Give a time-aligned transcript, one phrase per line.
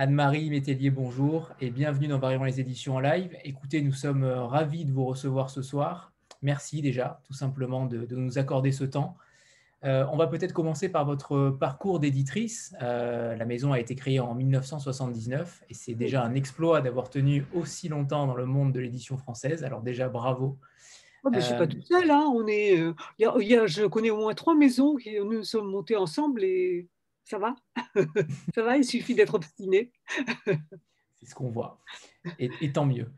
[0.00, 3.36] Anne-Marie Métellier, bonjour et bienvenue dans Variant les éditions en live.
[3.44, 6.14] Écoutez, nous sommes euh, ravis de vous recevoir ce soir.
[6.40, 9.18] Merci déjà, tout simplement, de, nous accorder ce temps.
[9.84, 12.74] Euh, on va peut-être commencer par votre parcours d'éditrice.
[12.80, 17.44] Euh, la maison a été créée en 1979 et c'est déjà un exploit d'avoir tenu
[17.52, 19.64] aussi longtemps dans le monde de l'édition française.
[19.64, 20.56] Alors déjà, bravo.
[21.24, 22.10] Oh, je ne suis pas toute seule.
[22.10, 22.24] Hein.
[22.34, 22.74] On est,
[23.18, 26.88] je connais au moins trois maisons qui nous sommes montées ensemble et
[27.24, 27.54] ça va?
[28.54, 29.92] Ça va, il suffit d'être obstiné.
[31.14, 31.80] C'est ce qu'on voit.
[32.38, 33.10] Et, tant mieux.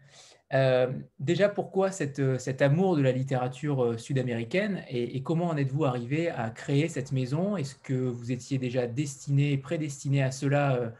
[0.53, 5.85] Euh, déjà, pourquoi cette, cet amour de la littérature euh, sud-américaine et, comment en êtes-vous
[5.85, 7.57] arrivé à créer cette maison?
[7.57, 10.93] Est-ce que vous étiez déjà destiné, prédestiné à cela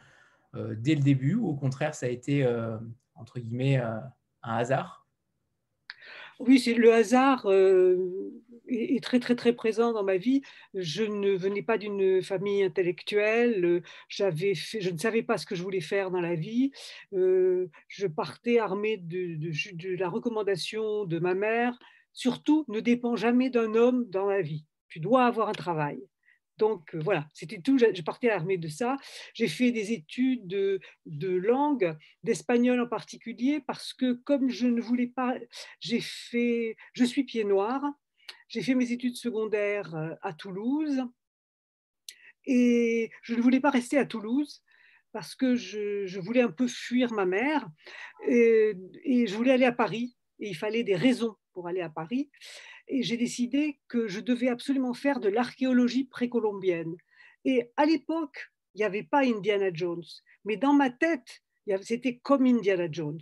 [0.55, 2.47] euh, dès le début ou au contraire, ça a été,
[3.15, 5.03] entre guillemets, un hasard?
[6.39, 8.42] Oui, c'est le hasard euh,
[8.73, 10.43] est, très très très présent dans ma vie.
[10.75, 13.83] Je ne venais pas d'une famille intellectuelle.
[14.09, 16.71] J'avais je ne savais pas ce que je voulais faire dans la vie.
[17.13, 21.79] Euh, je partais armée de, de, la recommandation de ma mère.
[22.13, 24.67] Surtout, ne dépend jamais d'un homme dans la vie.
[24.89, 26.03] Tu dois avoir un travail.
[26.59, 27.79] Donc euh, voilà, c'était tout.
[27.79, 28.97] Je partais armée de ça.
[29.35, 30.81] J'ai fait des études de,
[31.29, 35.35] langue, d'espagnol en particulier, parce que comme je ne voulais pas,
[35.81, 37.83] j'ai fait, je suis pied noir.
[38.53, 41.03] J'ai fait mes études secondaires euh, à Toulouse
[42.45, 44.63] et je ne voulais pas rester à Toulouse
[45.11, 47.67] parce que je, voulais un peu fuir ma mère
[48.29, 51.89] et, et je voulais aller à Paris et il fallait des raisons pour aller à
[51.89, 52.31] Paris
[52.89, 56.95] et j'ai décidé que je devais absolument faire de l'archéologie précolombienne.
[57.47, 60.05] Et à l'époque, il n'y avait pas Indiana Jones,
[60.45, 61.43] mais dans ma tête,
[61.81, 63.21] c'était comme Indiana Jones.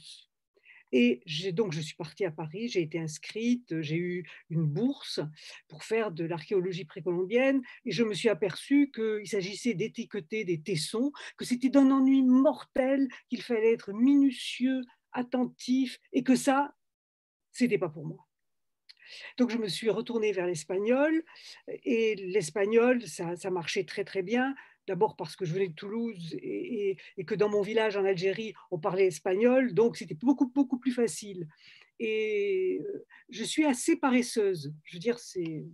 [0.92, 5.20] Et donc, je suis partie à Paris, j'ai été inscrite, j'ai eu une bourse
[5.68, 11.12] pour faire de l'archéologie précolombienne, et je me suis aperçue qu'il s'agissait d'étiqueter des tessons,
[11.36, 16.74] que c'était d'un ennui mortel, qu'il fallait être minutieux, attentif, et que ça,
[17.52, 18.26] c'était pas pour moi.
[19.38, 21.24] Donc je me suis retournée vers l'espagnol
[21.68, 24.54] et l'espagnol, ça, marchait très très bien.
[24.90, 28.80] D'abord parce que je venais de Toulouse et, que dans mon village en Algérie, on
[28.80, 31.46] parlait espagnol, donc c'était beaucoup beaucoup plus facile.
[32.00, 34.74] Et euh, je suis assez paresseuse.
[34.82, 35.64] Je veux dire, c'est,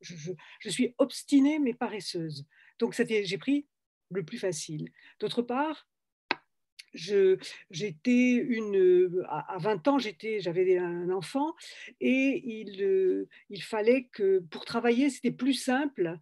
[0.00, 2.46] je, suis obstinée mais paresseuse.
[2.78, 3.66] Donc j'ai pris
[4.12, 4.92] le plus facile.
[5.18, 5.88] D'autre part,
[6.92, 8.46] j'étais
[9.28, 11.56] à 20 ans, j'avais un enfant
[12.00, 16.20] et euh, il fallait que pour travailler, c'était plus simple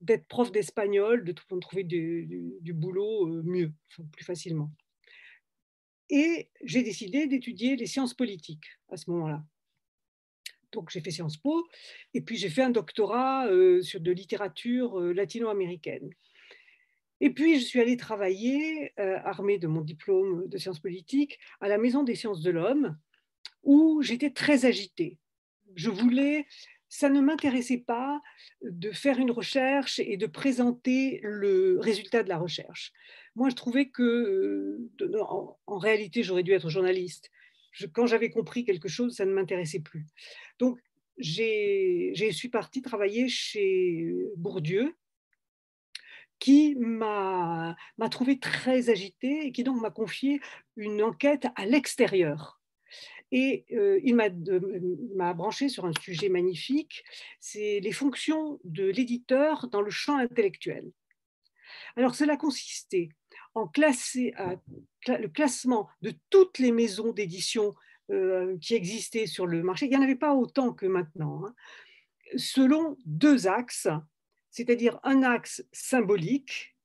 [0.00, 3.72] d'être prof d'espagnol, de trouver du, boulot euh, mieux,
[4.12, 4.70] plus facilement.
[6.10, 9.44] Et j'ai décidé d'étudier les sciences politiques à ce moment-là.
[10.72, 11.66] Donc j'ai fait Sciences Po
[12.12, 16.10] et puis j'ai fait un doctorat euh, sur de littérature latino-américaine.
[17.20, 21.68] Et puis, je suis allée travailler, euh, armée de mon diplôme de sciences politiques, à
[21.68, 22.96] la Maison des sciences de l'homme,
[23.64, 25.18] où j'étais très agitée.
[25.74, 26.46] Je voulais,
[26.88, 28.20] ça ne m'intéressait pas
[28.62, 32.92] de faire une recherche et de présenter le résultat de la recherche.
[33.34, 35.22] Moi, je trouvais que, euh,
[35.66, 37.30] en, réalité, j'aurais dû être journaliste.
[37.92, 40.06] quand j'avais compris quelque chose, ça ne m'intéressait plus.
[40.58, 40.78] Donc,
[41.18, 44.94] j'ai, suis partie travailler chez Bourdieu,
[46.38, 47.76] qui m'a
[48.10, 50.40] trouvé très agitée et qui donc m'a confié
[50.76, 52.57] une enquête à l'extérieur.
[53.30, 57.04] Et euh, il m'a branché sur un sujet magnifique,
[57.40, 60.90] c'est les fonctions de l'éditeur dans le champ intellectuel.
[61.96, 63.10] Alors cela consistait
[63.54, 64.32] en classer
[65.06, 67.74] le classement de toutes les maisons d'édition
[68.10, 69.86] euh, qui existaient sur le marché.
[69.86, 71.54] Il n'y en avait pas autant que maintenant, hein,
[72.36, 73.88] selon deux axes
[74.50, 76.76] c'est-à-dire un axe symbolique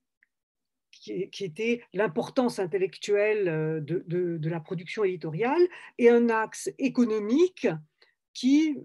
[1.04, 5.62] qui, était l'importance intellectuelle euh, de, la production éditoriale,
[5.98, 7.68] et un axe économique
[8.32, 8.76] qui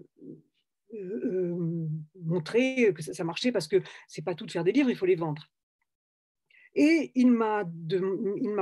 [0.94, 1.88] euh, euh,
[2.22, 5.06] montrait que ça, marchait parce que c'est pas tout de faire des livres, il faut
[5.06, 5.46] les vendre.
[6.74, 7.64] Et il m'a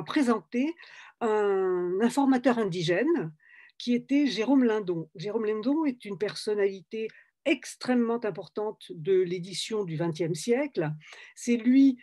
[0.06, 0.74] présenté
[1.20, 3.32] un informateur indigène
[3.76, 5.10] qui était Jérôme Lindon.
[5.14, 7.08] Jérôme Lindon est une personnalité
[7.44, 10.90] extrêmement importante de l'édition du XXe siècle.
[11.34, 11.98] C'est lui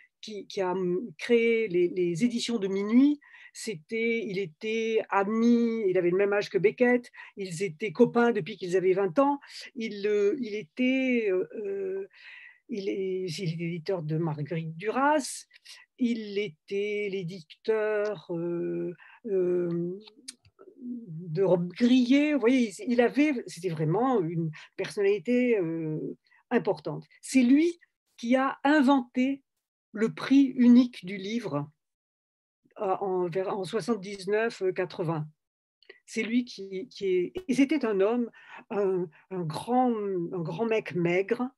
[0.48, 0.74] qui, a
[1.18, 3.20] créé les, éditions de minuit.
[3.52, 8.56] C'était, il était ami, il avait le même âge que Beckett, ils étaient copains depuis
[8.56, 9.40] qu'ils avaient 20 ans.
[9.74, 12.08] Il, euh, il était, euh, euh,
[12.68, 15.46] il est, l'éditeur de Marguerite Duras,
[15.98, 18.30] il était l'éditeur
[20.86, 22.34] de robe grillée.
[22.34, 26.16] Vous voyez, il avait, c'était vraiment une personnalité euh,
[26.50, 27.04] importante.
[27.20, 27.78] C'est lui
[28.16, 29.42] qui a inventé
[29.96, 31.70] le prix unique du livre
[32.76, 35.24] en, en 79-80.
[36.04, 37.32] C'est lui qui, est.
[37.48, 38.30] Et c'était un homme,
[38.68, 41.48] un, grand, un grand mec maigre,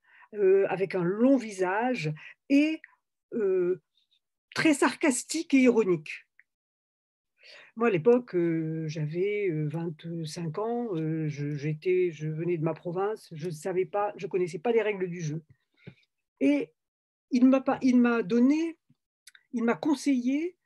[0.69, 2.15] avec un long visage
[2.49, 2.81] et
[4.55, 6.25] très sarcastique et ironique.
[7.75, 8.37] Moi, à l'époque,
[8.87, 10.89] j'avais 25 ans,
[11.27, 15.09] j'étais, je venais de ma province, je ne savais pas, je connaissais pas les règles
[15.09, 15.43] du jeu.
[16.39, 16.73] Et
[17.31, 18.79] il m'a donné,
[19.53, 20.57] il m'a conseillé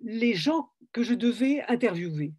[0.00, 2.34] les gens que je devais interviewer.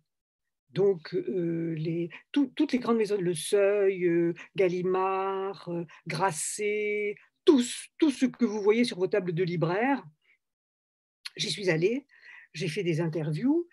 [0.69, 5.69] Donc, les, toutes les grandes maisons, Le Seuil, Gallimard,
[6.05, 10.03] Grasset, tous, tout ce que vous voyez sur vos tables de libraire,
[11.37, 12.05] j'y suis allée
[12.55, 13.67] j'ai fait des interviews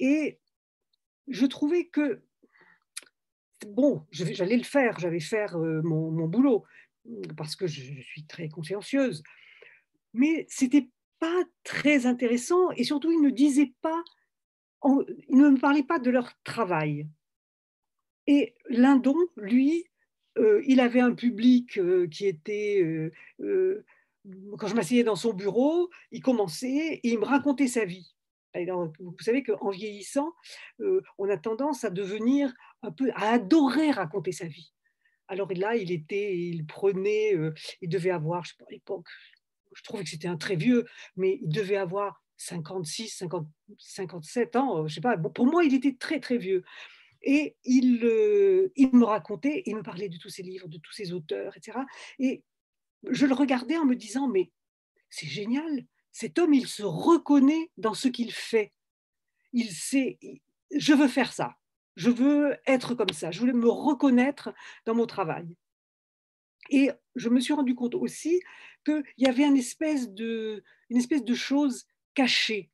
[0.00, 0.40] et
[1.28, 2.24] je trouvais que,
[3.68, 6.64] bon, j'allais le faire, j'allais faire euh, mon, boulot
[7.36, 9.22] parce que je, suis très consciencieuse,
[10.12, 10.88] mais c'était
[11.18, 14.02] pas très intéressant et surtout ils ne disaient pas,
[14.84, 17.06] ils ne me parlaient pas de leur travail.
[18.26, 19.84] Et Lindon, lui,
[20.38, 23.10] euh, il avait un public euh, qui était
[24.56, 28.14] quand je m'asseyais dans son bureau, il commençait et il me racontait sa vie
[29.00, 30.32] vous savez qu'en vieillissant,
[30.80, 32.52] euh, on a tendance à devenir
[32.82, 34.72] un peu, à adorer raconter sa vie.
[35.32, 39.06] Alors là, il était, il prenait, euh, il devait avoir, je sais pas, à l'époque,
[39.74, 40.84] je trouvais que c'était un très vieux,
[41.16, 43.48] mais il devait avoir 56, 50,
[43.78, 45.16] 57 ans, je sais pas.
[45.16, 46.62] Bon, pour moi, il était très très vieux.
[47.22, 51.14] Et euh, il me racontait, il me parlait de tous ses livres, de tous ses
[51.14, 51.78] auteurs, etc.
[52.18, 52.44] Et
[53.08, 54.52] je le regardais en me disant, mais
[55.08, 58.74] c'est génial, cet homme, il se reconnaît dans ce qu'il fait.
[59.54, 60.18] Il sait,
[60.76, 61.56] je veux faire ça,
[61.96, 64.52] je veux être comme ça, je voulais me reconnaître
[64.86, 65.56] dans mon travail.
[66.70, 68.40] Et je me suis rendu compte aussi
[68.84, 70.62] qu'il y avait une espèce de,
[71.34, 72.70] chose cachée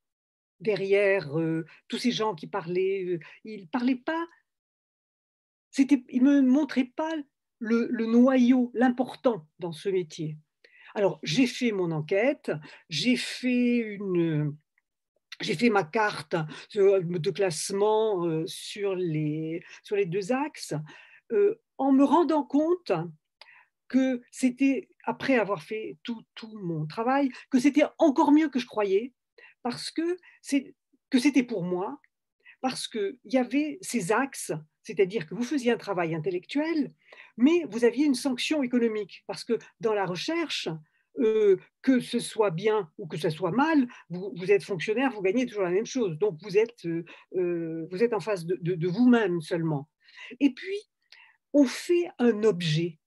[0.61, 3.05] derrière euh, tous ces gens qui parlaient.
[3.05, 4.27] Euh, ils ne parlaient pas,
[5.79, 7.15] ils ne me montraient pas
[7.61, 10.37] le noyau, l'important dans ce métier.
[10.95, 12.51] Alors, j'ai fait mon enquête,
[12.89, 14.57] j'ai fait une,
[15.41, 16.37] j'ai fait ma carte
[16.75, 20.75] de classement euh, sur les, sur les deux axes
[21.33, 22.93] euh, en me rendant compte
[23.89, 28.67] que c'était, après avoir fait tout, tout mon travail, que c'était encore mieux que je
[28.67, 29.15] croyais,
[29.63, 30.19] parce que,
[31.11, 32.01] que c'était pour moi,
[32.61, 34.53] parce qu'il y avait ces axes,
[34.83, 36.93] c'est-à-dire que vous faisiez un travail intellectuel,
[37.37, 40.69] mais vous aviez une sanction économique, parce que dans la recherche,
[41.19, 45.47] euh, que ce soit bien ou que ce soit mal, vous, êtes fonctionnaire, vous gagnez
[45.47, 46.19] toujours la même chose.
[46.19, 47.05] Donc vous êtes, euh,
[47.37, 49.89] euh, vous êtes en face de, de vous-même seulement.
[50.41, 50.79] Et puis,
[51.53, 52.99] on fait un objet.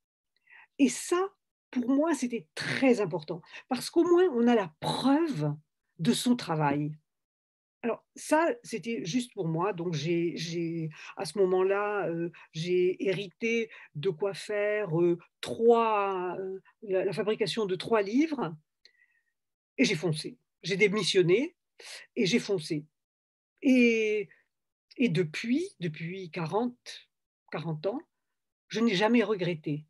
[0.79, 1.29] Et ça,
[1.69, 5.53] pour moi, c'était très important, parce qu'au moins, on a la preuve
[5.99, 6.91] de son travail.
[7.83, 9.73] Alors ça, c'était juste pour moi.
[9.73, 17.13] Donc j'ai, à ce moment-là, euh, j'ai hérité de quoi faire euh, trois, euh, la,
[17.13, 18.55] fabrication de trois livres,
[19.77, 20.37] et j'ai foncé.
[20.61, 21.55] J'ai démissionné
[22.15, 22.85] et j'ai foncé.
[23.63, 24.29] Et,
[24.99, 26.75] depuis, depuis 40,
[27.51, 28.01] 40 ans,
[28.67, 29.85] je n'ai jamais regretté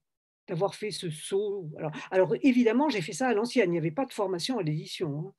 [0.47, 1.69] d'avoir fait ce saut.
[1.77, 3.69] Alors, alors évidemment, j'ai fait ça à l'ancienne.
[3.69, 5.19] Il n'y avait pas de formation à l'édition.
[5.19, 5.33] Hein.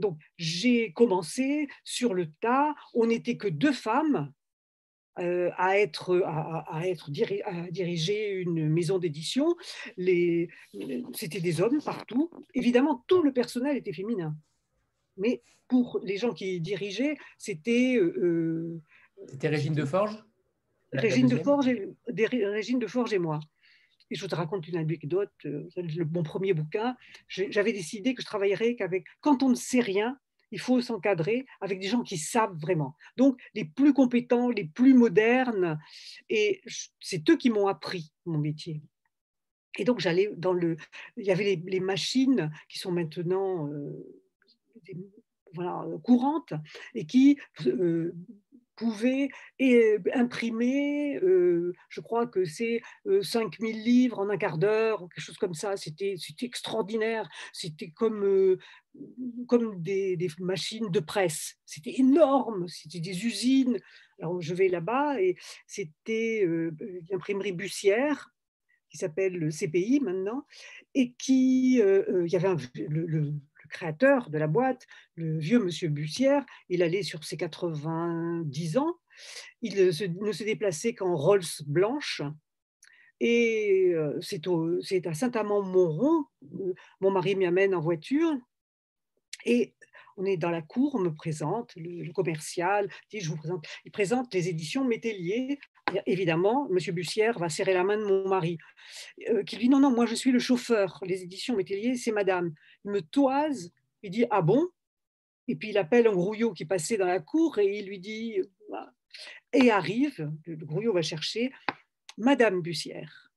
[0.00, 2.74] Donc, j'ai commencé sur le tas.
[2.94, 4.32] On n'était que deux femmes
[5.18, 9.54] euh, à, être, à, être diriger une maison d'édition.
[9.96, 12.30] C'était des hommes partout.
[12.54, 14.34] Évidemment, tout le personnel était féminin.
[15.16, 17.96] Mais pour les gens qui dirigeaient, c'était.
[17.96, 18.82] Euh, euh,
[19.28, 20.24] c'était Régine de Forge
[20.92, 21.70] Régine de Forge,
[22.08, 23.38] Régine de Forge et moi.
[24.10, 25.68] Et je te raconte une anecdote, euh,
[26.12, 26.96] mon premier bouquin,
[27.28, 30.18] j'avais décidé que je travaillerais qu'avec, quand on ne sait rien,
[30.52, 32.96] il faut s'encadrer avec des gens qui savent vraiment.
[33.16, 35.78] Donc, les plus compétents, les plus modernes,
[36.28, 36.60] et
[37.00, 38.82] c'est eux qui m'ont appris mon métier.
[39.78, 40.76] Et donc, j'allais dans le.
[41.16, 43.92] Il y avait les, machines qui sont maintenant euh,
[45.54, 46.52] voilà, courantes
[46.94, 48.12] et qui euh,
[48.80, 49.28] pouvait
[49.60, 52.80] euh, imprimer, euh, je crois que c'est
[53.20, 55.76] 5000 euh, livres en un quart d'heure, quelque chose comme ça.
[55.76, 57.28] C'était extraordinaire.
[57.52, 58.56] C'était comme,
[59.46, 61.58] comme des, machines de presse.
[61.66, 62.68] C'était énorme.
[62.68, 63.78] C'était des usines.
[64.18, 66.46] Alors je vais là-bas et c'était
[67.10, 68.30] l'imprimerie Bussière
[68.88, 70.44] qui s'appelle le CPI maintenant,
[70.94, 72.48] et qui, il y avait
[73.70, 78.96] créateur de la boîte, le vieux monsieur Bussière, il allait sur ses 90 ans,
[79.62, 82.22] il ne se déplaçait qu'en Rolls blanche.
[83.20, 86.24] Et euh, c'est à Saint-Amand-Montrond,
[87.00, 88.32] mon mari m'y amène en voiture.
[89.44, 89.74] Et
[90.16, 93.90] on est dans la cour, on me présente, le, commercial dit, je vous présente, il
[93.90, 95.58] présente les éditions Métellier.
[96.06, 96.94] Évidemment, M.
[96.94, 98.58] Bussière va serrer la main de mon mari,
[99.28, 102.12] euh, qui lui dit, non, non, moi je suis le chauffeur, les éditions Métellier, c'est
[102.12, 102.52] madame.
[102.84, 103.72] Me toise,
[104.02, 104.68] il dit, ah bon?
[105.48, 108.40] Et puis il appelle un grouillot qui passait dans la cour et il lui dit,
[109.52, 111.52] et arrive, le grouillot va chercher,
[112.16, 113.30] Madame Bussière,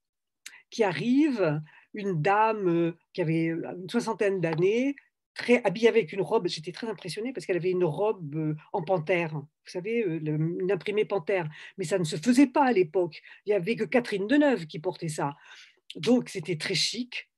[0.70, 1.62] qui arrive,
[1.94, 4.96] une dame euh, qui avait une soixantaine d'années,
[5.34, 6.48] très habillée avec une robe.
[6.48, 10.72] J'étais très impressionnée parce qu'elle avait une robe euh, en panthère, vous savez, euh, une
[10.72, 11.50] imprimée panthère.
[11.78, 13.22] Mais ça ne se faisait pas à l'époque.
[13.46, 15.36] Il n'y avait que Catherine Deneuve qui portait ça.
[15.96, 17.30] Donc c'était très chic.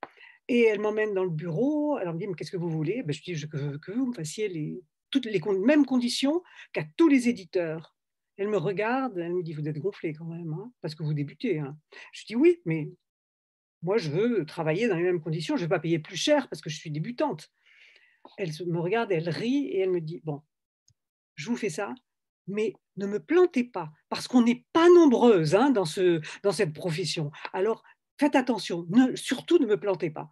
[0.48, 1.98] Et elle m'emmène dans le bureau.
[1.98, 3.04] Elle me dit, mais qu'est-ce que vous voulez?
[3.04, 6.84] Ben, Je dis, je veux que vous me fassiez les, toutes les mêmes conditions qu'à
[6.98, 7.96] tous les éditeurs.
[8.38, 11.14] Elle me regarde, elle me dit, vous êtes gonflé quand même, hein, parce que vous
[11.14, 11.60] débutez.
[11.60, 11.78] Hein.
[12.12, 12.90] Je dis, oui, mais
[13.82, 16.50] moi, je veux travailler dans les mêmes conditions, je ne vais pas payer plus cher
[16.50, 17.50] parce que je suis débutante.
[18.38, 20.42] Elle me regarde, elle rit et elle me dit, bon,
[21.36, 21.94] je vous fais ça,
[22.48, 26.74] mais ne me plantez pas, parce qu'on n'est pas nombreuses hein, dans, ce, dans cette
[26.74, 27.32] profession.
[27.54, 27.84] Alors,
[28.20, 30.32] faites attention, surtout ne me plantez pas.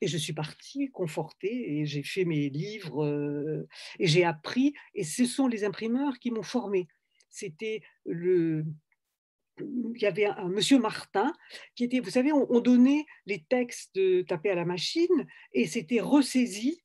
[0.00, 3.66] Et je suis partie confortée et j'ai fait mes livres euh,
[3.98, 4.74] et j'ai appris.
[4.94, 6.86] Et ce sont les imprimeurs qui m'ont formée.
[7.28, 8.64] C'était le,
[9.60, 11.32] il y avait un, monsieur Martin
[11.74, 16.82] qui était, vous savez, on, donnait les textes tapés à la machine et c'était ressaisi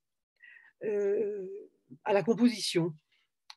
[0.83, 1.45] euh,
[2.03, 2.93] à la composition.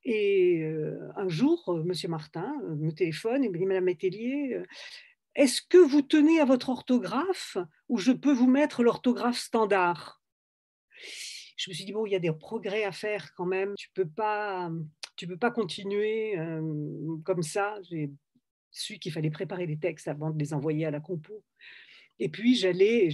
[0.04, 4.60] Et euh, un jour, monsieur Martin me téléphone et me dit Madame Métellier,
[5.34, 7.56] est-ce que vous tenez à votre orthographe
[7.88, 10.22] ou je peux vous mettre l'orthographe standard?
[11.56, 13.74] Je me suis dit, bon, il y a des progrès à faire quand même.
[13.76, 14.10] Tu ne peux,
[15.26, 17.76] peux pas continuer euh, comme ça.
[17.88, 18.10] J'ai
[18.70, 21.44] su qu'il fallait préparer les textes avant de les envoyer à la compo.
[22.18, 23.08] Et puis, j'allais,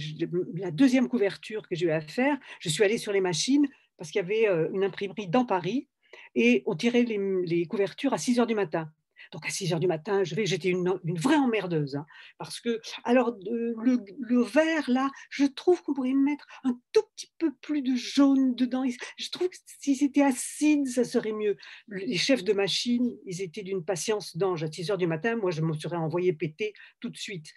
[0.55, 4.11] la deuxième couverture que j'ai eu à faire, je suis allée sur les machines parce
[4.11, 5.87] qu'il y avait euh, une imprimerie dans Paris
[6.35, 8.91] et on tirait les, les couvertures à 6 heures du matin.
[9.31, 11.95] Donc à 6 heures du matin, je vais, j'étais une, vraie emmerdeuse.
[11.95, 12.05] Hein,
[12.37, 17.53] parce que, alors, le, vert, là, je trouve qu'on pourrait mettre un tout petit peu
[17.61, 18.83] plus de jaune dedans.
[19.17, 21.57] Je trouve que si c'était acide, ça serait mieux.
[21.87, 24.63] Les chefs de machine, ils étaient d'une patience d'ange.
[24.63, 27.47] À 6 heures du matin, moi, je me serais envoyé péter tout de suite.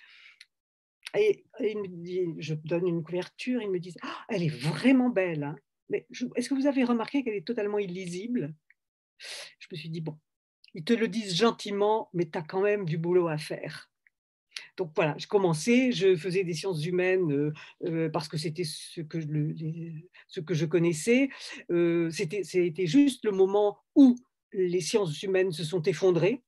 [1.17, 5.11] Et, il me dit, je donne une couverture, ils me disent, ah, elle est vraiment
[5.11, 5.45] belle.
[5.45, 5.57] Hein.
[5.89, 8.55] Mais est-ce que vous avez remarqué qu'elle est totalement illisible?
[9.59, 10.19] Je me suis dit, bon,
[10.75, 13.91] ils te le disent gentiment, mais tu as quand même du boulot à faire.
[14.77, 17.53] Donc voilà, je commençais, je faisais des sciences humaines euh,
[17.85, 21.29] euh, parce que c'était ce, que je, connaissais.
[21.71, 24.17] Euh, c'était juste le moment où
[24.53, 26.43] les sciences humaines se sont effondrées,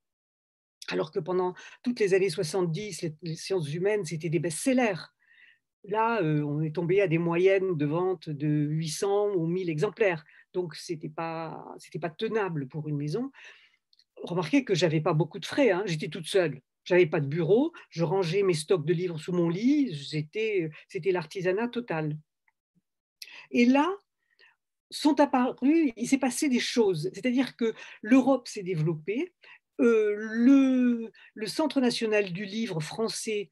[0.88, 5.00] alors que pendant toutes les années 70, les, sciences humaines, c'était des best-sellers.
[5.86, 10.24] Là, on est tombé à des moyennes de vente de 800 ou 1000 exemplaires.
[10.54, 11.76] Donc, ce n'était pas
[12.16, 13.30] tenable pour une maison
[14.24, 15.82] remarquez que j'avais pas beaucoup de frais, hein.
[15.86, 16.60] j'étais toute seule.
[16.84, 21.68] J'avais pas de bureau, je rangeais mes stocks de livres sous mon lit, c'était l'artisanat
[21.68, 22.18] total.
[23.50, 23.90] Et là,
[24.90, 29.32] sont apparus, il s'est passé des choses, c'est-à-dire que l'Europe s'est développée,
[29.80, 33.50] euh, le, le, Centre national du livre français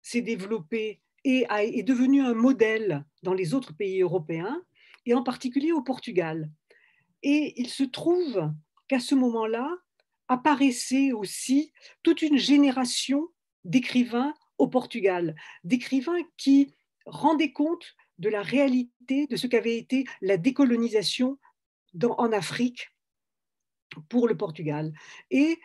[0.00, 4.62] s'est développé et est devenu un modèle dans les autres pays européens,
[5.06, 6.50] et en particulier au Portugal.
[7.22, 8.50] Et il se trouve
[8.88, 9.70] qu'à ce moment-là,
[10.28, 13.28] apparaissait aussi toute une génération
[13.64, 16.74] d'écrivains au Portugal, d'écrivains qui
[17.06, 21.38] rendaient compte de la réalité de ce qu'avait été la décolonisation
[22.02, 22.90] en Afrique
[24.08, 24.92] pour le Portugal.
[25.30, 25.58] Et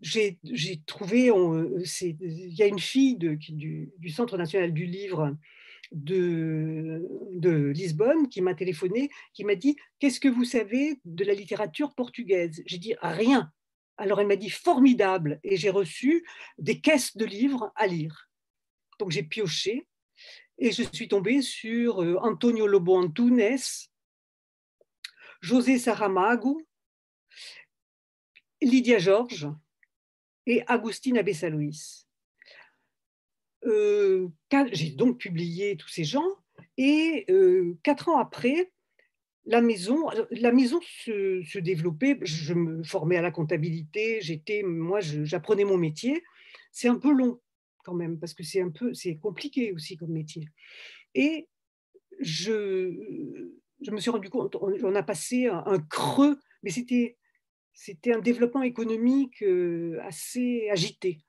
[0.00, 0.38] j'ai
[0.86, 5.36] trouvé, il y a une fille du, Centre national du livre
[5.92, 11.34] de, de Lisbonne qui m'a téléphoné, qui m'a dit Qu'est-ce que vous savez de la
[11.34, 12.62] littérature portugaise?
[12.66, 13.52] J'ai dit Rien.
[13.96, 16.26] Alors elle m'a dit formidable et j'ai reçu
[16.58, 18.28] des caisses de livres à lire.
[18.98, 19.86] Donc j'ai pioché
[20.58, 23.58] et je suis tombée sur euh, Antonio Lobo Antunes,
[25.40, 26.62] José Saramago,
[28.60, 29.48] Lydia Georges
[30.46, 32.06] et Agustina Bessaluis.
[33.64, 34.28] Euh,
[34.72, 36.28] j'ai donc publié tous ces gens
[36.76, 38.72] et euh, quatre ans après,
[39.46, 42.18] la maison, la maison se, développait.
[42.22, 44.20] Je me formais à la comptabilité.
[44.20, 46.22] J'étais, moi, j'apprenais mon métier.
[46.72, 47.40] C'est un peu long
[47.84, 50.48] quand même parce que c'est un peu, c'est compliqué aussi comme métier.
[51.14, 51.48] Et
[52.20, 53.50] je,
[53.82, 57.18] je me suis rendu compte, on, a passé un, creux, mais c'était,
[57.74, 61.20] c'était un développement économique euh, assez agité.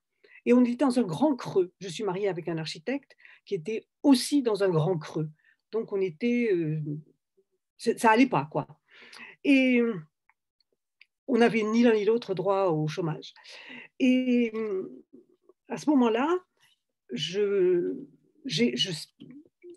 [0.46, 1.74] Et on était dans un grand creux.
[1.82, 5.30] Je suis mariée avec un architecte qui était aussi dans un grand creux.
[5.72, 6.80] Donc on était euh,
[7.78, 8.68] ça allait pas, quoi.
[9.44, 9.82] Et
[11.28, 13.34] on n'avait ni l'un ni l'autre droit au chômage.
[14.00, 14.52] Et
[15.70, 16.30] à ce moment-là,
[17.12, 17.94] je,
[18.46, 18.76] je,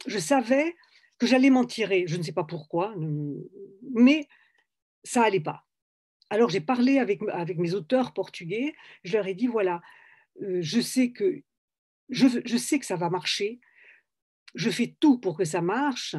[0.06, 0.74] je, savais
[1.18, 2.04] que j'allais m'en tirer.
[2.06, 2.94] Je ne sais pas pourquoi,
[3.94, 4.28] mais
[5.04, 5.64] ça allait pas.
[6.30, 8.74] Alors j'ai parlé avec, avec mes auteurs portugais.
[9.04, 9.80] Je leur ai dit voilà,
[10.42, 11.42] euh, je sais que
[12.10, 13.60] je, je sais que ça va marcher.
[14.54, 16.16] Je fais tout pour que ça marche,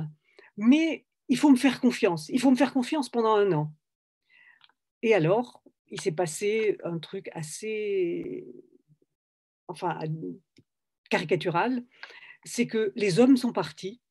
[0.58, 2.28] mais il faut me faire confiance.
[2.30, 3.72] Il faut me faire confiance pendant un an.
[5.02, 8.46] Et alors, il s'est passé un truc assez,
[9.68, 10.00] enfin,
[11.10, 11.84] caricatural,
[12.44, 14.02] c'est que les hommes sont partis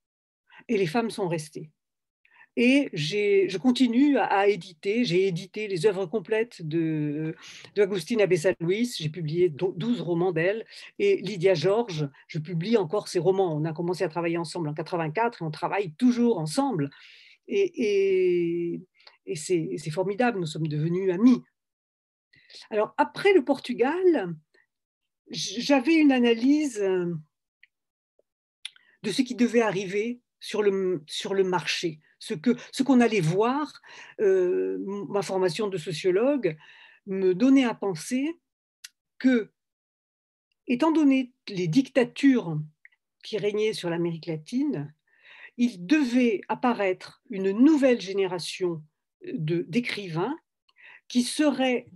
[0.68, 1.70] et les femmes sont restées.
[2.60, 5.04] Et je continue à, éditer.
[5.04, 7.36] J'ai édité les œuvres complètes de,
[7.76, 7.88] de.
[8.98, 10.66] J'ai publié 12 romans d'elle.
[10.98, 13.56] Et Lydia Georges, je publie encore ses romans.
[13.56, 16.90] On a commencé à travailler ensemble en 84 et on travaille toujours ensemble.
[17.46, 18.82] Et,
[19.24, 21.40] et c'est formidable, nous sommes devenus amis.
[22.70, 24.34] Alors, après le Portugal,
[25.30, 27.14] j'avais une analyse euh,
[29.04, 33.80] de ce qui devait arriver sur le, sur le marché, ce qu'on allait voir.
[34.20, 36.56] Euh, ma formation de sociologue
[37.06, 38.38] me donnait à penser
[39.18, 39.50] que,
[40.66, 42.58] étant donné les dictatures
[43.22, 44.94] qui régnaient sur l'Amérique latine,
[45.56, 48.82] il devait apparaître une nouvelle génération
[49.24, 50.36] d'écrivains
[51.08, 51.88] qui seraient,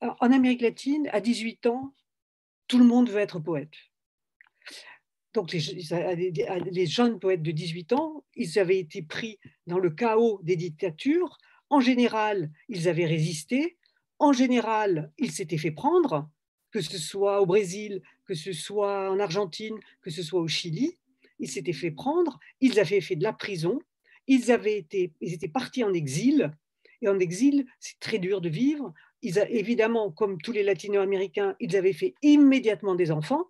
[0.00, 1.94] en Amérique latine, à 18 ans,
[2.68, 3.74] tout le monde veut être poète.
[5.34, 10.56] Donc les, jeunes poètes de 18 ans, ils avaient été pris dans le chaos des
[10.56, 11.38] dictatures.
[11.70, 13.78] En général, ils avaient résisté.
[14.18, 16.28] En général, ils s'étaient fait prendre,
[16.70, 20.98] que ce soit au Brésil, que ce soit en Argentine, que ce soit au Chili.
[21.38, 23.80] Ils s'étaient fait prendre, ils avaient fait de la prison,
[24.26, 26.52] ils, avaient été, ils étaient partis en exil,
[27.00, 28.92] et en exil, c'est très dur de vivre.
[29.22, 33.48] Ils évidemment, comme tous les latino-américains, ils avaient fait immédiatement des enfants,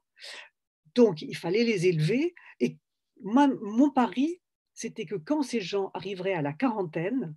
[0.94, 2.34] donc il fallait les élever.
[2.60, 2.78] Et
[3.20, 4.40] mon pari,
[4.74, 7.34] c'était que quand ces gens arriveraient à la quarantaine,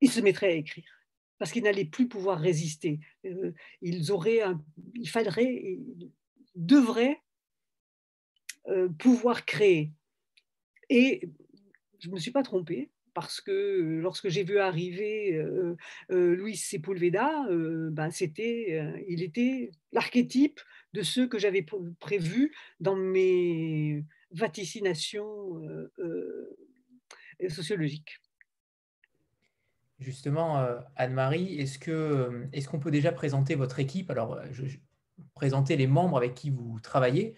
[0.00, 0.90] ils se mettraient à écrire
[1.38, 2.98] parce qu'ils n'allaient plus pouvoir résister.
[3.24, 4.42] Euh, ils auraient,
[4.94, 5.78] il faudrait,
[6.56, 7.22] devraient
[8.68, 9.92] euh, pouvoir créer.
[10.90, 11.22] Et
[12.00, 15.76] je ne me suis pas trompée parce que euh, lorsque j'ai vu arriver euh,
[16.10, 20.60] Luis Sepulveda, ben c'était, il était l'archétype
[20.92, 21.64] de ceux que j'avais
[22.00, 25.62] prévus dans mes vaticinations
[27.48, 28.20] sociologiques.
[29.98, 30.64] Justement,
[30.96, 34.10] Anne-Marie, est-ce qu'on peut déjà présenter votre équipe?
[34.10, 34.64] Alors, je,
[35.34, 37.34] présenter les membres avec qui vous travaillez,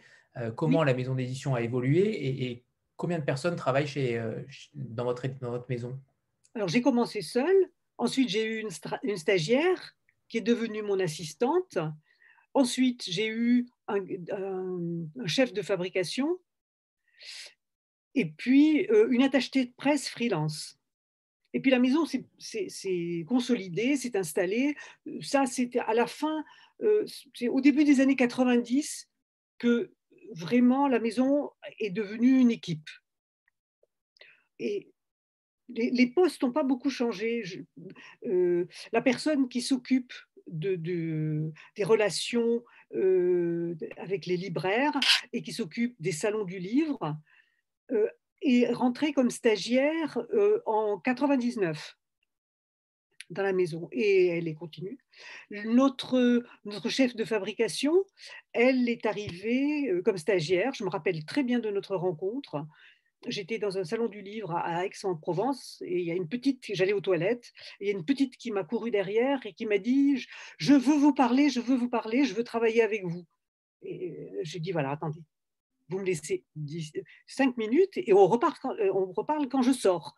[0.57, 2.65] comment la maison d'édition a évolué et, et
[3.01, 4.43] combien de personnes travaillent chez, euh,
[4.75, 5.99] dans, votre, dans votre maison?
[6.55, 7.71] Alors, j'ai commencé seule.
[7.97, 8.69] Ensuite, j'ai eu une,
[9.05, 9.97] une, stagiaire
[10.29, 11.79] qui est devenue mon assistante.
[12.55, 16.39] Ensuite, j'ai eu un, chef de fabrication.
[18.15, 20.79] Et puis, euh, une attachée de presse freelance.
[21.53, 24.77] Et puis, la maison s'est consolidée, s'est installée.
[25.21, 26.45] Ça, c'était à la fin,
[26.83, 27.05] euh,
[27.49, 29.09] au début des années 90
[29.59, 29.93] que
[30.33, 32.89] vraiment, la maison est devenue une équipe.
[34.59, 34.93] Et
[35.75, 37.43] les, postes n'ont pas beaucoup changé.
[38.27, 40.13] Euh, la personne qui s'occupe
[40.51, 42.63] de, des relations
[42.95, 44.99] euh, avec les libraires
[45.33, 47.17] et qui s'occupe des salons du livre
[47.93, 48.09] euh,
[48.43, 50.19] est rentrée comme stagiaire
[50.67, 51.97] en 99
[53.31, 54.99] dans la maison et elle est continue.
[55.51, 58.05] Notre, notre chef de fabrication,
[58.53, 60.75] elle est arrivée euh, comme stagiaire.
[60.75, 62.67] Je me rappelle très bien de notre rencontre.
[63.27, 66.95] J'étais dans un salon du livre à Aix-en-Provence et il y a une petite, j'allais
[66.95, 69.79] aux toilettes, et il y a une petite qui m'a couru derrière et qui m'a
[69.79, 70.27] dit
[70.59, 73.27] Je veux vous parler, je veux vous parler, je veux travailler avec vous.
[73.83, 75.21] Et euh, j'ai dit Voilà, attendez,
[75.89, 76.45] vous me laissez
[77.27, 80.17] 5 minutes et euh, on reparle quand je sors.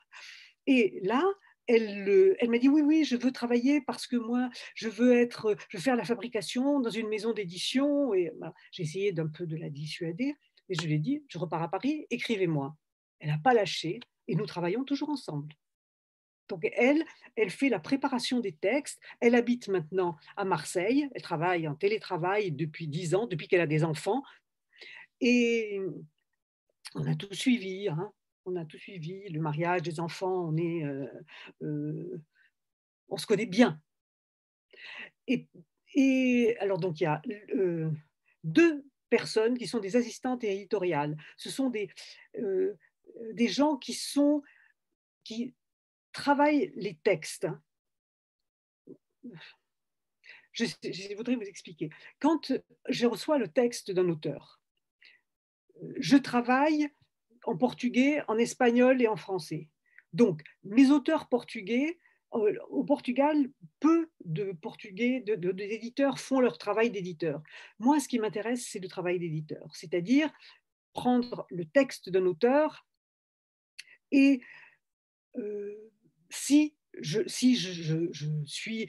[0.66, 1.24] Et là,
[1.66, 5.56] elle, elle m'a dit oui, oui, je veux travailler parce que moi, je veux être,
[5.68, 8.14] je veux faire la fabrication dans une maison d'édition.
[8.14, 10.34] Et bah, j'ai essayé d'un peu de la dissuader,
[10.68, 12.76] et je lui ai dit, je repars à Paris, écrivez-moi.
[13.22, 15.54] Elle n'a pas lâché, et nous travaillons toujours ensemble.
[16.48, 17.02] Donc elle,
[17.36, 19.00] elle fait la préparation des textes.
[19.20, 21.08] Elle habite maintenant à Marseille.
[21.14, 24.22] Elle travaille en télétravail depuis dix ans, depuis qu'elle a des enfants.
[25.20, 25.80] Et
[26.94, 27.88] on a tout suivi.
[27.88, 28.12] Hein
[28.44, 31.06] on a tout suivi, le mariage des enfants, on est, euh,
[31.62, 32.20] euh,
[33.08, 33.80] on se connaît bien.
[35.28, 37.22] Et, alors donc il y a
[37.54, 37.90] euh,
[38.44, 41.16] deux personnes qui sont des assistantes éditoriales.
[41.36, 41.90] Ce sont des
[43.32, 44.42] des gens qui sont
[45.24, 45.54] qui
[46.12, 47.46] travaillent les textes.
[50.52, 51.90] Je, voudrais vous expliquer.
[52.20, 52.52] Quand
[52.88, 54.60] je reçois le texte d'un auteur,
[55.96, 56.88] je travaille
[57.44, 59.68] en portugais, en espagnol et en français.
[60.12, 61.98] Donc, mes auteurs portugais,
[62.34, 67.42] euh, au Portugal, peu de portugais, d'éditeurs font leur travail d'éditeur.
[67.78, 70.30] Moi, ce qui m'intéresse, c'est le travail d'éditeur, c'est-à-dire
[70.92, 72.86] prendre le texte d'un auteur
[74.12, 74.40] et
[75.36, 75.74] euh,
[76.30, 78.12] si je, si je,
[78.44, 78.88] suis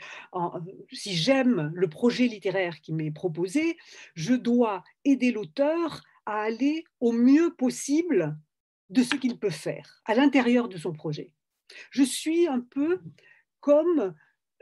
[0.92, 3.78] si j'aime le projet littéraire qui m'est proposé,
[4.14, 8.38] je dois aider l'auteur à aller au mieux possible
[8.90, 11.32] de ce qu'il peut faire à l'intérieur de son projet.
[11.92, 13.00] Je suis un peu
[13.62, 14.14] comme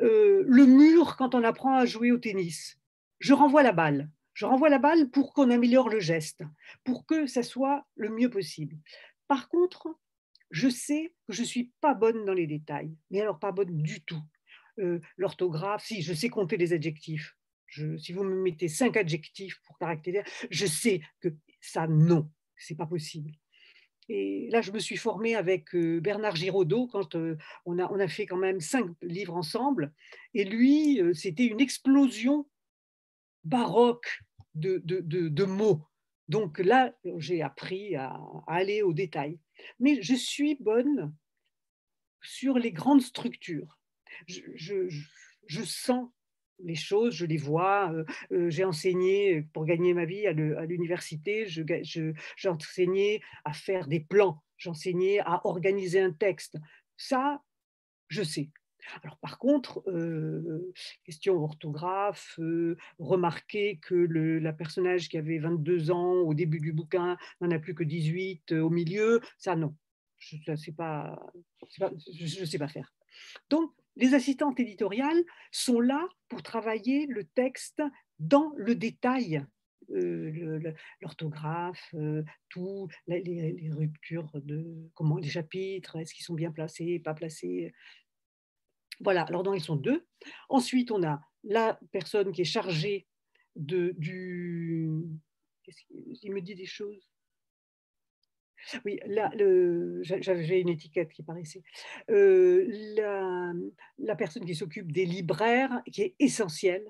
[0.02, 2.78] euh, le mur quand on apprend à jouer au tennis.
[3.20, 4.10] Je renvoie la balle.
[4.34, 6.44] Je renvoie la balle pour qu'on améliore le geste,
[6.84, 8.78] pour que ça soit le mieux possible.
[9.28, 9.88] Par contre,
[10.52, 13.82] je sais que je ne suis pas bonne dans les détails, mais alors pas bonne
[13.82, 14.22] du tout.
[14.80, 17.36] Euh, l'orthographe, si, je sais compter les adjectifs.
[17.70, 22.86] si vous me mettez cinq adjectifs pour caractériser, je sais que ça, non, c'est pas
[22.86, 23.32] possible.
[24.10, 28.00] Et là, je me suis formée avec euh, Bernard Giraudot quand euh, on a, on
[28.00, 29.94] a fait quand même cinq livres ensemble.
[30.34, 32.46] Et lui, c'était une explosion
[33.44, 34.24] baroque
[34.56, 35.86] de, de, de, mots.
[36.32, 38.18] Donc là, j'ai appris à,
[38.48, 39.38] aller au détail.
[39.82, 41.14] Mais je suis bonne
[42.22, 43.78] sur les grandes structures.
[44.28, 44.88] Je,
[45.66, 46.08] sens
[46.64, 47.92] les choses, je les vois.
[47.92, 51.48] Euh, euh, j'ai enseigné pour gagner ma vie à l'université,
[52.38, 56.56] j'enseignais à faire des plans, j'enseignais à organiser un texte.
[56.96, 57.44] Ça,
[58.08, 58.50] je sais.
[59.04, 60.74] Alors par contre, euh,
[61.06, 62.40] question orthographe,
[63.00, 67.60] remarquer que le la personnage qui avait 22 ans au début du bouquin n'en a
[67.60, 69.76] plus que 18 au milieu, ça non,
[70.20, 71.20] je ne sais, pas,
[71.80, 72.94] je sais pas faire.
[73.50, 77.82] Donc les assistantes éditoriales sont là pour travailler le texte
[78.20, 79.44] dans le détail,
[79.90, 80.62] euh,
[81.02, 87.14] l'orthographe, euh, tout, les, ruptures de comment les chapitres, est-ce qu'ils sont bien placés, pas
[87.14, 87.74] placés.
[89.04, 90.06] Voilà, alors donc ils sont deux.
[90.50, 93.08] Ensuite, on a la personne qui est chargée
[93.56, 94.90] de, du.
[95.90, 97.12] Il me dit des choses
[98.86, 99.32] oui, là,
[100.02, 101.64] j'avais une étiquette qui paraissait.
[102.10, 102.66] Euh,
[103.98, 106.86] la, personne qui s'occupe des libraires, qui est essentielle,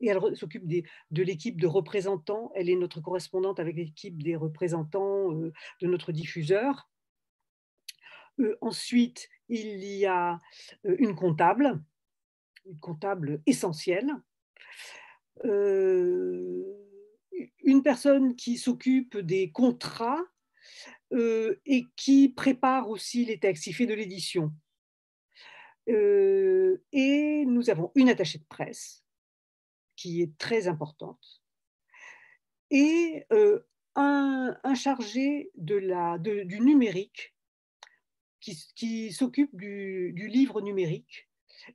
[0.00, 2.52] et elle s'occupe de l'équipe de représentants.
[2.54, 6.88] Elle est notre correspondante avec l'équipe des représentants euh, de notre diffuseur.
[8.40, 10.40] Euh, ensuite, il y a
[10.84, 11.80] une comptable,
[12.64, 14.12] une comptable essentielle.
[17.62, 20.24] une personne qui s'occupe des contrats
[21.12, 24.52] euh, et qui prépare aussi les textes, il fait de l'édition.
[25.88, 29.04] Euh, et nous avons une attachée de presse
[29.94, 31.42] qui est très importante
[32.72, 33.60] et euh,
[33.94, 37.35] un, chargé du numérique
[38.74, 41.28] qui, s'occupe du, livre numérique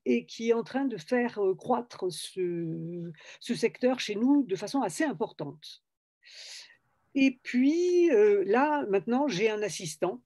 [0.06, 4.82] et qui est en train de faire croître ce, ce secteur chez nous de façon
[4.82, 5.84] assez importante.
[7.16, 10.22] Et puis euh, là, maintenant, j'ai un assistant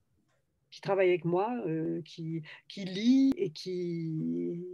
[0.70, 4.64] qui travaille avec moi, euh, qui, qui, lit et qui,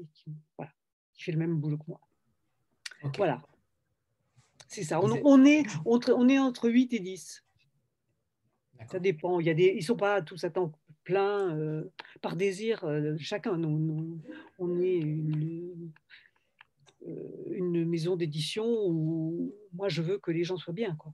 [0.57, 0.73] voilà,
[1.15, 2.01] qui, fait le même boulot que moi.
[3.17, 3.43] Voilà.
[4.69, 5.01] C'est ça.
[5.03, 7.45] On, est entre, on est entre 8 et 10.
[8.91, 9.39] Ça dépend.
[9.39, 10.73] Il y a des, ils ne sont pas tous à temps
[11.05, 11.85] plein euh,
[12.21, 12.85] par désir.
[13.19, 13.57] chacun.
[13.57, 14.21] Nous,
[14.59, 15.93] on est une,
[17.51, 20.95] une maison d'édition où moi, je veux que les gens soient bien.
[20.97, 21.13] Quoi.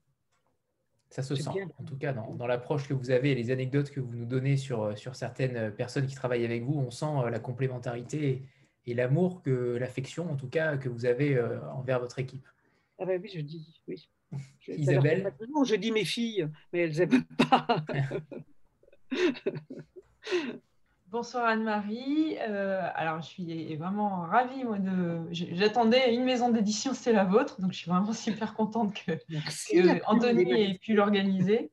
[1.10, 4.00] Ça se sent, en tout cas, dans, l'approche que vous avez et les anecdotes que
[4.00, 7.06] vous nous donnez sur, euh, sur certaines euh, personnes qui travaillent avec vous, on sent
[7.06, 8.42] euh, la complémentarité
[8.86, 11.38] et, l'amour, que l'affection, en tout cas, que vous avez
[11.74, 12.46] envers votre équipe.
[12.98, 14.08] Ah ben oui, je dis, oui.
[14.68, 15.30] Isabelle
[15.64, 17.84] Je dis mes filles, mais elles n'aiment pas.
[21.10, 22.36] Bonsoir Anne-Marie.
[22.40, 24.64] Euh, alors, je suis vraiment ravie.
[24.64, 25.20] Moi, de...
[25.30, 27.60] J'attendais une maison d'édition, c'est la vôtre.
[27.60, 29.12] Donc, je suis vraiment super contente que,
[30.06, 31.70] Anthony ait pu l'organiser.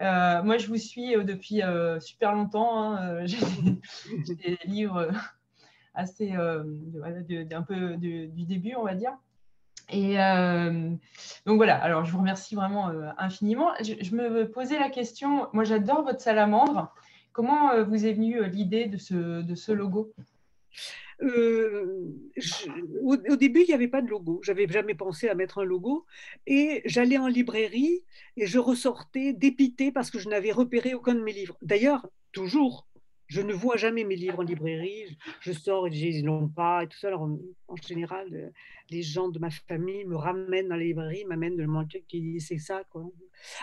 [0.00, 1.60] Euh, moi, je vous suis euh, depuis
[2.00, 2.94] super longtemps.
[2.96, 3.26] Hein.
[3.26, 5.10] J'ai des livres
[5.94, 9.12] assez un peu du début, on va dire.
[9.92, 10.16] Et
[11.46, 13.72] donc voilà, alors je vous remercie vraiment infiniment.
[13.82, 16.92] je, me posais la question, moi j'adore votre salamandre.
[17.32, 20.12] Comment euh, vous est venue euh, l'idée de ce, de ce logo?
[21.22, 24.40] Au, début, il n'y avait pas de logo.
[24.42, 26.04] J'avais jamais pensé à mettre un logo.
[26.46, 28.04] Et j'allais en librairie
[28.36, 31.56] et je ressortais dépité parce que je n'avais repéré aucun de mes livres.
[31.62, 32.88] D'ailleurs, toujours,
[33.32, 35.16] je ne vois jamais mes livres en librairie.
[35.40, 37.08] Je sors et ils n'ont pas et tout ça.
[37.08, 38.52] Alors, en, général,
[38.90, 42.58] les gens de ma famille me ramènent dans la librairie, m'amènent le truc qui c'est
[42.58, 42.84] ça.
[42.90, 43.10] Quoi.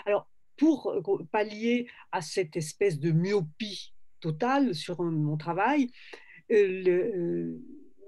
[0.08, 0.28] Alors,
[0.58, 0.98] pour
[1.32, 5.92] pallier à cette espèce de myopie totale sur mon travail,
[6.52, 7.56] euh,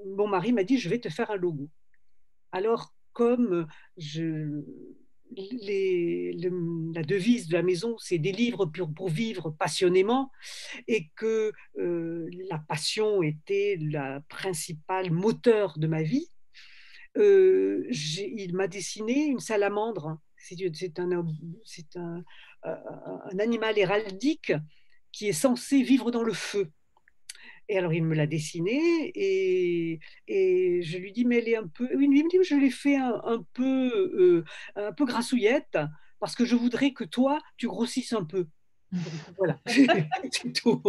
[0.07, 1.69] mon mari m'a dit je vais te faire un logo.
[2.51, 4.63] Alors, comme je,
[5.35, 10.31] la devise de la maison, c'est des livres pour, vivre passionnément,
[10.87, 16.27] et que euh, la passion était la principale moteur de ma vie,
[17.17, 20.17] euh, il m'a dessiné une salamandre.
[20.37, 20.57] C'est
[21.97, 22.23] un,
[23.39, 24.53] animal héraldique
[25.11, 26.71] qui est censé vivre dans le feu.
[27.71, 31.69] Et alors, il me l'a dessiné et, et, je lui dis, mais elle est un
[31.69, 31.87] peu.
[31.95, 34.43] Oui, il me dit, je l'ai fait un, peu, euh,
[34.75, 35.77] un peu grassouillette
[36.19, 38.47] parce que je voudrais que toi, tu grossisses un peu.
[39.37, 40.83] voilà, c'est tout.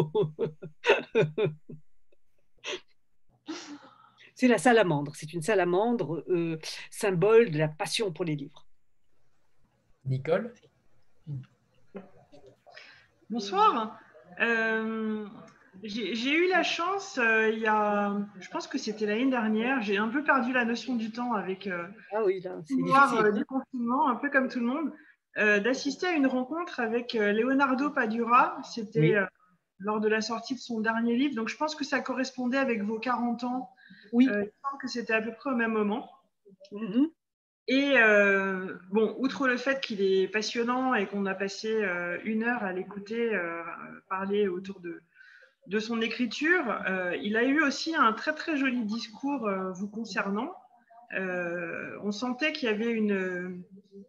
[4.34, 5.14] c'est la salamandre.
[5.14, 6.58] C'est une salamandre, euh,
[6.90, 8.66] symbole de la passion pour les livres.
[10.04, 10.52] Nicole?
[13.30, 14.00] Bonsoir.
[14.40, 15.28] Euh,
[15.82, 19.96] j'ai eu la chance, euh, il y a, je pense que c'était l'année dernière, j'ai
[19.96, 24.08] un peu perdu la notion du temps avec euh, ah oui, là, euh, du confinement,
[24.08, 24.92] un peu comme tout le monde,
[25.36, 28.60] d'assister à une rencontre avec Leonardo Padura.
[28.64, 29.16] C'était
[29.78, 32.82] lors de la sortie de son dernier livre, donc je pense que ça correspondait avec
[32.82, 33.70] vos 40 ans.
[34.12, 34.26] Oui.
[34.26, 36.10] il me semble que c'était à peu près au même moment.
[36.70, 37.10] Mm-hmm.
[37.68, 37.94] Et
[38.90, 41.82] bon, outre le fait qu'il est passionnant et qu'on a passé
[42.24, 43.34] une heure à l'écouter
[44.10, 45.00] parler autour de,
[45.66, 49.88] de son écriture, euh, il a eu aussi un très très joli discours euh, vous
[49.88, 50.52] concernant.
[51.14, 53.62] Euh, on sentait qu'il y avait une,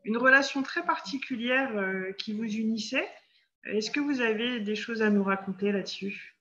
[0.06, 1.72] une, relation très particulière
[2.18, 3.08] qui vous unissait.
[3.66, 6.38] Est-ce que vous avez des choses à nous raconter là-dessus?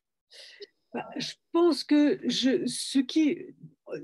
[0.94, 3.44] Bah, Je pense que je, ce qui,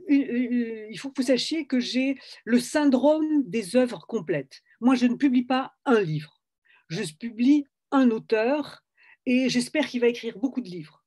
[0.08, 4.62] il faut que vous sachiez que j'ai le syndrome des œuvres complètes.
[4.80, 6.42] Moi, je ne publie pas un livre.
[6.88, 8.84] Je publie un auteur
[9.26, 10.97] et j'espère qu'il va écrire beaucoup de livres.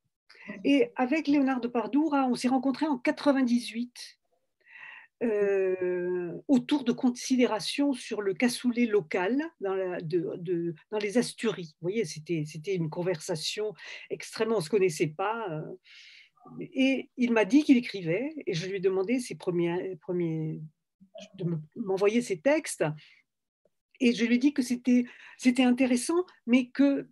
[0.64, 4.20] Et avec Léonard de Pardoura, on s'est rencontrés en 98
[5.24, 9.76] euh, autour de considérations sur le cassoulet local dans,
[11.00, 11.76] les Asturies.
[11.80, 13.74] Vous voyez, c'était, une conversation
[14.10, 15.48] extrêmement, on ne se connaissait pas.
[15.52, 15.62] Euh,
[16.60, 20.60] et il m'a dit qu'il écrivait, et je lui ai demandé ses premiers, premiers
[21.36, 22.84] de m'envoyer ses textes.
[24.00, 27.08] Et je lui ai dit que c'était intéressant, mais que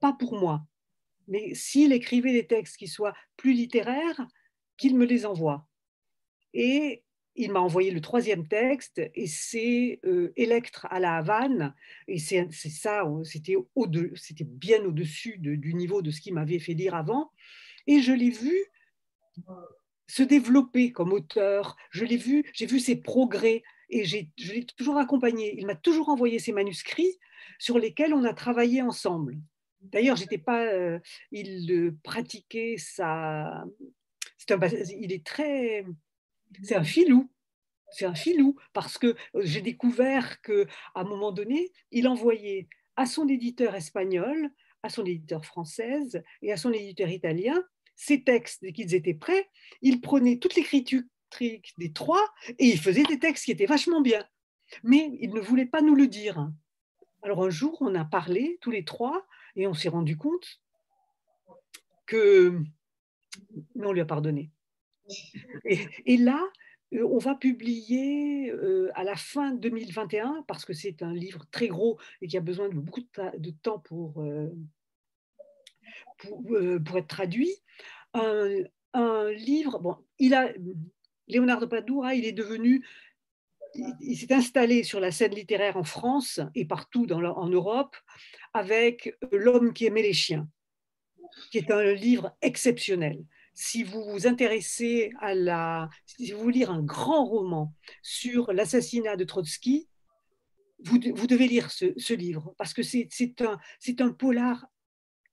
[0.00, 0.62] pas pour moi
[1.30, 4.26] mais s'il écrivait des textes qui soient plus littéraires,
[4.76, 5.66] qu'il me les envoie.
[6.52, 7.04] Et
[7.36, 11.74] il m'a envoyé le troisième texte, et c'est euh, Électre à la Havane,
[12.08, 16.94] et c'est ça, c'était au bien au-dessus du niveau de ce qu'il m'avait fait lire
[16.94, 17.30] avant,
[17.86, 18.54] et je l'ai vu
[20.06, 24.18] se développer comme auteur, je l'ai vu, j'ai vu ses progrès, et je
[24.52, 25.54] l'ai toujours accompagné.
[25.58, 27.18] Il m'a toujours envoyé ses manuscrits
[27.58, 29.38] sur lesquels on a travaillé ensemble.
[29.80, 30.66] D'ailleurs, j'étais pas.
[30.66, 30.98] Euh,
[31.32, 33.64] il pratiquait ça.
[34.48, 35.84] il est très.
[36.62, 37.30] C'est un filou.
[37.92, 42.68] C'est un filou parce que euh, j'ai découvert que à un moment donné, il envoyait
[42.96, 44.50] à son éditeur espagnol,
[44.82, 47.64] à son éditeur française et à son éditeur italien
[48.00, 49.50] ses textes dès qu'ils étaient prêts.
[49.82, 51.02] Il prenait toute l'écriture
[51.38, 54.24] des trois et il faisait des textes qui étaient vachement bien.
[54.82, 56.50] Mais il ne voulait pas nous le dire.
[57.22, 59.26] Alors un jour, on a parlé tous les trois
[59.60, 60.60] et on s'est rendu compte
[62.06, 62.58] que
[63.76, 64.50] on lui a pardonné.
[65.64, 66.42] Et, là,
[66.94, 71.68] euh, on va publier euh, à la fin 2021, parce que c'est un livre très
[71.68, 74.48] gros et qui a besoin de beaucoup de, temps pour, euh,
[76.84, 77.54] pour, être traduit,
[78.14, 80.52] un, livre, bon, il a,
[81.28, 82.84] Léonard de il est devenu
[83.74, 87.96] il s'est installé sur la scène littéraire en France et partout en Europe
[88.54, 90.48] avec L'homme qui aimait les chiens,
[91.50, 93.24] qui est un livre exceptionnel.
[93.54, 99.16] Si vous vous intéressez à la, si vous voulez lire un grand roman sur l'assassinat
[99.16, 99.88] de Trotsky,
[100.84, 103.08] vous, devez lire ce, livre parce que c'est
[103.42, 103.58] un,
[103.98, 104.66] un polar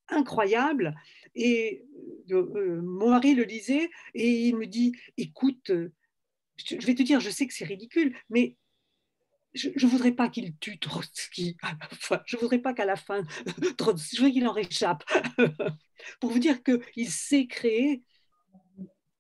[0.10, 0.96] incroyable.
[1.36, 1.86] Et
[2.32, 5.72] euh, euh, mon mari le lisait et il me dit, écoute,
[6.58, 8.56] je vais te dire, je sais que c'est ridicule, mais
[9.54, 11.58] je ne voudrais pas qu'il tue Trotsky
[12.26, 13.24] Je ne voudrais pas qu'à la fin,
[13.78, 15.04] Trotsky, je voudrais qu'il en réchappe.
[16.20, 18.04] Pour vous dire qu'il sait créer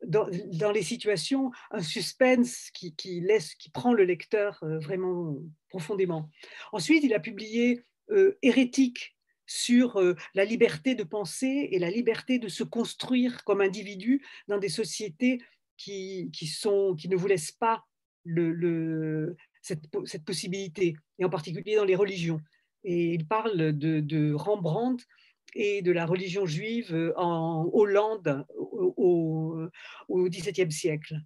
[0.06, 0.28] dans,
[0.71, 5.38] les situations un suspense qui, laisse, qui prend le lecteur vraiment
[5.69, 6.30] profondément.
[6.71, 7.84] Ensuite, il a publié
[8.41, 10.02] Hérétique sur
[10.34, 15.41] la liberté de penser et la liberté de se construire comme individu dans des sociétés
[15.78, 17.84] qui, sont, qui ne vous laissent pas
[19.62, 22.42] cette, cette, possibilité, et en particulier dans les religions.
[22.84, 25.06] Et il parle de, Rembrandt
[25.56, 29.70] et de la religion juive en Hollande au,
[30.10, 31.20] XVIIe siècle.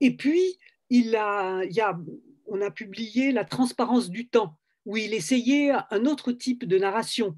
[0.00, 0.58] Et puis,
[0.90, 1.98] il a, il a,
[2.46, 7.36] on a publié La transparence du temps, où il essayait un autre type de narration,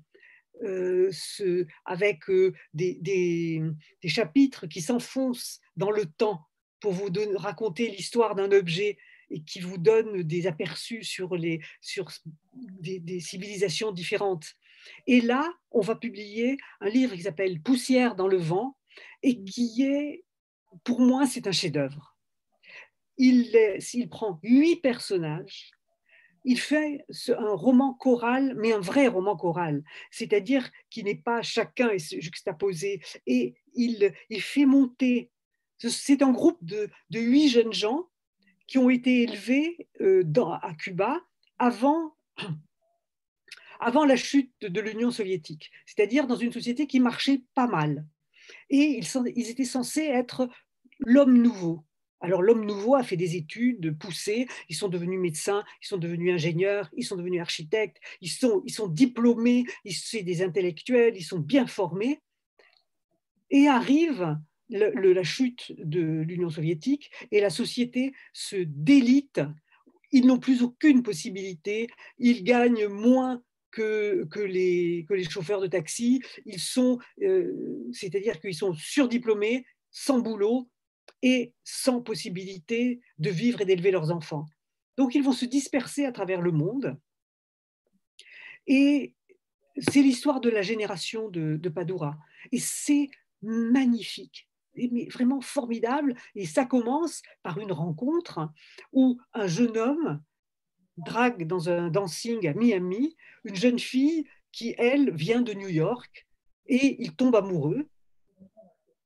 [0.62, 3.62] ce, avec euh, des, des,
[4.02, 6.46] des, chapitres qui s'enfoncent dans le temps
[6.80, 8.98] pour vous donner, raconter l'histoire d'un objet
[9.30, 12.10] et qui vous donne des aperçus sur, les, sur
[12.54, 14.54] des, civilisations différentes.
[15.06, 18.76] Et là, on va publier un livre qui s'appelle Poussière dans le vent
[19.22, 20.24] et qui est,
[20.84, 22.16] pour moi, c'est un chef-d'œuvre.
[23.18, 23.52] Il,
[23.94, 25.70] il prend huit personnages,
[26.44, 31.90] il fait un roman choral, mais un vrai roman choral, c'est-à-dire qui n'est pas chacun
[31.96, 35.30] juxtaposé, et il, il fait monter.
[35.78, 38.08] C'est un groupe de, de huit jeunes gens
[38.66, 40.22] qui ont été élevés euh,
[40.62, 41.20] à Cuba
[41.58, 42.16] avant,
[43.80, 48.06] avant la chute de l'Union soviétique, c'est-à-dire dans une société qui marchait pas mal.
[48.68, 50.48] Et ils, ils étaient censés être
[51.00, 51.84] l'homme nouveau.
[52.20, 56.34] Alors l'homme nouveau a fait des études poussées, ils sont devenus médecins, ils sont devenus
[56.34, 61.66] ingénieurs, ils sont devenus architectes, ils sont, diplômés, ils sont des intellectuels, ils sont bien
[61.66, 62.20] formés.
[63.50, 64.36] Et arrive
[64.68, 69.40] la chute de l'Union soviétique et la société se délite.
[70.12, 75.68] Ils n'ont plus aucune possibilité, ils gagnent moins que, que, les, que les chauffeurs de
[75.68, 80.68] taxi, ils sont, euh, c'est-à-dire qu'ils sont surdiplômés, sans boulot
[81.22, 84.46] et sans possibilité de vivre et d'élever leurs enfants.
[84.96, 86.98] Donc ils vont se disperser à travers le monde.
[88.66, 89.14] Et
[89.78, 92.16] c'est l'histoire de la génération de, de Padura.
[92.52, 93.08] Et c'est
[93.42, 96.14] magnifique mais vraiment formidable.
[96.34, 98.48] Et ça commence par une rencontre
[98.92, 100.22] où un jeune homme
[100.96, 106.26] drague dans un dancing à Miami une jeune fille qui, elle, vient de New York
[106.66, 107.88] et il tombe amoureux.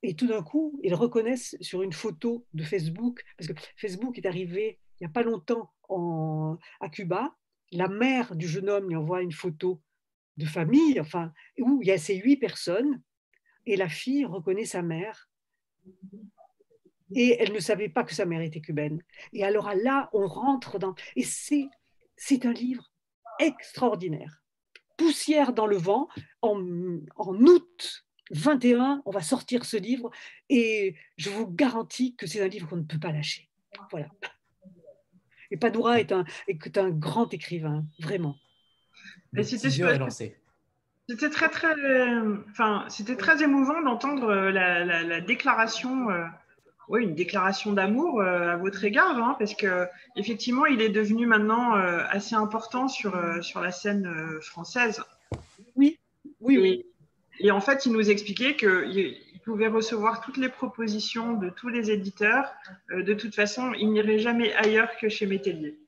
[0.07, 4.27] Et tout d'un coup, ils reconnaissent sur une photo de Facebook, parce que Facebook est
[4.27, 7.35] arrivé il n'y a pas longtemps en, à Cuba,
[7.73, 9.81] la mère du jeune homme lui envoie une photo
[10.37, 13.03] de famille, enfin, où il y a ces huit personnes,
[13.67, 15.31] et la fille reconnaît sa mère
[17.15, 19.03] et elle ne savait pas que sa mère était cubaine.
[19.33, 20.95] Et alors là, on rentre dans...
[21.17, 21.69] Et c'est,
[22.45, 22.93] un livre
[23.39, 24.43] extraordinaire.
[24.97, 26.09] Poussière dans le vent,
[26.43, 26.61] en,
[27.17, 30.11] en août 21, on va sortir ce livre
[30.49, 33.49] et je vous garantis que c'est un livre qu'on ne peut pas lâcher.
[33.91, 34.07] Voilà.
[35.51, 38.37] Et Padoura est un, est un grand écrivain, vraiment.
[41.09, 41.75] C'était très, très,
[42.51, 46.25] enfin, c'était très émouvant d'entendre euh, la, déclaration, euh,
[46.89, 51.27] oui, une déclaration d'amour euh, à votre égard, hein, parce que effectivement, il est devenu
[51.27, 54.09] maintenant assez important sur, sur la scène
[54.41, 55.03] française.
[55.77, 55.99] Oui,
[56.41, 56.71] oui, oui.
[56.71, 56.94] Et,
[57.51, 62.53] en fait, il nous expliquait qu'il pouvait recevoir toutes les propositions de tous les éditeurs.
[62.91, 65.79] de toute façon, il n'irait jamais ailleurs que chez Métellier.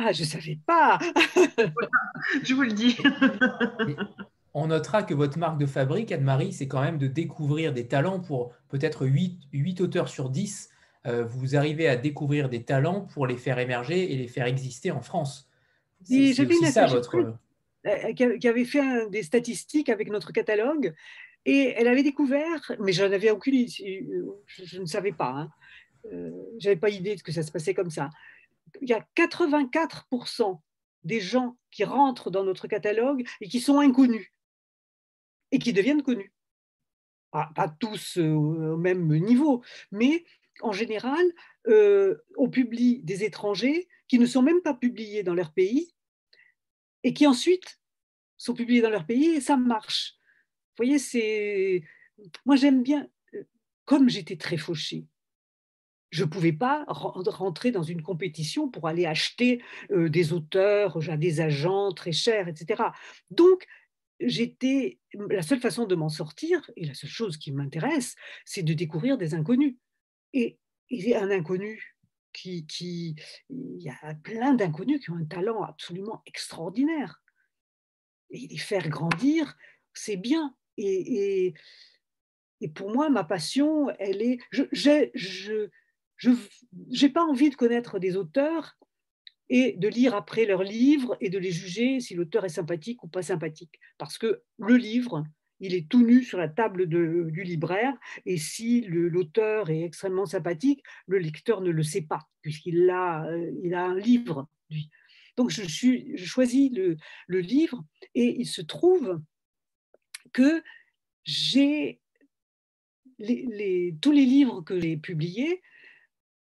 [0.00, 0.98] Ah, je ne savais pas.
[2.42, 2.96] je vous le dis.
[4.54, 8.20] on notera que votre marque de fabrique, Anne-Marie, c'est quand même de découvrir des talents
[8.20, 10.70] pour peut-être 8, auteurs sur 10.
[11.06, 14.90] Euh, vous arrivez à découvrir des talents pour les faire émerger et les faire exister
[14.90, 15.48] en France.
[16.02, 16.32] C'est
[16.70, 17.36] ça votre...
[17.86, 20.94] Euh, qui avait fait des statistiques avec notre catalogue
[21.44, 25.50] et elle avait découvert, mais je n'avais aucune idée, je, ne savais pas, hein.
[26.06, 28.08] euh, je n'avais pas idée de que ça se passait comme ça.
[28.80, 30.58] Il y a 84%
[31.02, 34.32] des gens qui rentrent dans notre catalogue et qui sont inconnus
[35.52, 36.32] et qui deviennent connus.
[37.30, 40.24] Pas, tous euh, au même niveau, mais
[40.62, 41.24] en général,
[41.66, 45.93] euh, on publie des étrangers qui ne sont même pas publiés dans leur pays
[47.04, 47.78] et qui ensuite
[48.36, 50.14] sont publiés dans leur pays et ça marche.
[50.76, 51.82] Vous voyez, c'est.
[52.44, 53.08] Moi, j'aime bien.
[53.34, 53.44] Euh,
[53.84, 55.06] comme j'étais très fauchée,
[56.10, 61.92] je ne pouvais pas rentrer dans une compétition pour aller acheter des auteurs des agents
[61.92, 62.84] très chers, etc.
[63.30, 63.66] Donc,
[64.20, 68.74] j'étais la seule façon de m'en sortir et la seule chose qui m'intéresse, c'est de
[68.74, 69.76] découvrir des inconnus.
[70.32, 70.58] Et,
[71.14, 71.93] a un inconnu
[72.34, 73.16] qui, qui,
[73.48, 77.22] il y a plein d'inconnus qui ont un talent absolument extraordinaire.
[78.30, 79.56] Et les faire grandir,
[79.94, 80.54] c'est bien.
[80.76, 81.54] Et,
[82.60, 84.38] Et pour moi, ma passion, elle est.
[84.50, 85.68] Je
[87.02, 88.76] n'ai pas envie de connaître des auteurs
[89.48, 93.08] et de lire après leurs livres et de les juger si l'auteur est sympathique ou
[93.08, 93.78] pas sympathique.
[93.98, 95.24] Parce que le livre,
[95.64, 97.94] il est tout nu sur la table du libraire,
[98.26, 103.26] et si l'auteur est extrêmement sympathique, le lecteur ne le sait pas, puisqu'il a,
[103.62, 104.90] il a un livre, lui.
[105.36, 105.62] Donc je,
[106.16, 107.82] choisis le, livre,
[108.14, 109.22] et il se trouve
[110.32, 110.62] que
[111.24, 112.00] j'ai
[113.18, 115.62] les, tous les livres que j'ai publiés,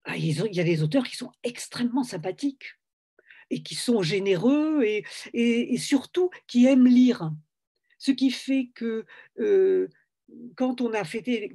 [0.04, 2.74] ah, il y a des auteurs qui sont extrêmement sympathiques
[3.50, 7.30] et qui sont généreux et, et surtout qui aiment lire.
[7.98, 9.04] Ce qui fait que
[9.38, 9.88] euh,
[10.56, 11.54] quand on a fêté,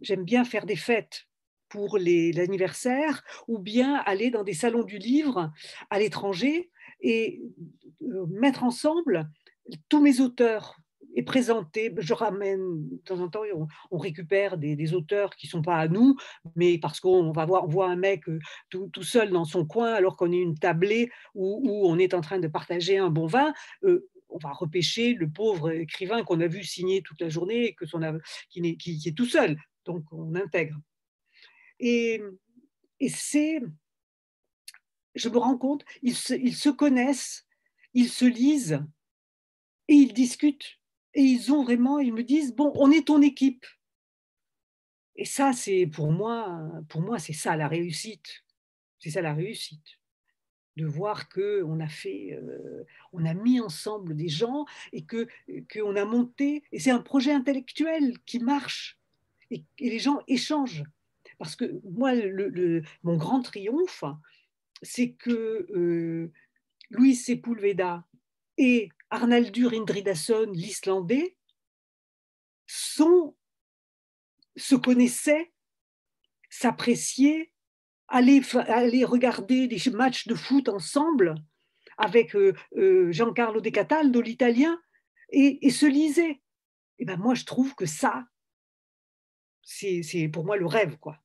[0.00, 1.26] j'aime bien faire des fêtes
[1.68, 5.52] pour les anniversaires ou bien aller dans des salons du livre
[5.88, 7.40] à l'étranger et
[8.02, 9.30] euh, mettre ensemble
[9.88, 10.76] tous mes auteurs
[11.14, 11.92] et présenter.
[11.98, 13.42] Je ramène de temps en temps,
[13.90, 16.16] on, récupère des, auteurs qui ne sont pas à nous,
[16.56, 20.16] mais parce qu'on va voir, voit un mec euh, tout, seul dans son coin alors
[20.16, 23.52] qu'on est une tablée où, on est en train de partager un bon vin
[24.30, 27.86] on va repêcher le pauvre écrivain qu'on a vu signer toute la journée et que
[27.86, 28.00] son,
[28.48, 28.76] qui,
[29.06, 29.56] est, tout seul.
[29.84, 30.76] Donc on intègre.
[31.78, 32.20] Et,
[33.08, 33.60] c'est,
[35.14, 37.46] je me rends compte, ils se, ils se connaissent,
[37.94, 38.84] ils se lisent
[39.88, 40.78] et ils discutent.
[41.14, 43.66] Et ils ont vraiment, ils me disent, bon, on est ton équipe.
[45.16, 48.44] Et ça, c'est pour moi, pour moi, c'est ça la réussite.
[49.00, 49.99] C'est ça la réussite
[50.80, 55.28] de voir que on a fait, euh, on a mis ensemble des gens et que
[55.72, 56.62] qu'on a monté.
[56.72, 58.98] Et c'est un projet intellectuel qui marche
[59.50, 60.84] et, les gens échangent.
[61.38, 62.12] Parce que moi,
[63.02, 64.04] mon grand triomphe,
[64.82, 66.32] c'est que euh,
[66.90, 68.04] Louis Sepulveda
[68.58, 71.36] et Arnaldur Indridason, l'Islandais,
[72.66, 73.32] se
[74.74, 75.50] connaissaient,
[76.50, 77.52] s'appréciaient,
[78.10, 81.36] aller, aller regarder des matchs de foot ensemble
[81.96, 84.78] avec euh, euh, Giancarlo De Cataldo, l'italien,
[85.30, 86.40] et, se lisaient.
[86.98, 88.24] Et eh ben moi, je trouve que ça,
[89.62, 90.98] c'est pour moi le rêve.
[90.98, 91.18] quoi.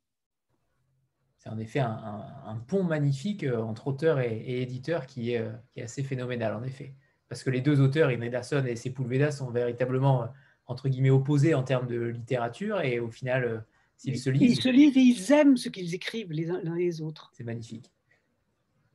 [1.40, 5.84] C'est en effet un, pont magnifique euh, entre auteur et, éditeur qui est, qui est,
[5.84, 6.94] assez phénoménal, en effet.
[7.28, 10.28] Parce que les deux auteurs, Inederson et Sepulveda, sont véritablement,
[10.68, 13.66] entre guillemets, opposés en termes de littérature, et au final,
[13.98, 14.58] S'ils se lisent.
[14.58, 17.32] Ils se lisent et ils aiment ce qu'ils écrivent les uns les autres.
[17.34, 17.92] C'est magnifique.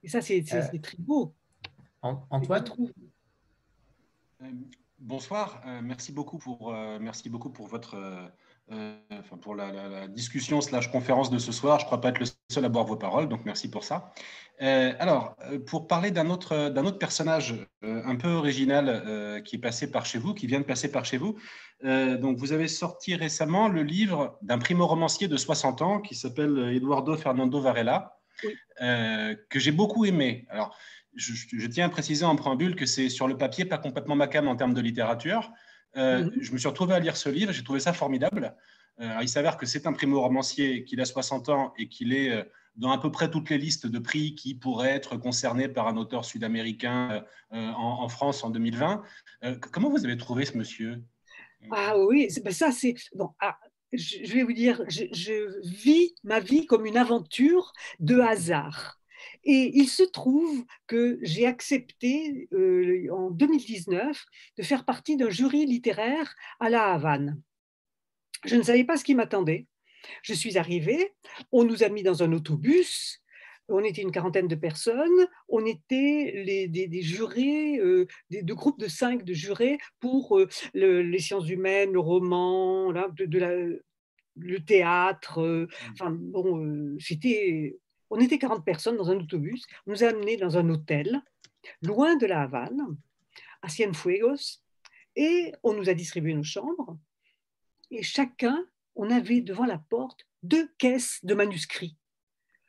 [0.03, 1.35] Et ça, c'est euh, très beau.
[2.03, 2.65] Antoine?
[4.43, 4.53] Euh,
[4.99, 8.29] Bonsoir, euh, merci beaucoup pour, merci beaucoup pour votre euh,
[8.71, 11.79] enfin pour la, discussion slash conférence de ce soir.
[11.79, 14.13] Je ne crois pas être le seul à boire vos paroles, donc merci pour ça.
[14.63, 19.61] Euh, alors, euh, pour parler d'un autre, d'un autre personnage un peu original qui est
[19.61, 21.37] passé par chez vous, qui vient de passer par chez vous,
[21.83, 27.17] donc vous avez sorti récemment le livre d'un primo-romancier de 60 ans qui s'appelle Eduardo
[27.17, 28.19] Fernando Varela,
[28.79, 30.47] que j'ai beaucoup aimé.
[30.51, 30.77] Alors,
[31.17, 34.47] je, je, tiens à préciser en préambule que c'est sur le papier pas complètement macam
[34.49, 35.51] en termes de littérature,
[35.97, 36.33] euh, mhm.
[36.41, 38.55] Je me suis retrouvé à lire ce livre, j'ai trouvé ça formidable.
[39.01, 42.43] Euh, il s'avère que c'est un primo-romancier, qu'il a 60 ans et qu'il est euh,
[42.77, 45.97] dans à peu près toutes les listes de prix qui pourraient être concernés par un
[45.97, 49.03] auteur sud-américain en, France en 2020.
[49.73, 51.03] comment vous avez trouvé ce monsieur?
[51.73, 52.95] Ah oui, ben ça c'est...
[53.15, 53.59] Bon, ah,
[53.93, 59.00] je vais vous dire, je, vis ma vie comme une aventure de hasard.
[59.45, 64.25] Et il se trouve que j'ai accepté euh, en 2019
[64.59, 67.41] de faire partie d'un jury littéraire à La Havane.
[68.45, 69.67] Je ne savais pas ce qui m'attendait.
[70.23, 71.13] Je suis arrivée,
[71.53, 73.21] on nous a mis dans un autobus,
[73.71, 78.81] on était une quarantaine de personnes, on était les, des, jurés, euh, des, deux groupes
[78.81, 83.83] de cinq de jurés pour euh, les sciences humaines, le roman, de,
[84.37, 85.41] le théâtre.
[85.41, 85.69] mmh.
[85.93, 87.79] Enfin, bon, c'était
[88.11, 89.67] on était 40 personnes dans un autobus.
[89.87, 91.23] On nous a amenés dans un hôtel,
[91.83, 92.97] loin de la Havane,
[93.63, 94.61] à Cienfuegos,
[95.17, 96.99] et on nous a distribué nos chambres.
[97.91, 101.97] Et chacun, on avait devant la porte deux caisses de manuscrits.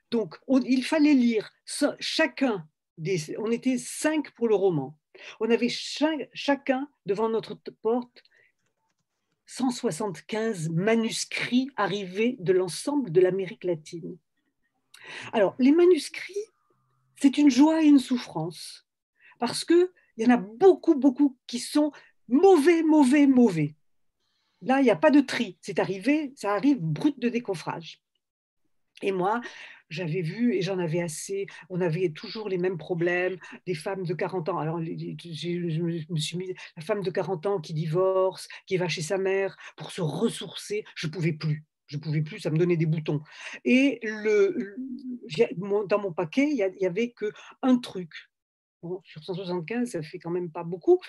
[0.10, 1.52] Donc, il fallait lire
[2.00, 2.68] chacun
[2.98, 3.38] des.
[3.38, 4.98] On était cinq pour le roman.
[5.40, 8.24] On avait chacun devant notre porte
[9.46, 14.18] 175 manuscrits arrivés de l'ensemble de l'Amérique latine.
[15.34, 16.34] Alors, les manuscrits,
[17.16, 18.88] c'est une joie et une souffrance,
[19.40, 19.88] parce qu'il
[20.18, 21.92] y en a beaucoup, beaucoup qui sont
[22.28, 23.76] mauvais, mauvais, mauvais.
[24.62, 25.58] Là, il n'y a pas de tri.
[25.62, 28.02] C'est arrivé, ça arrive brut de décoffrage.
[29.02, 29.42] Et moi,
[29.90, 31.48] j'avais vu et j'en avais assez.
[31.70, 34.60] On avait toujours les mêmes problèmes, des femmes de 40 ans.
[34.60, 39.02] Alors, je me suis mis la femme de 40 ans qui divorce, qui va chez
[39.02, 40.86] sa mère pour se ressourcer.
[40.96, 41.66] Je ne pouvais plus.
[41.92, 43.22] Je ne pouvais plus, ça me donnait des boutons.
[43.66, 44.78] Et le,
[45.88, 48.14] dans mon paquet, il n'y avait qu'un truc.
[49.04, 51.02] sur 175, ça fait quand même pas beaucoup.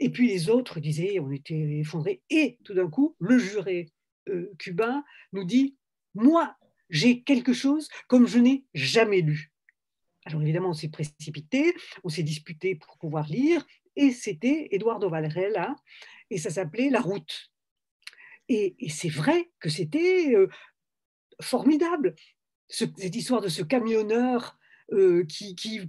[0.00, 2.22] Et puis les autres disaient, on était effondrés.
[2.30, 3.92] Et tout d'un coup, le juré
[4.30, 5.04] euh, cubain
[5.34, 5.76] nous dit,
[6.14, 6.56] moi,
[6.88, 9.52] j'ai quelque chose comme je n'ai jamais lu.
[10.24, 11.74] Alors évidemment, on s'est précipité,
[12.04, 13.66] on s'est disputé pour pouvoir lire,
[13.96, 15.76] et c'était Eduardo Valrella,
[16.30, 17.51] et ça s'appelait La route.
[18.48, 20.48] Et, c'est vrai que c'était euh,
[21.40, 22.14] formidable,
[22.68, 24.58] cette histoire de ce camionneur
[24.92, 25.80] euh, qui,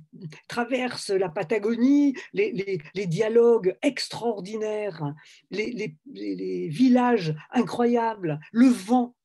[0.47, 5.13] traverse la Patagonie, les, dialogues extraordinaires,
[5.51, 5.97] les,
[6.69, 9.15] villages incroyables, le vent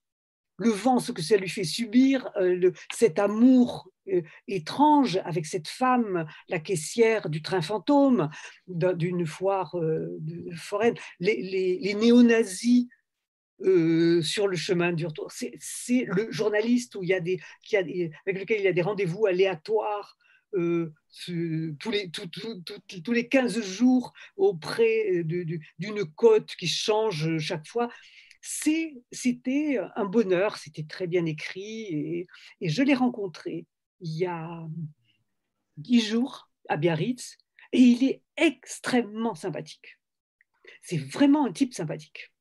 [0.60, 3.88] le vent, ce que ça lui fait subir, euh, cet amour
[4.48, 8.28] étrange avec cette femme, la caissière du train fantôme,
[8.66, 9.76] d'une foire
[10.56, 11.94] foraine, les, les,
[13.60, 15.30] néo-nazis sur le chemin du retour.
[15.32, 17.40] C'est le journaliste où il y a des,
[18.26, 20.16] avec lequel il y a des rendez-vous aléatoires
[20.52, 27.90] tous, les, tous les 15 jours auprès d'une côte qui change chaque fois
[28.40, 32.26] c'était un bonheur, c'était très bien écrit
[32.60, 33.66] et, je l'ai rencontré
[34.00, 34.66] il y a
[35.76, 37.36] dix jours à Biarritz
[37.72, 39.98] et il est extrêmement sympathique.
[40.82, 42.32] C'est vraiment un type sympathique.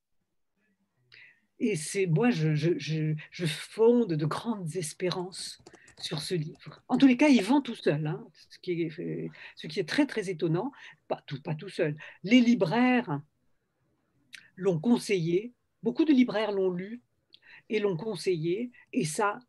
[1.60, 5.60] Et c'est moi, je, fonde de grandes espérances
[6.00, 6.84] sur ce livre.
[6.88, 8.82] En tous les cas, il vend tout seul, hein, ce, qui
[9.80, 10.72] est, très très étonnant.
[11.08, 11.96] Pas tout, seul.
[12.24, 13.22] Les libraires
[14.56, 15.54] l'ont conseillé
[15.84, 17.02] Beaucoup de libraires l'ont lu
[17.70, 19.40] et l'ont conseillé, et ça,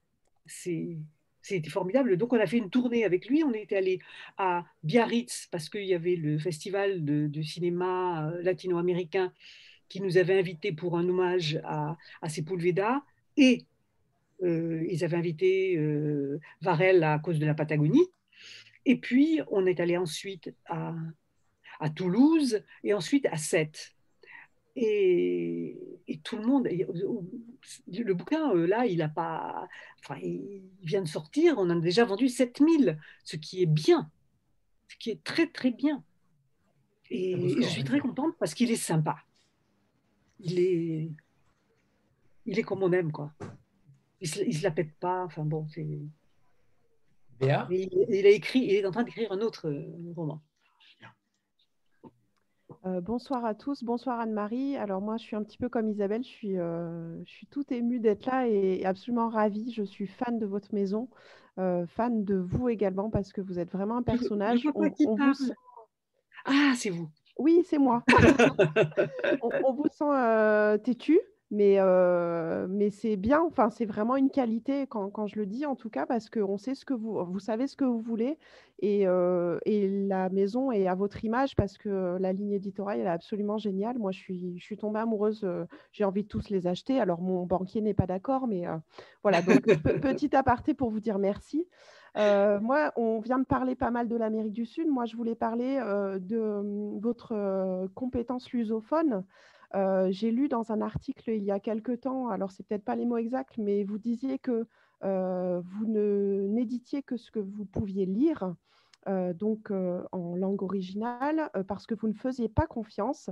[0.47, 2.17] c'était formidable.
[2.17, 3.43] Donc, on a fait une tournée avec lui.
[3.43, 3.99] On est allé
[4.37, 9.33] à Biarritz parce qu'il y avait le festival de, cinéma euh, latino-américain
[9.89, 13.03] qui nous avait invités pour un hommage à, à Sepulveda.
[13.37, 13.67] Et
[14.43, 18.07] euh, ils avaient invité euh, Varel à cause de la Patagonie.
[18.85, 20.95] Et puis, on est allé ensuite à,
[21.81, 23.95] à Toulouse et ensuite à Sète.
[24.77, 25.77] Et,
[26.25, 29.69] tout le monde, le bouquin, euh, là, il a pas,
[30.03, 34.11] enfin, il vient de sortir, on en a déjà vendu 7000, ce qui est bien,
[34.89, 36.03] ce qui est très très bien.
[37.11, 39.17] Et je suis très contente parce qu'il est sympa.
[40.41, 41.11] Il est,
[42.47, 43.33] il est comme on aime, quoi.
[44.21, 45.87] Il se, se la pète pas, enfin bon, c'est.
[47.71, 50.43] Il, il, a écrit, il est en train d'écrire un autre euh, roman.
[52.85, 54.77] Euh, bonsoir à tous, bonsoir Anne-Marie.
[54.77, 57.73] Alors moi, je suis un petit peu comme Isabelle, je suis, euh, je suis toute
[57.73, 59.73] émue d'être là et absolument ravie.
[59.73, 61.09] Je suis fan de votre maison,
[61.59, 64.67] euh, fan de vous également parce que vous êtes vraiment un personnage.
[66.45, 67.11] Ah, c'est vous.
[67.39, 68.03] Oui, c'est moi.
[69.43, 71.21] on, vous sent têtu,
[71.51, 75.77] mais, euh, mais c'est bien, enfin, c'est vraiment une qualité quand, je le dis en
[75.77, 78.39] tout cas, parce que vous, vous savez ce que vous voulez
[78.81, 83.07] et, euh, et, la maison est à votre image parce que la ligne éditoriale est
[83.07, 83.99] absolument géniale.
[83.99, 87.01] Moi, je suis, je suis tombée amoureuse, euh, j'ai envie de tous les acheter.
[87.01, 88.65] Alors, mon banquier n'est pas d'accord, mais
[89.23, 89.63] voilà, donc
[90.03, 91.67] petit aparté pour vous dire merci.
[92.19, 94.89] Moi, on vient de parler pas mal de l'Amérique du Sud.
[94.89, 95.79] Moi, je voulais parler
[96.21, 99.25] de hum, votre compétence lusophone.
[99.75, 102.97] Euh, j'ai lu dans un article il y a quelque temps, alors c'est peut-être pas
[102.97, 104.67] les mots exacts, mais vous disiez que
[105.05, 108.55] euh, vous n'éditiez que ce que vous pouviez lire,
[109.09, 113.31] euh, donc en langue originale, parce que vous ne faisiez pas confiance.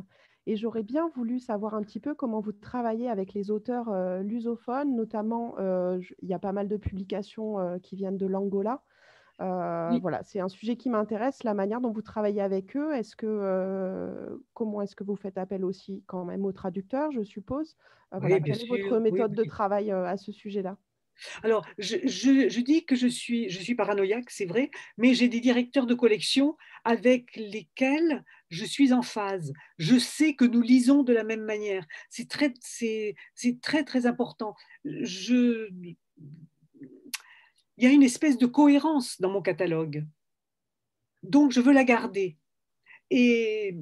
[0.49, 3.91] Et j'aurais bien voulu savoir un petit peu comment vous travaillez avec les auteurs
[4.23, 8.83] lusophones, notamment il y a pas mal de publications qui viennent de l'Angola.
[9.43, 12.95] Euh, voilà, c'est un sujet qui m'intéresse, la manière dont vous travaillez avec eux.
[12.95, 17.23] Est-ce que euh, comment est-ce que vous faites appel aussi quand même aux traducteurs, je
[17.23, 17.77] suppose?
[18.15, 20.77] Euh, Quelle est votre méthode de travail à ce sujet-là?
[21.43, 26.57] Alors, je, dis que je suis, paranoïaque, c'est vrai, mais j'ai des directeurs de collection
[26.85, 29.53] avec lesquels je suis en phase.
[29.79, 31.87] Je sais que nous lisons de la même manière.
[32.11, 33.15] C'est très, c'est,
[33.63, 34.55] très, très important.
[34.85, 35.97] Il
[37.79, 40.07] y a une espèce de cohérence dans mon catalogue.
[41.23, 42.37] Donc, je veux la garder.
[43.11, 43.77] Et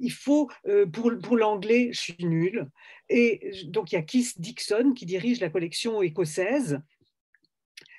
[0.00, 2.68] il faut, euh, pour, pour l'anglais, je suis nulle.
[3.08, 6.80] Et donc, il y a Keith Dixon qui dirige la collection écossaise.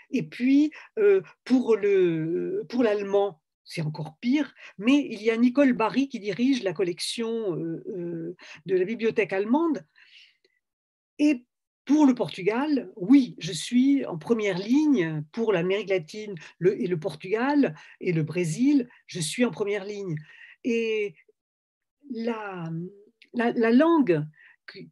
[0.10, 6.10] Et puis, euh, pour, le, l'allemand, c'est encore pire, mais il y a Nicole Barry
[6.10, 8.36] qui dirige la collection euh,
[8.66, 9.86] de la bibliothèque allemande.
[11.20, 11.45] Et
[11.86, 17.76] pour le Portugal, oui, je suis en première ligne pour l'Amérique latine et le Portugal
[17.99, 20.16] et le Brésil, je suis en première ligne.
[20.64, 21.16] Et
[22.12, 22.70] la,
[23.34, 24.24] la, langue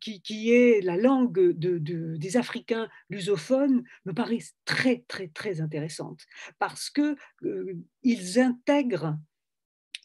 [0.01, 1.77] qui, est la langue de,
[2.17, 6.25] des Africains lusophones me paraît très, très, très intéressante
[6.59, 9.17] parce qu'ils euh, intègrent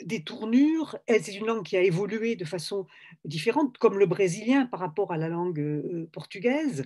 [0.03, 0.99] des tournures.
[1.09, 2.87] C'est une langue qui a évolué de façon
[3.25, 6.85] différente, comme le brésilien par rapport à la langue euh, portugaise,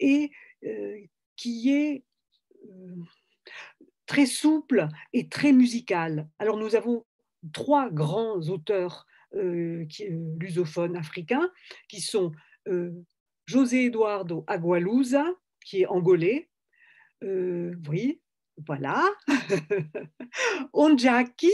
[0.00, 0.30] et
[0.64, 0.96] euh,
[1.36, 2.02] qui est
[4.06, 6.28] très souple et très musicale.
[6.38, 7.04] Alors nous avons
[7.52, 11.50] trois grands auteurs euh, euh, lusophones africains,
[11.88, 12.32] qui sont
[12.68, 12.92] euh,
[13.46, 15.26] José Eduardo Agualusa,
[15.64, 16.48] qui est angolais,
[17.22, 18.20] oui,
[18.66, 19.04] voilà,
[20.72, 21.52] Onjaki,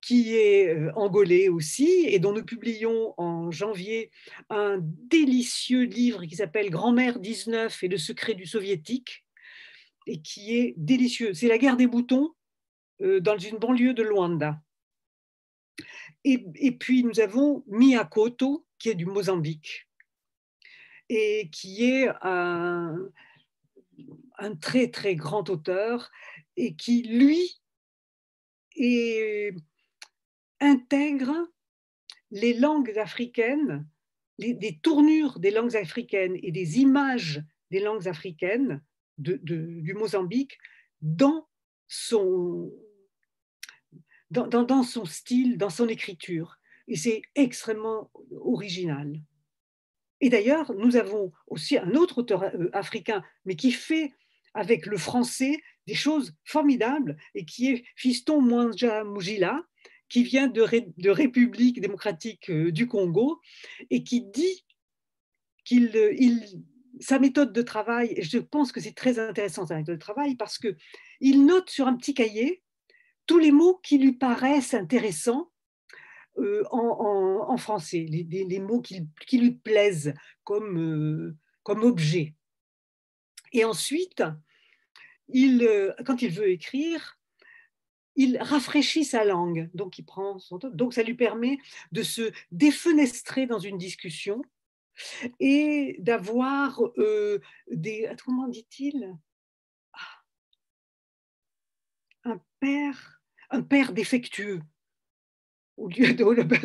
[0.00, 4.10] qui est angolais aussi, et dont nous publions en janvier
[4.50, 9.24] un délicieux livre qui s'appelle Grand-mère 19 et le secret du soviétique,
[10.08, 11.34] et qui est délicieux.
[11.34, 12.34] C'est la guerre des boutons
[12.98, 14.60] dans une banlieue de Luanda.
[16.24, 19.88] Et, puis nous avons Miyakoto, qui est du Mozambique,
[21.08, 23.10] et qui est un,
[24.60, 26.10] très très grand auteur,
[26.56, 27.60] et qui, lui,
[30.60, 31.48] intègre
[32.30, 33.86] les langues africaines,
[34.38, 38.82] les, des tournures des langues africaines et des images des langues africaines
[39.18, 40.58] du Mozambique
[41.00, 41.48] dans
[41.88, 42.72] son,
[44.32, 46.58] dans, son style, dans son écriture.
[46.88, 48.10] Et c'est extrêmement
[48.40, 49.20] original.
[50.20, 54.12] Et d'ailleurs, nous avons aussi un autre auteur euh, africain, mais qui fait
[54.54, 59.64] avec le français des choses formidables, et qui est Fiston Mwanja Mujila,
[60.08, 63.40] qui vient de, République démocratique euh, du Congo,
[63.90, 64.64] et qui dit
[65.64, 66.62] qu'il il,
[67.00, 70.36] sa méthode de travail, et je pense que c'est très intéressant sa méthode de travail,
[70.36, 72.61] parce qu'il note sur un petit cahier
[73.26, 75.52] tous les mots qui lui paraissent intéressants
[76.38, 80.14] euh, en, français, les, mots qui, lui plaisent
[80.44, 82.34] comme, euh, comme objet.
[83.52, 84.22] Et ensuite,
[85.28, 87.18] il, euh, quand il veut écrire,
[88.16, 90.38] il rafraîchit sa langue, donc il prend.
[90.72, 91.58] Donc ça lui permet
[91.92, 94.42] de se défenestrer dans une discussion
[95.40, 96.80] et d'avoir
[97.70, 98.10] des.
[98.24, 99.14] Comment dit-il?
[102.24, 104.62] Un père, un père défectueux
[105.76, 106.64] au lieu de père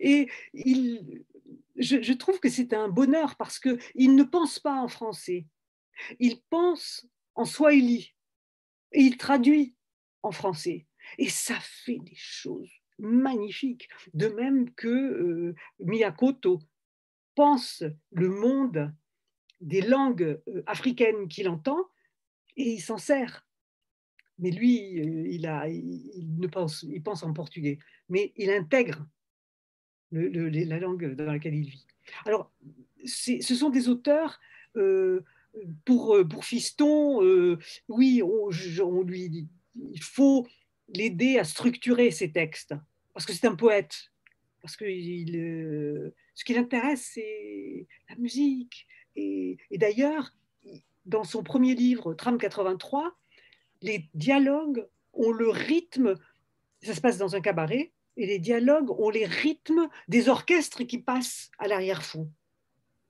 [0.00, 1.24] Et il,
[1.76, 5.46] je, trouve que c'est un bonheur parce qu'il ne pense pas en français,
[6.18, 8.14] il pense en swahili
[8.92, 9.74] et il traduit
[10.22, 10.86] en français.
[11.18, 16.60] Et ça fait des choses magnifiques, de même que euh, Miyakoto
[17.34, 18.92] pense le monde
[19.60, 21.88] des langues euh, africaines qu'il entend
[22.56, 23.47] et il s'en sert
[24.38, 27.78] mais lui, euh, il, ne pense, il pense en portugais,
[28.08, 29.06] mais il intègre
[30.12, 31.86] la langue dans laquelle il vit.
[32.24, 32.50] Alors,
[33.04, 34.40] ce sont des auteurs,
[34.76, 35.22] euh,
[35.84, 37.58] pour, pour Fiston, euh,
[37.88, 38.22] oui,
[39.74, 40.46] il faut
[40.88, 42.74] l'aider à structurer ses textes,
[43.12, 44.10] parce que c'est un poète,
[44.62, 48.86] parce que ce qui l'intéresse, c'est la musique.
[49.16, 50.32] Et, et d'ailleurs,
[51.06, 53.18] dans son premier livre, Trame 83,
[53.82, 56.14] les dialogues ont le rythme,
[56.82, 60.98] ça se passe dans un cabaret, et les dialogues ont les rythmes des orchestres qui
[60.98, 62.30] passent à l'arrière-fond.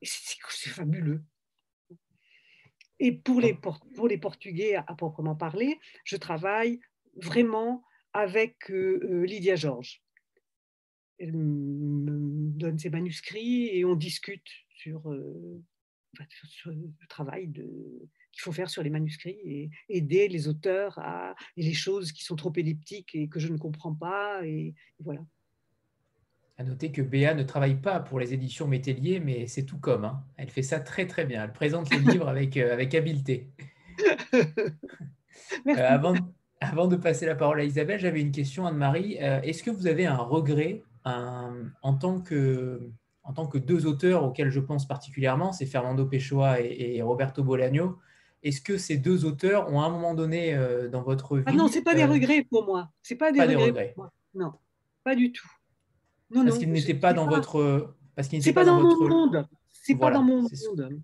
[0.03, 1.23] C'est fabuleux.
[3.01, 6.81] Et pour les, pour les Portugais à, proprement parler, je travaille
[7.15, 10.03] vraiment avec euh, euh, Lydia Georges.
[11.19, 14.47] Elle me donne ses manuscrits et on discute
[14.77, 15.63] sur, euh,
[16.45, 21.35] sur le travail de, qu'il faut faire sur les manuscrits et aider les auteurs à
[21.57, 24.45] et les choses qui sont trop elliptiques et que je ne comprends pas.
[24.45, 25.21] Et, voilà.
[26.57, 30.05] À noter que Béa ne travaille pas pour les éditions Métellier, mais c'est tout comme.
[30.05, 30.25] Hein.
[30.37, 31.45] Elle fait ça très très bien.
[31.45, 33.49] Elle présente les livres avec, euh, avec habileté.
[35.67, 36.15] Euh, avant,
[36.61, 39.17] avant de passer la parole à Isabelle, j'avais une question, Anne-Marie.
[39.21, 42.91] Euh, est-ce que vous avez un regret en, tant que,
[43.23, 47.43] en tant que deux auteurs auxquels je pense particulièrement, c'est Fernando Pessoa et, et Roberto
[47.43, 47.99] Bolaño,
[48.43, 51.53] est-ce que ces deux auteurs ont à un moment donné euh, dans votre vie ah
[51.53, 52.91] Non, c'est pas des euh, regrets pour moi.
[53.03, 53.95] C'est pas des regrets.
[54.35, 54.53] Non,
[55.05, 55.49] pas du tout.
[56.31, 57.95] Non, parce qu'ils n'étaient pas dans votre.
[58.15, 59.49] Parce qu'ils pas, dans, mon monde.
[59.73, 61.03] C'est pas dans mon monde.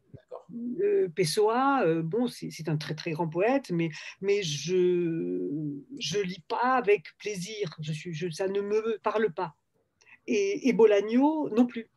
[0.81, 6.45] Euh, Pessoa, euh, bon, c'est un très très grand poète, mais, mais je je lis
[6.49, 7.75] pas avec plaisir.
[7.81, 9.55] Je suis, ça ne me parle pas.
[10.27, 11.89] Et, et Bolagno non plus.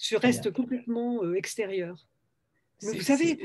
[0.00, 1.96] Je reste complètement extérieur.
[2.82, 3.38] Mais vous savez,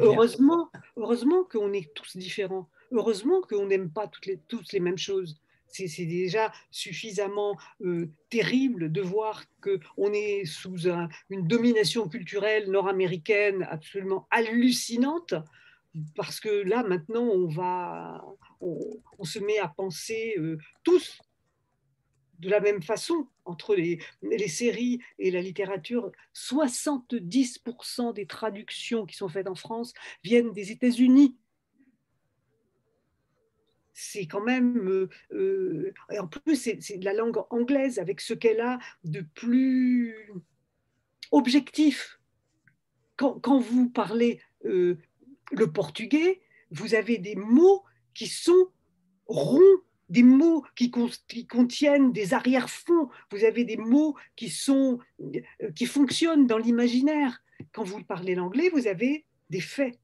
[0.00, 2.68] heureusement, heureusement qu'on est tous différents.
[2.92, 5.40] Heureusement qu'on n'aime pas toutes les, toutes les mêmes choses.
[5.72, 10.88] C'est déjà suffisamment euh, terrible de voir qu'on est sous
[11.28, 15.34] une domination culturelle nord-américaine absolument hallucinante,
[16.16, 18.24] parce que là, maintenant, on, va,
[18.60, 21.20] on, se met à penser euh, tous
[22.40, 23.98] de la même façon entre les,
[24.48, 26.10] séries et la littérature.
[26.34, 29.92] 70% des traductions qui sont faites en France
[30.24, 31.36] viennent des États-Unis.
[33.92, 38.60] C'est quand même, euh, euh, en plus, c'est de la langue anglaise avec ce qu'elle
[38.60, 40.32] a de plus
[41.32, 42.18] objectif.
[43.16, 44.96] Quand, quand vous parlez euh,
[45.52, 46.40] le portugais,
[46.70, 47.84] vous avez des mots
[48.14, 48.70] qui sont
[49.26, 49.80] ronds
[50.10, 50.90] des mots qui,
[51.46, 57.42] contiennent des arrière-fonds, vous avez des mots qui, sont, euh, qui fonctionnent dans l'imaginaire.
[57.72, 59.98] Quand vous parlez l'anglais, vous avez des faits.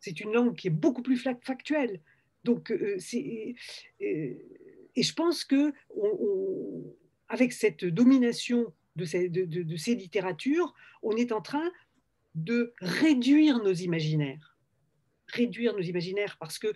[0.00, 2.00] C'est une langue qui est beaucoup plus factuelle.
[2.44, 3.54] Donc, euh, euh,
[4.00, 5.72] et je pense que
[7.28, 11.70] avec cette domination de ces littératures, on est en train
[12.34, 14.56] de réduire nos imaginaires
[15.30, 16.72] réduire nos imaginaires parce que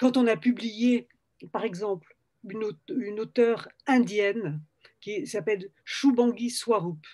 [0.00, 1.08] quand on a publié,
[1.52, 2.16] par exemple,
[2.48, 4.62] une, auteure indienne
[4.98, 7.06] qui s'appelle Shubangi Swarup,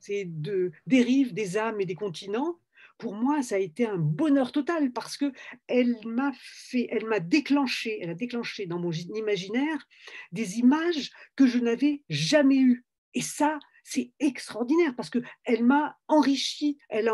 [0.00, 2.58] c'est de dérive des âmes et des continents.
[2.98, 5.32] Pour moi, ça a été un bonheur total parce que
[5.68, 9.86] elle m'a fait, elle m'a déclenché, elle a déclenché dans mon imaginaire
[10.32, 12.84] des images que je n'avais jamais eues.
[13.14, 17.08] Et ça, c'est extraordinaire parce que elle m'a enrichi, elle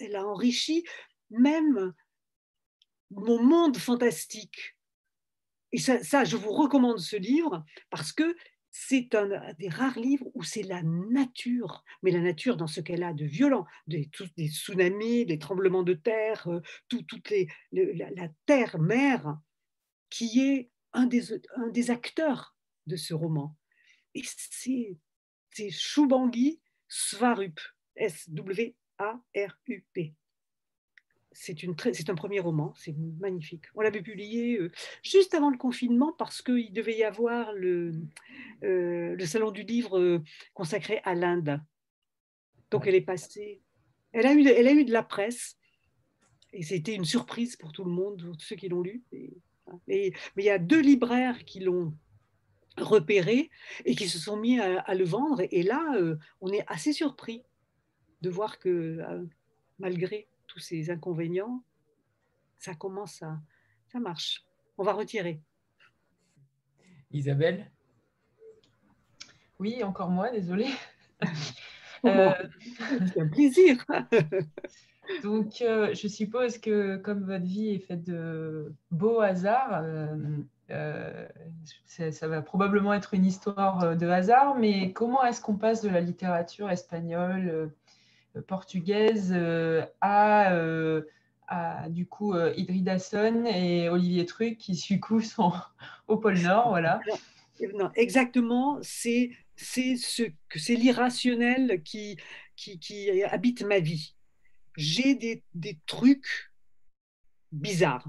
[0.00, 0.82] elle a enrichi
[1.30, 1.92] même
[3.10, 4.76] mon monde fantastique.
[5.72, 8.36] Et ça, je vous recommande ce livre parce que
[8.70, 13.02] c'est un des rares livres où c'est la nature, mais la nature dans ce qu'elle
[13.02, 14.10] a de violent, des,
[14.48, 19.38] tsunamis, des tremblements de terre, euh, tout, toutes les, la, terre-mère,
[20.10, 22.54] qui est un des, acteurs
[22.86, 23.56] de ce roman.
[24.14, 24.98] Et c'est
[25.70, 27.58] Shubangi Svarup,
[27.96, 28.76] S-W-A-R-U-P
[31.38, 33.64] c'est un premier roman, c'est magnifique.
[33.74, 34.72] On l'avait publié euh,
[35.02, 37.92] juste avant le confinement parce qu'il devait y avoir le,
[38.64, 40.22] euh, salon du livre euh,
[40.54, 41.60] consacré à l'Inde.
[42.70, 43.60] Donc elle est passée,
[44.12, 45.58] elle a, eu, elle a eu de la presse
[46.52, 49.04] et c'était une surprise pour tout le monde, pour tous ceux qui l'ont lu.
[49.86, 51.92] mais il y a deux libraires qui l'ont
[52.78, 53.50] repéré
[53.84, 55.42] et qui se sont mis à, le vendre.
[55.50, 55.82] Et là,
[56.40, 57.42] on est assez surpris
[58.22, 59.00] de voir que
[59.78, 61.62] malgré tous ces inconvénients,
[62.56, 63.38] ça commence à...
[63.88, 64.42] Ça marche.
[64.78, 65.42] On va retirer.
[67.10, 67.70] Isabelle?
[69.58, 70.70] Oui, encore moi, désolée.
[72.04, 72.30] Euh,
[73.06, 73.84] C'est un plaisir.
[75.24, 79.82] Donc, euh, je suppose que comme votre vie est faite de beaux hasards,
[80.70, 81.26] euh,
[81.86, 86.00] ça, va probablement être une histoire de hasard, mais comment est-ce qu'on passe de la
[86.00, 87.72] littérature espagnole
[88.42, 91.02] portugaise euh, à, euh,
[91.48, 95.52] à, du coup euh, Idridasson et Olivier Truc qui du coup sont
[96.08, 97.00] au pôle Nord, voilà.
[97.74, 102.18] Non, exactement, c'est c'est ce que c'est l'irrationnel qui,
[102.54, 104.14] qui, qui, habite ma vie.
[104.76, 106.52] J'ai des, des, trucs
[107.52, 108.06] bizarres.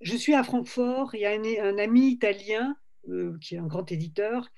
[0.00, 2.76] Je suis à Francfort, il y a un, un ami italien
[3.40, 4.48] qui est un grand éditeur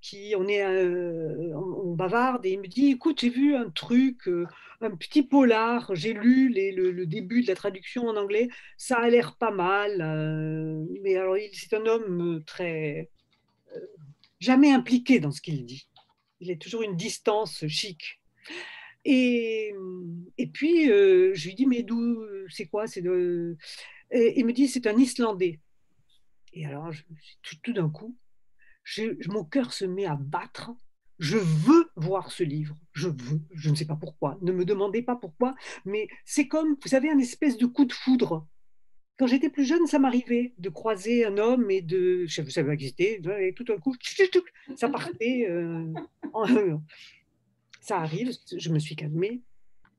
[0.00, 4.28] qui on est euh, on, bavarde et il me dit écoute j'ai vu un truc
[4.28, 4.46] euh,
[4.80, 9.36] un petit polar j'ai lu le, début de la traduction en anglais ça a l'air
[9.36, 13.10] pas mal euh, mais alors c'est un homme très
[14.40, 15.88] jamais impliqué dans ce qu'il dit.
[16.40, 18.20] Il est toujours une distance chic.
[19.04, 19.74] Et,
[20.38, 23.56] et puis je lui dis mais d'où c'est quoi c'est de
[24.12, 25.58] il me dit c'est un islandais.
[26.52, 26.92] Et alors
[27.62, 28.16] tout d'un coup
[29.28, 30.70] mon cœur se met à battre.
[31.18, 32.76] Je veux voir ce livre.
[32.92, 33.40] Je veux.
[33.52, 34.38] Je ne sais pas pourquoi.
[34.40, 35.54] Ne me demandez pas pourquoi.
[35.84, 38.46] Mais c'est comme, vous savez, un espèce de coup de foudre.
[39.18, 42.24] Quand j'étais plus jeune, ça m'arrivait de croiser un homme et de.
[42.26, 43.20] Je ne savais pas c'était.
[43.40, 43.96] Et tout d'un coup,
[44.76, 45.46] ça partait.
[45.50, 45.92] Euh,
[47.80, 48.30] ça arrive.
[48.56, 49.42] Je me suis calmée.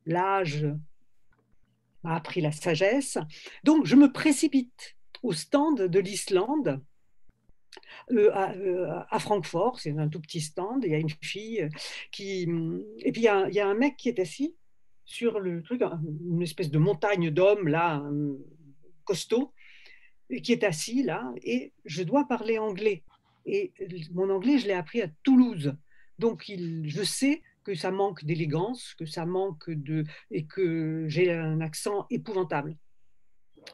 [0.06, 0.66] L'âge
[2.04, 3.18] m'a appris la sagesse.
[3.66, 6.82] Donc, je me précipite au stand de l'Islande
[8.11, 11.70] euh, euh, à, Francfort, c'est un tout petit stand, il y a une fille euh,
[12.11, 12.47] qui...
[12.99, 14.55] Et puis il y, a, un mec qui est assis
[15.05, 18.03] sur le truc, une espèce de montagne d'hommes, là,
[19.05, 19.53] costaud,
[20.43, 23.03] qui est assis là, et je dois parler anglais.
[23.45, 23.74] Et
[24.13, 25.76] mon anglais, je l'ai appris à Toulouse.
[26.20, 30.03] Donc, je sais que ça manque d'élégance, que ça manque de.
[30.30, 32.78] et que j'ai un accent épouvantable.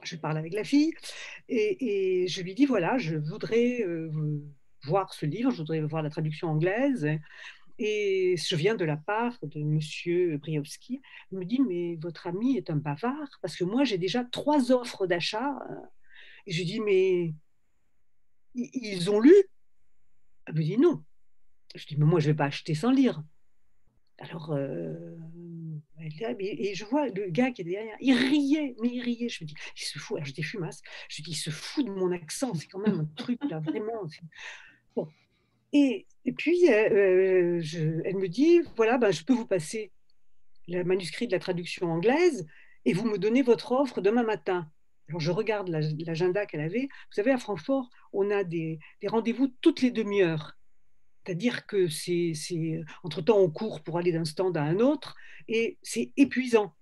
[0.03, 0.93] Je parle avec la fille
[1.49, 4.11] et, je lui dis voilà, je voudrais euh,
[4.83, 7.07] voir ce livre, je voudrais voir la traduction anglaise.
[7.77, 10.37] Et je viens de la part de M.
[10.37, 11.01] Briowski.
[11.31, 14.71] Il me dit Mais votre ami est un bavard parce que moi, j'ai déjà trois
[14.71, 15.59] offres d'achat.
[16.45, 17.33] Et je lui dis Mais
[18.53, 19.33] ils ont lu?
[20.45, 21.03] Elle me dit Non.
[21.75, 23.21] Je dis Mais moi, je vais pas acheter sans lire.
[24.17, 25.17] Alors, euh,
[25.99, 29.29] et je vois le gars qui est derrière, il riait, mais il riait.
[29.29, 31.91] Je me dis, il se fout, alors j'étais fumasse, je dis, il se fout de
[31.91, 34.07] mon accent, c'est quand même un truc là, vraiment.
[34.95, 35.07] Bon.
[35.73, 39.91] Et, et puis, euh, je, elle me dit, voilà, ben, je peux vous passer
[40.67, 42.47] le manuscrit de la traduction anglaise
[42.85, 44.71] et vous me donnez votre offre demain matin.
[45.09, 46.87] Alors, je regarde l'agenda qu'elle avait.
[46.87, 50.57] Vous savez, à Francfort, on a des, des rendez-vous toutes les demi-heures.
[51.25, 52.33] C'est-à-dire que c'est,
[53.03, 55.15] entre-temps, on court pour aller d'un stand à un autre
[55.47, 56.75] et c'est épuisant.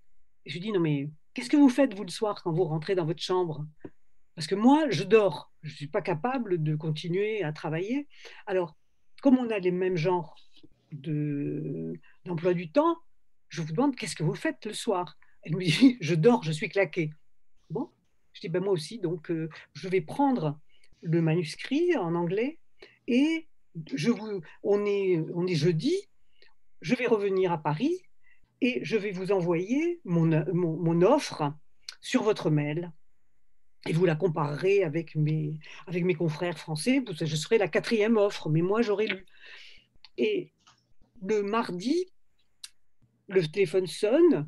[0.46, 3.06] je dis, non mais qu'est-ce que vous faites, vous, le soir, quand vous rentrez dans
[3.06, 3.66] votre chambre?
[4.36, 5.52] Parce que moi, je dors.
[5.62, 8.08] Je ne suis pas capable de continuer à travailler.
[8.48, 8.76] Alors,
[9.22, 10.36] comme on a les mêmes genres
[10.91, 11.94] de,
[12.26, 12.98] d'emploi du temps,
[13.48, 15.18] je vous demande, qu'est-ce que vous faites le soir?
[15.44, 17.12] Elle me dit, je dors, je suis claqué.
[17.70, 17.89] Bon,
[18.34, 20.60] je dis, ben moi aussi, donc euh, je vais prendre
[21.02, 22.60] le manuscrit en anglais
[23.08, 23.48] et
[23.94, 25.96] je vous, on, est, jeudi,
[26.82, 28.04] je vais revenir à Paris
[28.62, 31.54] et je vais vous envoyer mon, offre
[32.02, 32.92] sur votre mail.
[33.86, 37.04] Et vous la comparerez avec mes, avec mes confrères français.
[37.20, 39.26] Je serai la quatrième offre, mais moi j'aurai lu.
[40.18, 40.54] Et
[41.22, 42.06] le mardi,
[43.28, 44.48] le téléphone sonne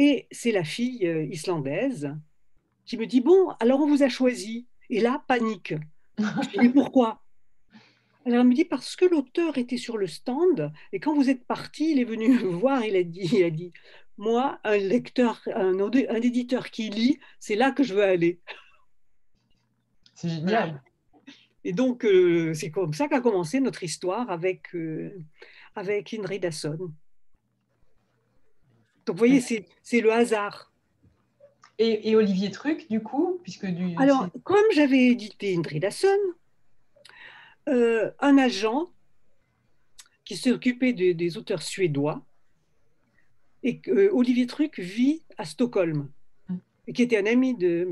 [0.00, 2.16] et c'est la fille euh, islandaise
[2.86, 4.66] qui me dit Bon, alors on vous a choisi.
[4.88, 5.74] Et là, panique.
[6.18, 7.22] Je dis Pourquoi?
[8.30, 11.44] Alors, elle me dit parce que l'auteur était sur le stand et quand vous êtes
[11.44, 13.72] parti, il est venu me voir, il a dit, il a dit
[14.18, 18.40] Moi, un lecteur, un, un éditeur qui lit, c'est là que je veux aller.
[20.14, 20.80] C'est génial.
[21.64, 25.12] Et donc, euh, c'est comme ça qu'a commencé notre histoire avec, euh,
[25.74, 26.76] avec Indrid Dasson.
[29.06, 30.72] Donc, vous voyez, c'est le hasard.
[31.78, 33.96] Et, Olivier Truc, du coup, puisque du.
[33.96, 36.08] Alors, comme j'avais édité Indrid Dasson,
[37.70, 38.90] euh, un agent
[40.24, 42.24] qui s'est occupé des auteurs suédois
[43.62, 46.08] et euh, Olivier Truc vit à Stockholm
[46.48, 46.56] mm.
[46.86, 47.88] et qui était un ami de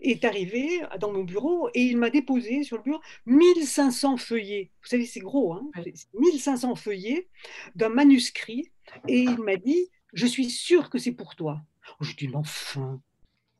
[0.00, 4.70] est arrivé dans mon bureau et il m'a déposé sur le bureau 1500 feuillets.
[4.82, 5.70] Vous savez, c'est gros, hein
[6.14, 7.28] 1500 feuillets
[7.74, 8.70] d'un manuscrit
[9.08, 11.60] et il m'a dit Je suis sûr que c'est pour toi.
[12.00, 13.00] Je dis Enfin,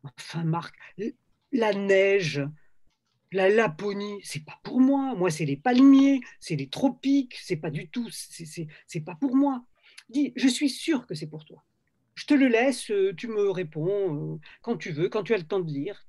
[0.02, 0.74] enfin, Marc,
[1.52, 2.42] la neige,
[3.34, 5.14] la Laponie, c'est pas pour moi.
[5.14, 9.64] Moi, c'est les palmiers, c'est les tropiques, c'est pas du tout, c'est pas pour moi.
[10.08, 11.64] Dis, je suis sûr que c'est pour toi.
[12.14, 15.38] Je te le laisse, euh, tu me réponds euh, quand tu veux, quand tu as
[15.38, 16.06] le temps de lire.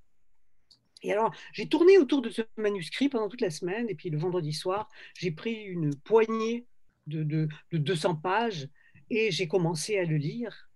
[1.01, 4.17] Et alors, j'ai tourné autour de ce manuscrit pendant toute la semaine, et puis le
[4.17, 6.67] vendredi soir, j'ai pris une poignée
[7.07, 8.69] de, de 200 pages
[9.09, 10.69] et j'ai commencé à le lire.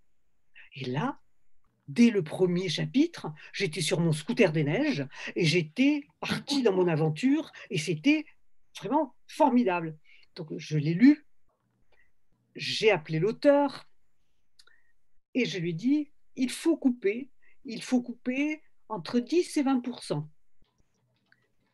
[0.74, 1.20] Et là,
[1.92, 6.88] dès le premier chapitre, j'étais sur mon scooter des neiges et j'étais parti dans mon
[6.88, 8.24] aventure et c'était
[8.78, 9.96] vraiment formidable.
[10.36, 11.26] Donc je l'ai lu,
[12.54, 13.88] j'ai appelé l'auteur
[15.34, 17.30] et je lui ai dit, il faut couper,
[17.64, 20.26] il faut couper entre 10 et 20%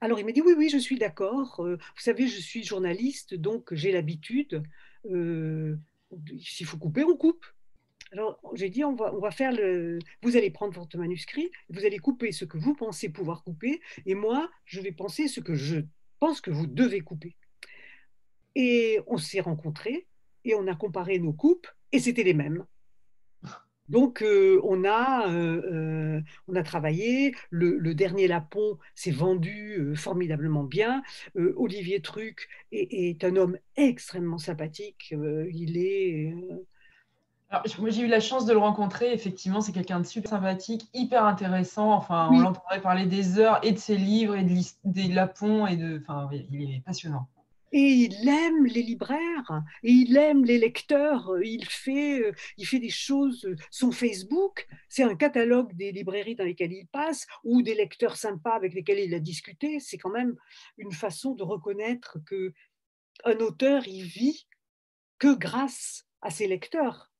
[0.02, 1.60] alors il m'a dit oui, oui, je suis d'accord.
[1.60, 4.62] Euh, vous savez, je suis journaliste, donc j'ai l'habitude.
[5.10, 5.76] Euh,
[6.38, 7.46] s'il faut couper, on coupe.
[8.12, 9.98] Alors, j'ai dit, on va, on va faire le.
[10.22, 14.14] Vous allez prendre votre manuscrit, vous allez couper ce que vous pensez pouvoir couper, et
[14.14, 15.78] moi, je vais penser ce que je
[16.20, 17.36] pense que vous devez couper.
[18.54, 20.06] Et on s'est rencontrés,
[20.44, 22.64] et on a comparé nos coupes, et c'était les mêmes.
[23.88, 27.34] Donc, euh, on, a, euh, euh, on a travaillé.
[27.50, 31.02] Le, dernier Lapon s'est vendu formidablement bien.
[31.34, 35.14] Olivier Truc est, est, un homme extrêmement sympathique.
[35.52, 36.34] il est
[37.78, 39.12] moi, j'ai eu la chance de le rencontrer.
[39.12, 41.92] Effectivement, c'est quelqu'un de super sympathique, hyper intéressant.
[41.92, 45.76] Enfin, on l'entendrait parler des heures et de ses livres et de des lapons et
[45.76, 45.98] de.
[46.00, 47.28] Enfin, il est passionnant.
[47.72, 51.32] Et il aime les libraires, et il aime les lecteurs.
[51.42, 53.46] Il fait, il fait des choses.
[53.70, 58.54] Son Facebook, c'est un catalogue des librairies dans lesquelles il passe ou des lecteurs sympas
[58.54, 59.78] avec lesquels il a discuté.
[59.80, 60.36] C'est quand même
[60.78, 62.52] une façon de reconnaître que
[63.24, 64.46] un auteur, il vit
[65.18, 67.10] que grâce à ses lecteurs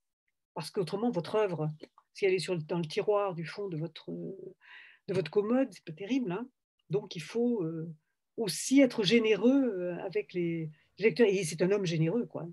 [0.57, 1.71] parce qu'autrement, votre œuvre,
[2.15, 5.85] si elle est sur, dans le tiroir du fond de votre, de votre commode, c'est
[5.85, 6.33] pas terrible.
[6.33, 6.49] Hein.
[6.89, 7.93] Donc, il faut euh,
[8.39, 12.49] aussi être généreux euh, avec les, Et c'est un homme généreux, quoi.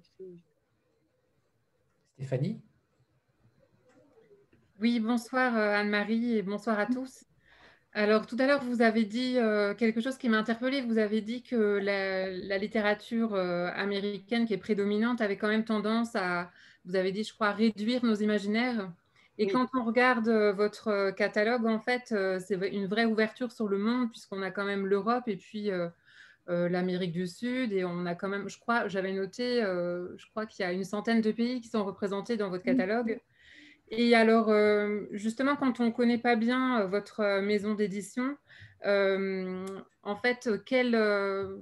[2.15, 2.61] Stéphanie?
[4.81, 7.23] Oui, bonsoir Anne-Marie et bonsoir à tous.
[7.93, 9.35] Alors, tout à l'heure, vous avez dit
[9.77, 10.81] quelque chose qui m'a interpellée.
[10.81, 16.51] Vous avez dit que la, littérature américaine qui est prédominante avait quand même tendance à,
[16.85, 18.91] vous avez dit, je crois, réduire nos imaginaires.
[19.37, 24.11] Et quand on regarde votre catalogue, en fait, c'est une vraie ouverture sur le monde,
[24.11, 25.71] puisqu'on a quand même l'Europe et puis
[26.47, 27.73] l'Amérique du Sud.
[27.73, 30.83] Et on a quand même, je crois, j'avais noté, je crois qu'il y a une
[30.83, 33.19] centaine de pays qui sont représentés dans votre catalogue.
[33.89, 34.53] Et alors,
[35.11, 38.37] justement, quand on ne connaît pas bien votre maison d'édition,
[38.85, 40.95] en fait, quelle,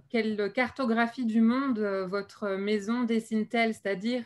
[0.09, 3.73] quelle, cartographie du monde votre maison dessine-t-elle?
[3.73, 4.25] C'est-à-dire,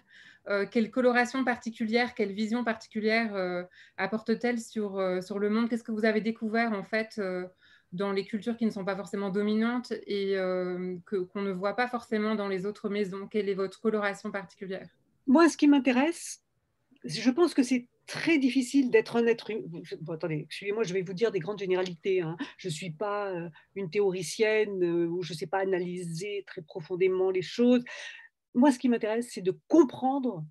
[0.72, 3.68] quelle coloration particulière, quelle vision particulière
[3.98, 5.70] apporte-t-elle sur, sur le monde?
[5.70, 7.20] Qu'est-ce que vous avez découvert, en fait,
[7.94, 10.36] dans les cultures qui ne sont pas forcément dominantes et
[11.08, 13.28] qu'on ne voit pas forcément dans les autres maisons?
[13.28, 14.88] Quelle est votre coloration particulière?
[15.28, 16.44] Moi, ce qui m'intéresse,
[17.04, 19.82] je pense que c'est très difficile d'être un être humain.
[20.10, 22.22] attendez, excusez-moi, je vais vous dire des grandes généralités.
[22.22, 22.38] Hein.
[22.58, 26.62] Je ne suis pas euh, une théoricienne euh, ou je ne sais pas analyser très
[26.62, 27.84] profondément les choses.
[28.56, 30.44] Moi, ce qui m'intéresse, c'est de comprendre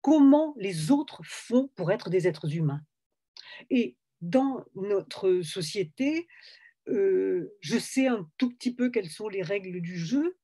[0.00, 2.80] comment les autres font pour être des êtres humains.
[3.68, 6.26] Et dans notre société,
[6.88, 10.36] euh, je sais un tout petit peu quelles sont les règles du jeu,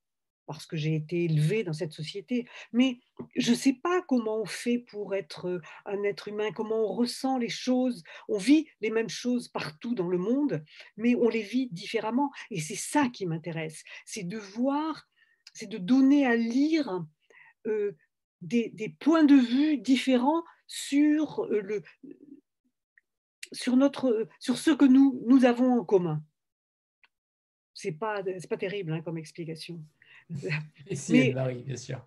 [0.47, 2.47] parce que j'ai été élevée dans cette société.
[2.73, 3.01] Mais
[3.35, 7.39] je ne sais pas comment on fait pour être un être humain, comment on ressent
[7.39, 8.03] les choses.
[8.29, 10.65] On vit les mêmes choses partout dans le monde,
[10.97, 12.31] mais on les vit différemment.
[12.51, 15.09] Et c'est ça qui m'intéresse, c'est de voir,
[15.57, 17.05] c'est de donner à lire
[18.43, 21.83] des, points de vue différents sur, le,
[23.53, 26.23] sur, notre, sur ce que nous, nous avons en commun.
[27.73, 29.83] C'est pas, pas terrible hein, comme explication.
[30.93, 32.07] Si, Marie, bien sûr.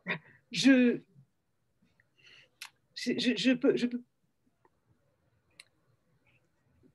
[0.51, 1.01] Je,
[2.95, 4.03] je, peux, je peux.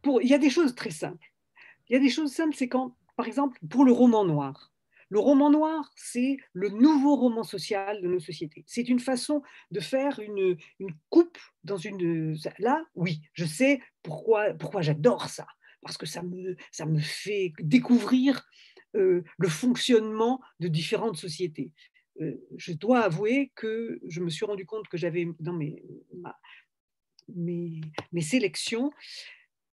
[0.02, 1.32] Pour, il y a des choses très simples.
[1.88, 4.73] Il y a des choses simples, c'est quand, par exemple, pour le roman noir.
[5.14, 8.64] Le roman noir, c'est le nouveau roman social de nos sociétés.
[8.66, 10.56] C'est une façon de faire une,
[11.08, 12.36] coupe dans une...
[12.58, 15.46] Là, oui, je sais pourquoi, pourquoi j'adore ça.
[15.82, 18.44] Parce que ça me, ça me fait découvrir
[18.96, 21.70] euh, le fonctionnement de différentes sociétés.
[22.20, 25.80] Euh, je dois avouer que je me suis rendu compte que j'avais dans mes,
[27.28, 28.90] mes, mes sélections,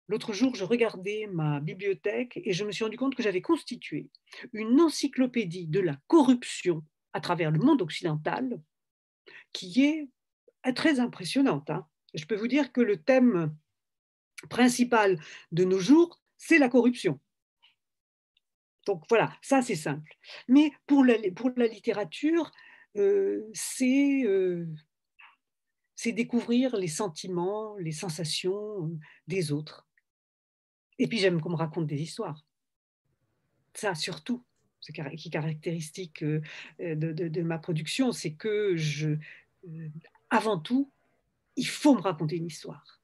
[0.08, 4.08] L'autre jour, je regardais ma bibliothèque et je me suis rendu compte que j'avais constitué
[4.52, 8.60] une encyclopédie de la corruption à travers le monde occidental
[9.52, 10.08] qui est
[10.74, 11.70] très impressionnante.
[11.70, 11.86] Hein.
[12.14, 13.54] Je peux vous dire que le thème
[14.48, 15.20] principal
[15.52, 17.18] de nos jours, c'est la corruption.
[18.86, 20.16] Donc voilà, ça c'est simple.
[20.48, 21.16] Mais pour la,
[21.66, 22.52] littérature,
[22.96, 23.50] euh,
[23.82, 24.66] euh,
[25.96, 29.85] c'est découvrir les sentiments, les sensations euh, des autres.
[30.98, 32.44] Et puis j'aime qu'on me raconte des histoires.
[33.74, 34.42] Ça surtout,
[34.80, 36.44] ce qui est caractéristique de,
[36.78, 39.16] de, ma production, c'est que je,
[40.30, 40.90] avant tout,
[41.56, 43.00] il faut me raconter une histoire.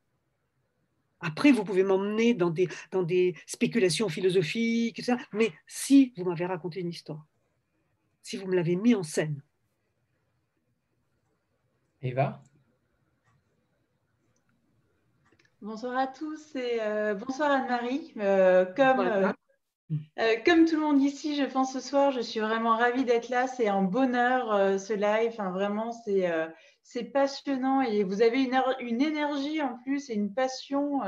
[1.20, 7.24] Après, vous pouvez m'emmener dans des, spéculations philosophiques, mais si vous m'avez raconté une histoire,
[8.22, 9.40] si vous me l'avez mis en scène.
[12.02, 12.42] Eva?
[15.62, 18.12] Bonsoir à tous et euh, bonsoir Anne-Marie.
[18.16, 22.76] Euh, comme, euh, comme tout le monde ici, je pense ce soir, je suis vraiment
[22.76, 23.46] ravie d'être là.
[23.46, 25.30] C'est un bonheur ce live.
[25.30, 25.92] Enfin, vraiment,
[26.82, 30.98] c'est passionnant et vous avez une, une, énergie en plus et une passion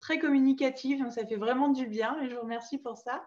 [0.00, 3.24] très communicative, donc ça fait vraiment du bien et je vous remercie pour ça.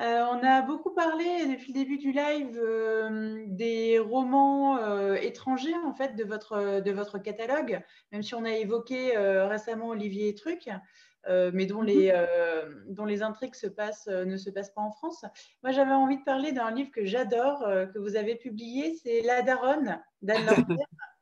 [0.00, 4.76] Euh, on a beaucoup parlé depuis le début du live euh, des romans
[5.14, 7.80] étrangers en fait de votre, de votre catalogue,
[8.10, 10.68] même si on a évoqué récemment Olivier et Truc.
[11.28, 12.94] mais dont les, mhm.
[12.94, 15.24] dont les intrigues se passent, ne se passent pas en France.
[15.62, 19.42] Moi, j'avais envie de parler d'un livre que j'adore, que vous avez publié, c'est La
[19.42, 20.46] Daronne d'Anne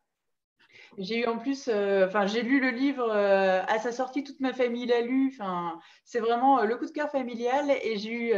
[0.99, 4.40] J'ai eu en plus, euh, enfin, j'ai lu le livre euh, à sa sortie, toute
[4.40, 5.32] ma famille l'a lu.
[5.32, 7.70] Enfin, c'est vraiment euh, le coup de cœur familial.
[7.82, 8.34] Et j'ai eu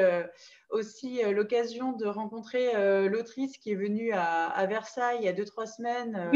[0.70, 5.66] aussi l'occasion de rencontrer l'autrice qui est venue à, Versailles il y a deux trois
[5.66, 6.30] semaines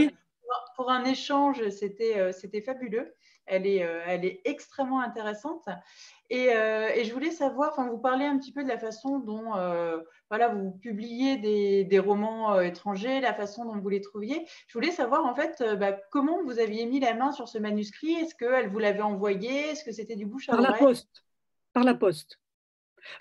[0.76, 1.68] pour, un échange.
[1.70, 3.14] C'était c'était fabuleux.
[3.46, 5.66] Elle est, elle est extrêmement intéressante.
[6.31, 9.55] Et, et, je voulais savoir, enfin, vous parlez un petit peu de la façon dont
[10.31, 11.39] voilà, vous publiez
[11.85, 14.47] des, romans euh, étrangers, la façon dont vous les trouviez.
[14.66, 17.59] Je voulais savoir en fait euh, bah, comment vous aviez mis la main sur ce
[17.59, 18.12] manuscrit?
[18.12, 19.70] Est-ce qu'elle vous l'avait envoyé?
[19.70, 21.24] Est-ce que c'était du bouche à Par la poste.
[21.72, 22.39] Par la poste.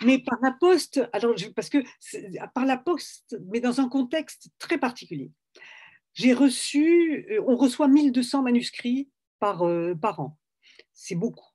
[0.03, 1.77] Mais par la poste, alors parce que
[2.53, 5.31] par la poste, mais dans un contexte très particulier.
[6.13, 9.07] J'ai reçu, on reçoit 1200 manuscrits
[9.39, 9.63] par,
[10.01, 10.37] par an.
[10.93, 11.45] C'est beaucoup.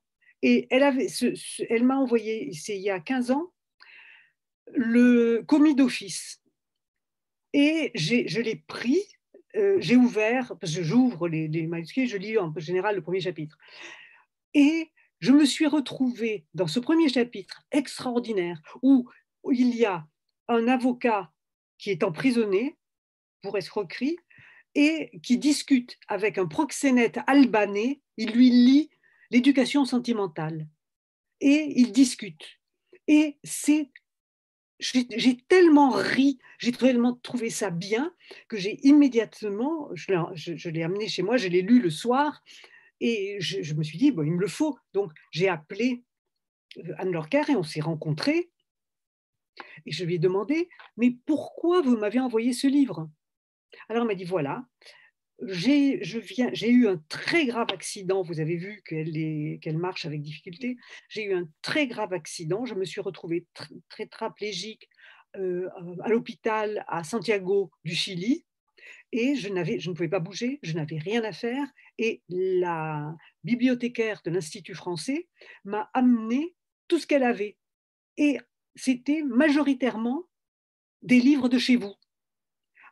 [0.43, 3.53] Et elle, m'a envoyé, c'est il y a 15 ans,
[4.75, 6.43] le commis d'office.
[7.53, 9.03] Et je l'ai pris,
[9.57, 13.57] euh, j'ai ouvert, parce que j'ouvre les, manuscrits, je lis en général le premier chapitre.
[14.55, 14.91] Et
[15.21, 19.09] je me suis retrouvée dans ce premier chapitre extraordinaire où
[19.53, 20.07] il y a
[20.49, 21.31] un avocat
[21.79, 22.77] qui est emprisonné
[23.43, 24.17] pour escroquerie
[24.75, 28.01] et qui discute avec un proxénète albanais.
[28.17, 28.91] Il lui lit
[29.33, 30.69] l'éducation sentimentale.
[31.41, 32.61] Et ils discutent.
[33.09, 33.91] Et c'est
[34.79, 38.13] j'ai tellement ri, j'ai tellement trouvé ça bien
[38.49, 42.43] que j'ai immédiatement, je l'ai amené chez moi, je l'ai lu le soir
[42.99, 44.77] et je, me suis dit, bon, il me le faut.
[44.93, 46.05] Donc j'ai appelé
[46.79, 48.51] euh, Anne Lorcar et on s'est rencontrés.
[49.87, 53.09] Et je lui ai demandé, mais pourquoi vous m'avez envoyé ce livre?
[53.89, 54.67] Alors elle m'a dit, voilà,
[55.47, 58.23] j'ai eu un très grave accident.
[58.23, 60.77] Vous avez vu qu'elle marche avec difficulté.
[61.09, 62.65] J'ai eu un très grave accident.
[62.65, 64.89] Je me suis retrouvée très, très traplégique
[65.37, 65.69] euh,
[66.03, 68.45] à l'hôpital à Santiago du Chili.
[69.13, 71.67] Et je, je ne pouvais pas bouger, je n'avais rien à faire.
[71.99, 73.15] Et la
[73.45, 75.29] bibliothécaire de l'Institut français
[75.65, 76.55] m'a amené
[76.89, 77.57] tout ce qu'elle avait.
[78.17, 78.39] Et
[78.75, 80.25] c'était majoritairement
[81.03, 81.95] des livres de chez vous.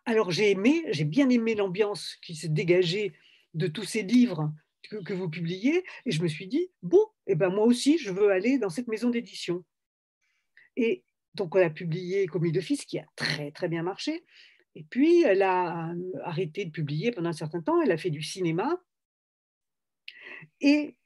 [0.04, 3.14] Alors j'ai aimé, j'ai bien aimé l'ambiance qui s'est dégagée
[3.54, 4.52] de tous ces livres
[5.04, 8.30] que, vous publiez, et je me suis dit, bon, eh ben moi aussi, je veux
[8.30, 9.64] aller dans cette maison d'édition.
[10.76, 14.24] Et donc on a publié Commis de Fils, qui a très très bien marché,
[14.74, 15.92] et puis elle a
[16.24, 18.82] arrêté de publier pendant un certain temps, elle a fait du cinéma,
[20.60, 20.96] et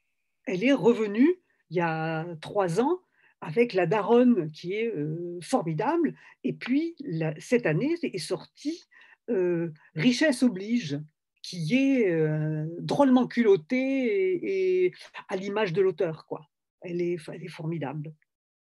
[0.45, 3.01] elle est revenue il y a trois ans
[3.45, 6.15] avec La Daronne qui est euh, formidable.
[6.43, 6.95] Et puis,
[7.37, 8.83] cette année est sortie
[9.29, 10.99] euh, Richesse oblige,
[11.43, 14.93] qui est euh, drôlement culottée et,
[15.29, 16.25] à l'image de l'auteur.
[16.25, 16.49] quoi.
[16.81, 18.13] Elle est, elle est formidable.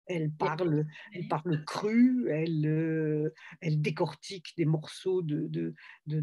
[0.07, 5.75] Elle parle, elle parle cru, elle, elle décortique des morceaux de, de,
[6.07, 6.21] de,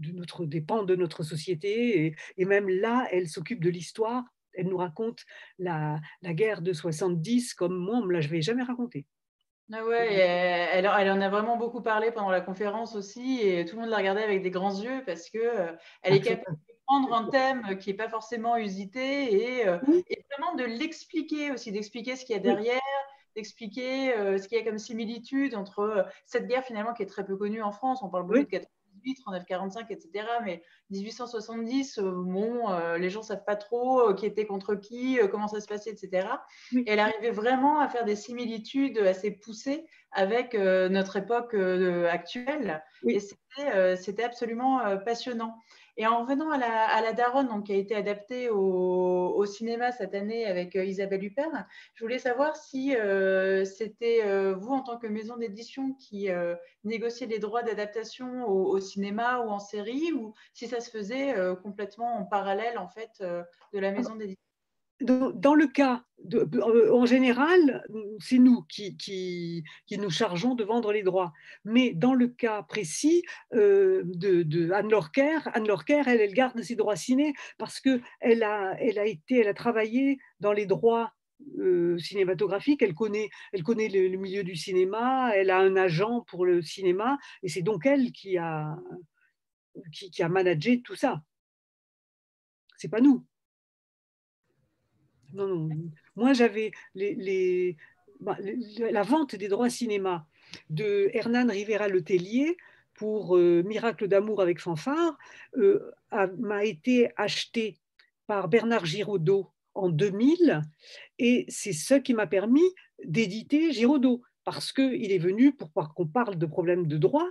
[0.00, 2.04] de notre, des pans de notre société.
[2.04, 4.24] Et, et même là, elle s'occupe de l'histoire
[4.56, 5.20] elle nous raconte
[5.58, 9.06] la, guerre de 70 comme moi, on ne me l'avait jamais raconté.
[9.72, 13.76] Ah ouais, elle, elle, en a vraiment beaucoup parlé pendant la conférence aussi, et tout
[13.76, 16.74] le monde l'a regardée avec des grands yeux parce que euh, elle est capable de
[16.86, 19.78] prendre un thème qui n'est pas forcément usité et, euh,
[20.10, 22.80] et vraiment de l'expliquer aussi, d'expliquer ce qu'il y a derrière,
[23.34, 27.24] d'expliquer euh, ce qu'il y a comme similitude entre cette guerre finalement qui est très
[27.24, 28.02] peu connue en France.
[28.02, 28.64] On parle beaucoup de
[29.12, 30.26] 39-45, etc.
[30.44, 34.74] Mais 1870, euh, bon, euh, les gens ne savent pas trop euh, qui était contre
[34.74, 36.28] qui, comment ça se passait, etc.
[36.72, 41.54] Et elle arrivait vraiment à faire des similitudes assez poussées avec notre époque
[42.08, 42.82] actuelle.
[43.06, 45.56] Et c'était absolument passionnant.
[45.96, 50.14] Et en revenant à la, à Daronne, donc, qui a été adaptée au, cinéma cette
[50.14, 54.98] année avec euh, Isabelle Huppert, je voulais savoir si euh, c'était euh, vous, en tant
[54.98, 56.28] que maison d'édition, qui
[56.82, 62.16] négociez les droits d'adaptation au, cinéma ou en série, ou si ça se faisait complètement
[62.16, 63.22] en parallèle en fait,
[63.72, 64.40] de la maison d'édition?
[65.00, 67.84] Dans le cas, euh, en général,
[68.20, 71.32] c'est nous qui, nous chargeons de vendre les droits.
[71.64, 73.24] Mais dans le cas précis
[73.54, 78.76] euh, de, Anne Lorker, Anne Lorker, elle, garde ses droits ciné parce qu'elle a,
[79.54, 81.12] travaillé dans les droits
[81.58, 87.18] euh, cinématographiques, elle connaît, le, milieu du cinéma, elle a un agent pour le cinéma,
[87.42, 88.76] et c'est donc elle qui a,
[89.92, 91.22] qui a managé tout ça.
[92.76, 93.26] C'est pas nous
[95.34, 95.68] non,
[96.16, 96.70] Moi, j'avais
[98.20, 98.38] bah,
[98.78, 100.26] la vente des droits cinéma
[100.70, 102.56] de Hernan Rivera Letellier
[102.94, 105.18] pour euh, Miracle d'amour avec fanfare
[105.56, 105.90] euh,
[106.38, 107.76] m'a été achetée
[108.26, 110.62] par Bernard Giraudot en 2000
[111.18, 112.62] et c'est ce qui m'a permis
[113.04, 117.28] d'éditer Giraudot parce qu'il est venu pour qu'on parle de problèmes de droit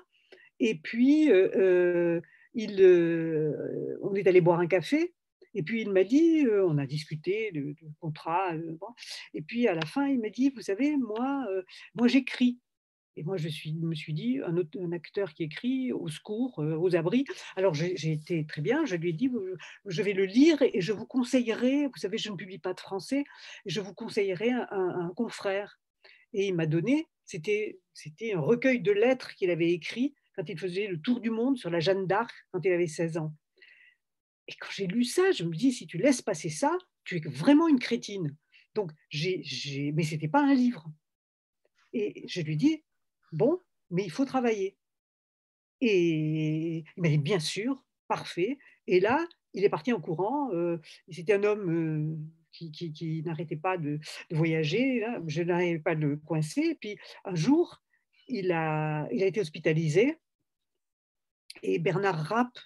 [0.60, 2.20] et puis euh,
[2.54, 2.82] il,
[4.02, 5.14] on est allé boire un café
[5.54, 8.78] et puis il m'a dit, euh, on a discuté de, contrat, euh,
[9.34, 11.64] et puis à la fin il m'a dit, vous savez, moi, euh,
[11.96, 12.60] moi j'écris.
[13.16, 17.26] Et moi, je suis, me suis dit, un, acteur qui écrit au secours, aux abris.
[17.56, 18.86] Alors, j'ai été très bien.
[18.86, 19.30] Je lui ai dit,
[19.86, 22.80] je vais le lire et je vous conseillerai, vous savez, je ne publie pas de
[22.80, 23.24] français,
[23.68, 25.80] je vous conseillerai un, un confrère.
[26.34, 27.78] Et il m'a donné, c'était
[28.34, 31.70] un recueil de lettres qu'il avait écrit quand il faisait le tour du monde sur
[31.70, 33.36] la Jeanne d'Arc quand il avait 16 ans.
[34.48, 37.30] Et quand j'ai lu ça, je me dis, si tu laisses passer ça, tu es
[37.30, 38.36] vraiment une crétine.
[38.76, 40.92] Donc, j'ai, mais ce n'était pas un livre.
[41.94, 42.84] Et je lui dis,
[43.32, 43.60] bon,
[43.90, 44.78] mais il faut travailler.
[45.82, 48.58] Et il m'a dit, bien sûr, parfait.
[48.88, 50.52] Et là, il est parti en courant.
[50.54, 50.78] Euh,
[51.10, 52.18] c'était un homme euh,
[52.52, 54.00] qui, n'arrêtait pas de,
[54.32, 55.06] voyager.
[55.28, 56.62] Je n'arrivais pas de le coincer.
[56.62, 57.82] Et puis un jour,
[58.28, 60.18] il a, il a été hospitalisé.
[61.62, 62.58] Et Bernard Rapp,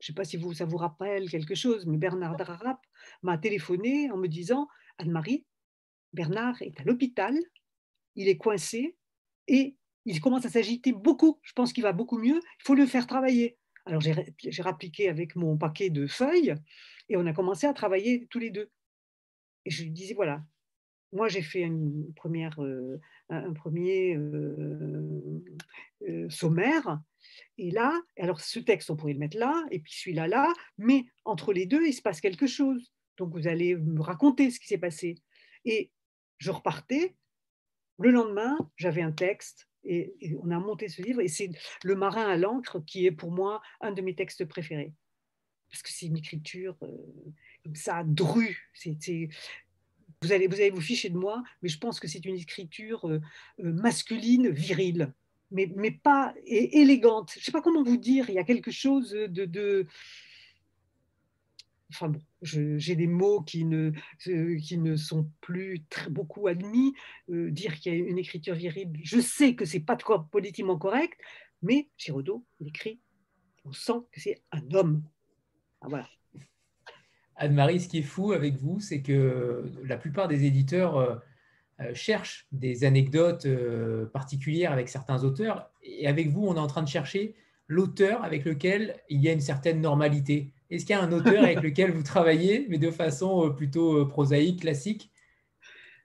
[0.00, 2.80] je ne sais pas si vous, ça vous rappelle quelque chose, mais Bernard Rapp
[3.22, 4.66] m'a téléphoné en me disant
[4.98, 5.44] Anne-Marie,
[6.12, 7.38] Bernard est à l'hôpital,
[8.16, 8.96] il est coincé
[9.46, 11.38] et il commence à s'agiter beaucoup.
[11.42, 12.40] Je pense qu'il va beaucoup mieux.
[12.40, 13.58] Il faut le faire travailler.
[13.86, 16.54] Alors j'ai rappliqué avec mon paquet de feuilles
[17.08, 18.70] et on a commencé à travailler tous les deux.
[19.64, 20.42] Et je lui disais voilà,
[21.12, 25.42] moi j'ai fait une première, euh, un premier euh,
[26.08, 27.00] euh, sommaire.
[27.58, 31.04] Et là, alors ce texte, on pourrait le mettre là, et puis celui-là là, mais
[31.24, 32.92] entre les deux, il se passe quelque chose.
[33.16, 35.16] Donc vous allez me raconter ce qui s'est passé.
[35.64, 35.90] Et
[36.38, 37.16] je repartais.
[37.98, 41.20] Le lendemain, j'avais un texte et, on a monté ce livre.
[41.20, 41.50] Et c'est
[41.84, 44.92] Le marin à l'encre qui est pour moi un de mes textes préférés.
[45.70, 46.96] Parce que c'est une écriture euh,
[47.62, 48.72] comme ça, drue.
[50.22, 53.20] vous, allez, vous ficher de moi, mais je pense que c'est une écriture euh,
[53.60, 55.12] euh, masculine, virile.
[55.50, 57.32] Mais, mais pas élégante.
[57.34, 59.86] Je ne sais pas comment vous dire, il y a quelque chose de, de
[61.90, 63.92] enfin bon, j'ai des mots qui ne,
[64.28, 66.94] euh, qui ne sont plus très, beaucoup admis.
[67.30, 70.78] Euh, dire qu'il y a une écriture virile, je sais que c'est pas trop politiquement
[70.78, 71.18] correct,
[71.62, 73.00] mais Giraudoux, il écrit,
[73.64, 75.02] on sent que c'est un homme.
[75.80, 76.08] Ah, voilà.
[77.36, 81.22] Anne-Marie, ce qui est fou avec vous, c'est que la plupart des éditeurs
[81.80, 83.46] euh, cherchent des anecdotes
[84.12, 87.34] particulières avec certains auteurs, et avec vous, on est en train de chercher
[87.70, 90.52] l'auteur avec lequel il y a une certaine normalité.
[90.70, 93.98] Est-ce qu'il y a un auteur avec lequel vous travaillez, mais de façon euh, plutôt
[93.98, 95.10] euh, prosaïque, classique?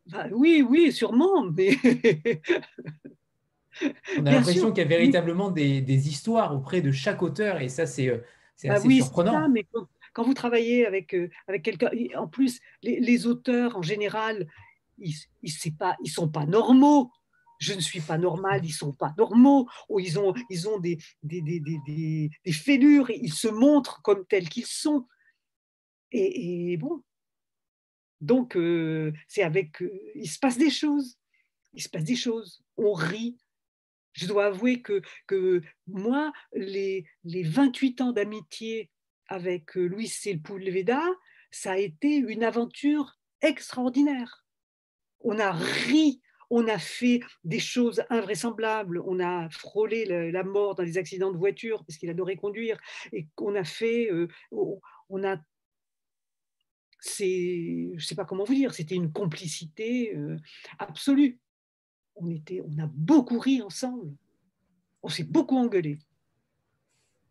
[0.08, 1.76] Bah Oui, oui, sûrement, mais...
[4.18, 7.86] On a l'impression qu'il y a véritablement des, histoires auprès de chaque auteur, et ça,
[7.86, 8.20] c'est euh,
[8.64, 9.34] bah assez oui, surprenant.
[9.34, 9.66] Ça, mais
[10.14, 11.14] quand, vous travaillez avec,
[11.48, 14.48] avec quelqu'un, en plus, les, auteurs, en général,
[14.98, 17.12] ils ne pas, ils sont pas normaux
[17.60, 19.68] je ne suis pas normal, ils sont pas normaux,
[20.00, 21.50] ils ont, ils des,
[22.44, 25.08] des, fêlures, ils se montrent comme tels qu'ils sont.
[26.12, 27.04] Et, bon,
[28.22, 31.18] donc euh, c'est avec, euh, il se passe des choses,
[31.74, 33.38] il se passe des choses, on rit.
[34.14, 35.02] Je dois avouer que,
[35.88, 38.90] moi, les, les 28 ans d'amitié
[39.28, 41.04] avec euh, Louis Sepulveda,
[41.52, 44.45] ça a été une aventure extraordinaire.
[45.22, 50.84] On a ri, on a fait des choses invraisemblables, on a frôlé la mort dans
[50.84, 52.78] des accidents de voiture parce qu'il adorait conduire,
[53.12, 54.28] et qu'on a fait, euh,
[55.10, 55.38] on a,
[57.00, 60.38] c'est, je sais pas comment vous dire, c'était une complicité euh,
[60.80, 61.40] absolue.
[62.16, 64.16] On était, on a beaucoup ri ensemble,
[65.04, 66.00] on s'est beaucoup engueulé.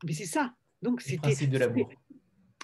[0.05, 0.55] Mais c'est ça.
[0.83, 1.91] Donc c'était de l'amour.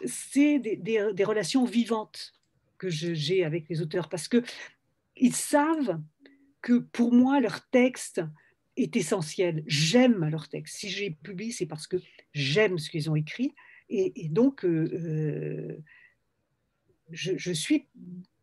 [0.05, 2.35] C'est des, des, relations vivantes
[2.79, 4.43] que j'ai avec les auteurs parce que
[5.21, 6.01] ils savent
[6.63, 8.23] que pour moi, leur texte
[8.77, 9.63] est essentiel.
[9.67, 10.79] J'aime leur texte.
[10.79, 11.99] Si j'ai publié, c'est parce que
[12.33, 13.55] j'aime ce qu'ils ont écrit.
[13.89, 15.79] Et, donc, euh, euh,
[17.11, 17.89] je, suis,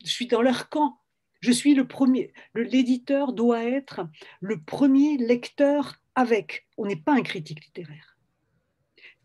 [0.03, 0.99] je suis dans leur camp.
[1.39, 2.33] Je suis le premier.
[2.55, 4.09] L'éditeur doit être
[4.41, 6.67] le premier lecteur avec.
[6.77, 8.17] On n'est pas un critique littéraire.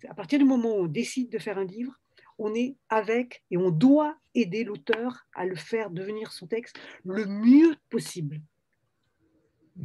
[0.08, 1.98] À partir du moment où on décide de faire un livre,
[2.43, 7.27] on est avec et on doit aider l'auteur à le faire devenir son texte le
[7.27, 8.40] mieux possible.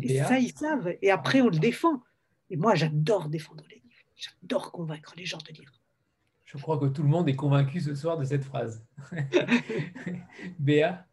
[0.01, 0.95] Et ça, ils savent.
[1.01, 2.01] Et après, on le défend.
[2.49, 3.87] Et moi, j'adore défendre les livres.
[4.15, 5.71] J'adore convaincre les gens de lire.
[6.45, 8.85] Je crois que tout le monde est convaincu ce soir de cette phrase.
[10.59, 11.06] Béa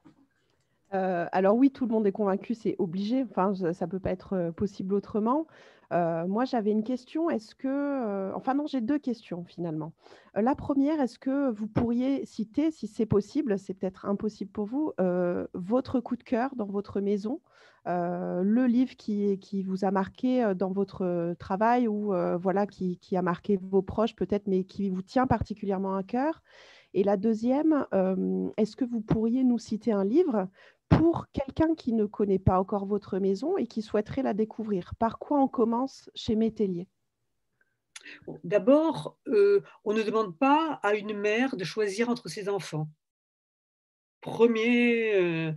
[0.94, 3.24] euh, alors oui, tout le monde est convaincu, c'est obligé.
[3.28, 5.46] Enfin, ça ne peut pas être euh, possible autrement.
[5.92, 7.30] Euh, moi, j'avais une question.
[7.30, 9.92] Est-ce que, enfin non, j'ai deux questions finalement.
[10.34, 14.92] la première, est-ce que vous pourriez citer, si c'est possible, c'est peut-être impossible pour vous,
[15.52, 17.40] votre coup de cœur dans votre maison
[17.86, 23.82] le livre qui, vous a marqué dans votre travail ou voilà, qui, a marqué vos
[23.82, 26.42] proches peut-être, mais qui vous tient particulièrement à cœur?
[26.94, 27.86] Et la deuxième,
[28.56, 30.48] est-ce que vous pourriez nous citer un livre
[30.98, 35.18] pour quelqu'un qui ne connaît pas encore votre maison et qui souhaiterait la découvrir Par
[35.18, 36.88] quoi on commence chez Métellier?
[38.42, 42.88] D'abord, on ne demande pas à une mère de choisir entre ses enfants.
[44.20, 45.54] Premier,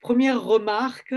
[0.00, 1.14] première remarque,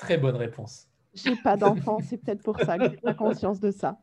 [0.00, 0.88] Très bonne réponse.
[1.12, 4.00] J'ai pas d'enfant, c'est peut-être pour ça que j'ai pas conscience de ça.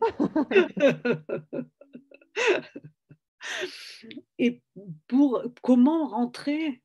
[4.38, 4.62] Et
[5.08, 6.84] pour comment rentrer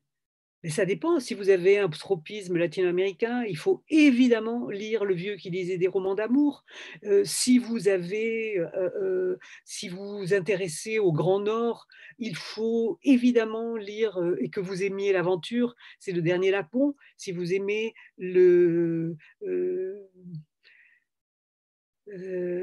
[0.63, 1.19] Mais ça dépend.
[1.19, 5.89] Si vous avez un tropisme latino-américain, il faut évidemment lire le vieux qui lisait des
[5.89, 6.63] romans d'amour.
[7.03, 11.87] Euh, si vous avez, euh, euh, si vous vous intéressez au Grand Nord,
[12.17, 16.95] il faut évidemment lire et que vous aimiez l'aventure, c'est le dernier Lapon.
[17.17, 19.17] Si vous aimez le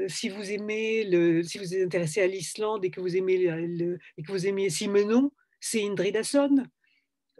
[0.07, 3.99] si vous aimez le, si vous êtes intéressé à l'Islande et que vous aimez le,
[4.17, 6.63] et que vous aimez Simenon, c'est Indridason.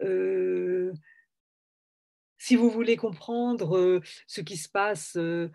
[0.02, 0.92] Euh,
[2.38, 5.48] si vous voulez comprendre euh, ce qui se passe, euh,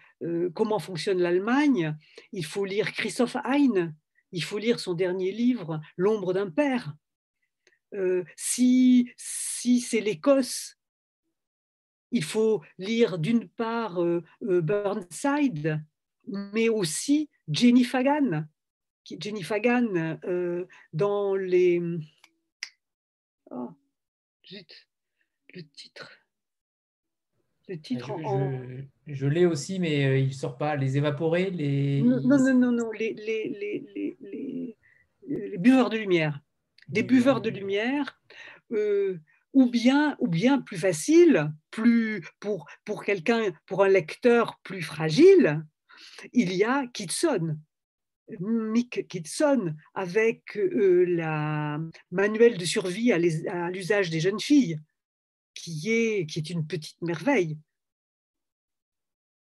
[0.53, 1.97] comment fonctionne l'Allemagne,
[2.31, 3.93] il faut lire Christoph Hein,
[4.31, 6.95] il faut lire son dernier livre, L'ombre d'un père.
[8.35, 10.77] si si c'est l'Écosse,
[12.11, 13.99] il faut lire d'une part
[14.41, 15.83] Burnside,
[16.27, 18.45] mais aussi Jenny Fagan.
[19.19, 20.19] Jenny Fagan
[20.93, 21.81] dans les...
[23.49, 23.71] Oh,
[24.51, 26.09] le titre.
[27.69, 30.77] Le titre je, je, l'ai aussi, mais euh, il ne sort pas.
[30.77, 32.01] Les évaporés les...
[32.01, 34.77] Non, non, non, non, Les, les, les, les,
[35.27, 36.39] les, buveurs de lumière.
[36.87, 38.21] Des buveurs de lumière,
[38.71, 39.19] euh,
[39.51, 45.65] ou, bien, ou bien plus facile, plus pour, pour quelqu'un, pour un lecteur plus fragile,
[46.31, 47.57] il y a Kitson.
[48.39, 51.79] Mick Kitson avec euh, la
[52.11, 53.17] manuel de survie à
[53.69, 54.79] l'usage des jeunes filles,
[55.53, 57.57] qui est, qui est une petite merveille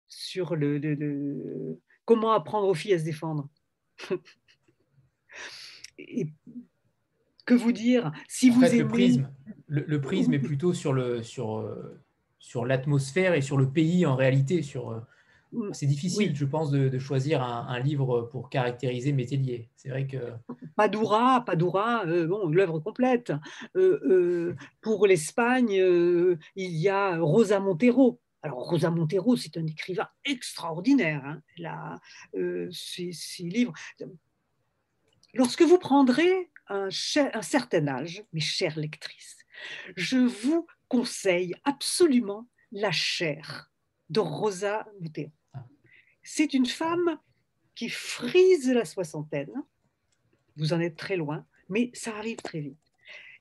[0.09, 3.49] sur le, comment apprendre aux filles à se défendre.
[5.99, 6.29] Et
[7.45, 9.31] que vous dire si vous le prisme,
[9.67, 12.01] le, prisme est plutôt sur le sur euh,
[12.39, 15.01] sur l'atmosphère et sur le pays en réalité sur euh.
[15.73, 19.69] C'est difficile, je pense, de, choisir un, livre pour caractériser Métellier.
[19.77, 20.17] C'est vrai que.
[20.77, 23.33] Padura, Padura, euh, bon, l'œuvre complète.
[23.77, 28.21] Euh, euh, pour l'Espagne, il y a Rosa Montero.
[28.43, 31.23] Alors, Rosa Montero, c'est un écrivain extraordinaire.
[31.25, 31.43] Hein.
[31.59, 32.01] Là,
[32.71, 33.73] ses, livres.
[35.35, 39.39] Lorsque vous prendrez un, un certain âge, mes chères lectrices,
[39.97, 43.71] je vous conseille absolument La chair
[44.09, 45.31] de Rosa Montero.
[46.23, 47.19] C'est une femme
[47.75, 49.53] qui frise la soixantaine.
[50.57, 52.79] Vous en êtes très loin, mais ça arrive très vite.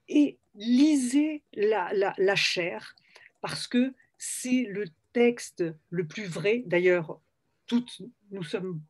[0.08, 2.96] Et lisez la, la, chair
[3.42, 6.64] parce que c'est le texte le plus vrai.
[6.66, 7.20] D'ailleurs,
[7.68, 8.02] toutes,
[8.32, 8.82] nous sommes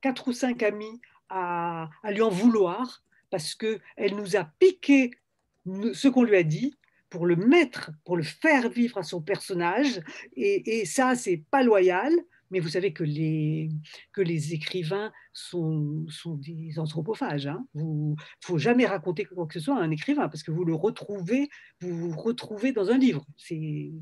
[0.00, 5.10] quatre ou cinq amis à, lui en vouloir parce qu'elle nous a piqué
[5.66, 6.74] ce qu'on lui a dit
[7.10, 10.00] pour le mettre, pour le faire vivre à son personnage.
[10.34, 12.12] Et, et ça, c'est pas loyal
[12.50, 13.70] mais vous savez que les,
[14.12, 17.44] que les écrivains sont, sont des anthropophages.
[17.44, 17.66] Il hein.
[17.74, 20.74] ne faut jamais raconter quoi que ce soit à un écrivain, parce que vous le
[20.74, 21.48] retrouvez,
[21.80, 23.26] vous, vous retrouvez dans un livre.
[23.36, 23.92] C'est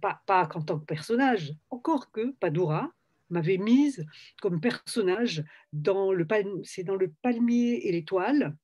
[0.00, 2.92] pas, pas qu'en tant que personnage, encore que Padura
[3.30, 4.04] m'avait mise
[4.42, 8.56] comme personnage dans le, palmier et l'étoile.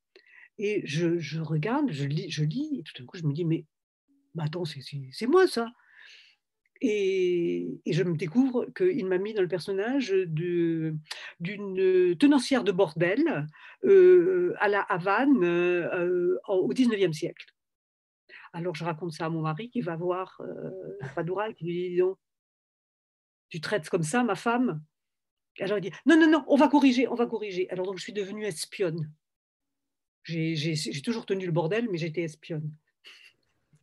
[0.58, 3.64] Et je, regarde, je lis, je lis, et tout d'un coup, je me dis, mais
[4.38, 5.70] attends, c'est moi ça
[6.80, 10.98] et, je me découvre qu'il m'a mis dans le personnage d'une
[12.18, 13.46] tenancière de bordel
[13.84, 17.46] euh, à la Havane euh, au XIXe siècle.
[18.52, 22.16] Alors je raconte ça à mon mari qui va voir euh, qui lui dit non,
[23.48, 24.82] tu traites comme ça ma femme?
[25.60, 27.68] Alors il dit non, non, non, on va corriger, on va corriger.
[27.70, 29.10] Alors donc je suis devenue espionne.
[30.24, 32.72] J'ai toujours tenu le bordel, mais j'étais espionne.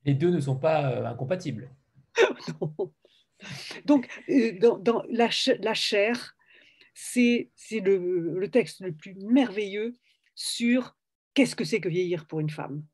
[0.04, 1.70] Les deux ne sont pas incompatibles.
[3.86, 6.36] Donc, euh, dans, la, chair,
[6.94, 9.94] c'est le, texte le plus merveilleux
[10.36, 10.96] sur
[11.34, 12.86] qu'est-ce que c'est que vieillir pour une femme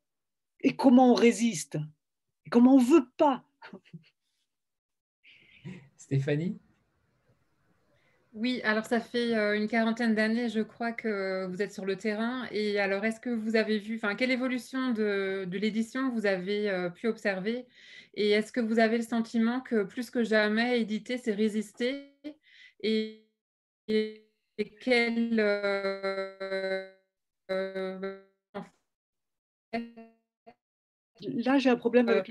[0.62, 1.78] et comment on résiste
[2.46, 3.46] et comment on veut pas.
[5.98, 6.60] Stéphanie?
[8.34, 11.96] Oui, alors ça fait euh, une quarantaine d'années, je crois, que vous êtes sur le
[11.96, 12.48] terrain.
[12.52, 16.90] Et alors, est-ce que vous avez vu, enfin, quelle évolution de, l'édition vous avez euh,
[16.90, 17.66] pu observer?
[18.14, 22.14] Et est-ce que vous avez le sentiment que plus que jamais, éditer, c'est résister?
[22.82, 23.26] Et,
[23.88, 24.26] et,
[24.80, 25.40] quel.
[25.40, 26.90] Euh,
[31.22, 32.30] Là, j'ai un problème avec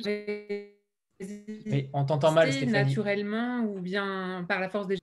[1.66, 2.72] Mais on t'entend mal, Stéphanie.
[2.72, 4.96] Naturellement ou bien par la force des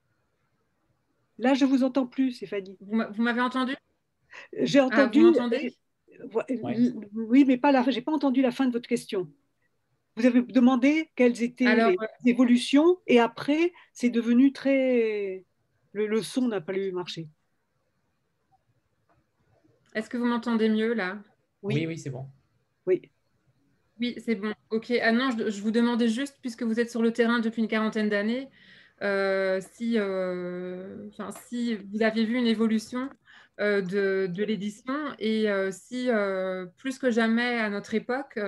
[1.38, 2.76] Là, je vous entends plus, Stéphanie.
[2.80, 3.74] Vous m'avez entendu?
[4.58, 5.24] J'ai ah, entendu.
[7.14, 7.88] oui, mais pas la.
[7.88, 9.30] J'ai pas entendu la fin de votre question.
[10.16, 15.44] Vous avez demandé quelles étaient les euh, évolutions et après, c'est devenu très.
[15.92, 17.28] Le, son n'a pas eu marcher.
[19.94, 21.18] Est-ce que vous m'entendez mieux là?
[21.62, 22.26] Oui, oui, c'est bon.
[22.86, 23.10] Oui.
[23.98, 24.52] Oui, c'est bon.
[24.70, 24.92] Ok.
[25.02, 28.08] Ah non, je, vous demandais juste, puisque vous êtes sur le terrain depuis une quarantaine
[28.08, 28.48] d'années, euh,
[29.00, 31.08] si, euh,
[31.46, 33.10] si vous aviez vu une évolution
[33.60, 36.08] euh, de, de l'édition et si,
[36.76, 38.38] plus que jamais à notre époque,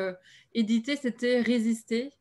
[0.54, 2.12] éditer, c'était résister.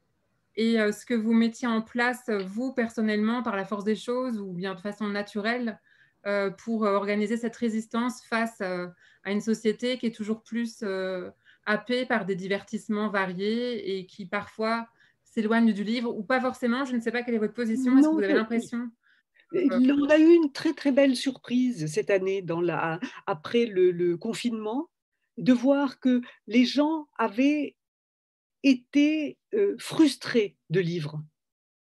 [0.59, 4.53] Et ce que vous mettiez en place, vous, personnellement, par la force des choses ou
[4.53, 5.79] bien de façon naturelle,
[6.57, 10.83] pour organiser cette résistance face à une société qui est toujours plus
[11.67, 14.87] happée par des divertissements variés et qui parfois
[15.37, 17.97] s'éloigne du livre ou pas forcément Je ne sais pas quelle est votre position.
[17.97, 18.89] Est-ce que vous avez l'impression
[19.53, 24.89] on a eu une très très belle surprise cette année dans la, après le, confinement
[25.37, 27.77] de voir que les gens avaient
[28.63, 31.23] été euh, frustrés de livres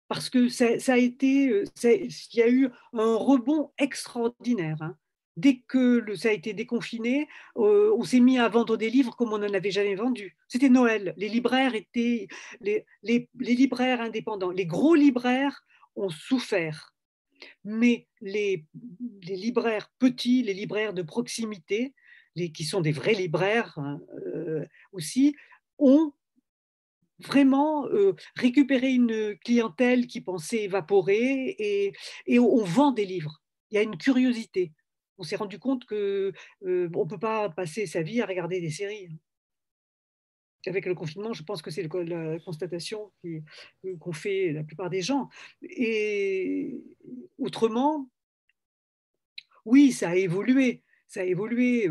[0.09, 4.77] parce que ça, a été, euh, il y a eu un rebond extraordinaire.
[4.81, 4.97] Hein
[5.39, 9.33] dès que ça a été déconfiné, euh, on s'est mis à vendre des livres comme
[9.33, 10.37] on n'en avait jamais vendu.
[10.49, 11.15] C'était Noël.
[11.17, 12.27] Les libraires étaient
[12.61, 12.85] les,
[13.39, 14.51] libraires indépendants.
[14.51, 16.93] Les gros libraires ont souffert,
[17.65, 18.67] mais les,
[19.23, 21.95] libraires petits, les libraires de proximité,
[22.55, 25.35] qui sont des vrais libraires hein, euh, aussi,
[25.79, 26.13] ont
[27.21, 31.93] vraiment euh, récupéré une clientèle qui pensait évaporer et,
[32.27, 33.41] et on vend des livres.
[33.71, 34.73] Il y a une curiosité
[35.19, 36.33] on s'est rendu compte qu'on
[36.63, 39.09] ne peut pas passer sa vie à regarder des séries.
[39.11, 39.17] Hein.
[40.67, 43.13] Avec le confinement, je pense que c'est la constatation
[44.01, 45.29] qu'ont fait la plupart des gens.
[45.63, 46.83] Et
[47.39, 48.09] autrement,
[49.65, 50.83] oui, ça a évolué.
[51.07, 51.89] Ça a évolué.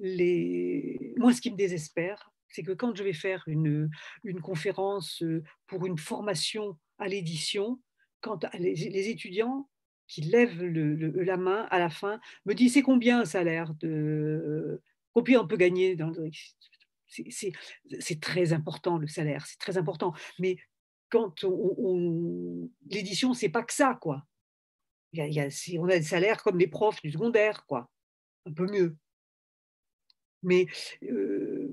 [0.00, 1.14] les...
[1.18, 3.90] Moi, ce qui me désespère, c'est que quand je vais faire une,
[4.24, 5.22] une conférence
[5.66, 7.80] pour une formation à l'édition,
[8.20, 9.68] quand les étudiants
[10.10, 14.82] qui lève la main à la fin, me dit c'est combien un salaire de
[15.12, 16.12] combien on peut gagner dans
[17.06, 20.12] c'est très important le salaire, c'est très important.
[20.38, 20.56] Mais
[21.10, 24.26] quand on, l'édition, c'est pas que ça quoi.
[25.12, 25.48] Il y a,
[25.80, 27.88] on a des salaires comme les profs du secondaire quoi,
[28.46, 28.96] un peu mieux.
[30.42, 30.66] Mais
[31.04, 31.68] euh,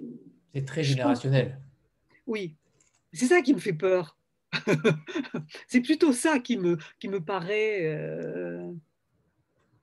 [0.53, 1.59] c'est très générationnel.
[2.27, 2.55] oui,
[3.13, 4.16] c'est ça qui me fait peur.
[5.67, 8.71] c'est plutôt ça qui me, qui me paraît euh,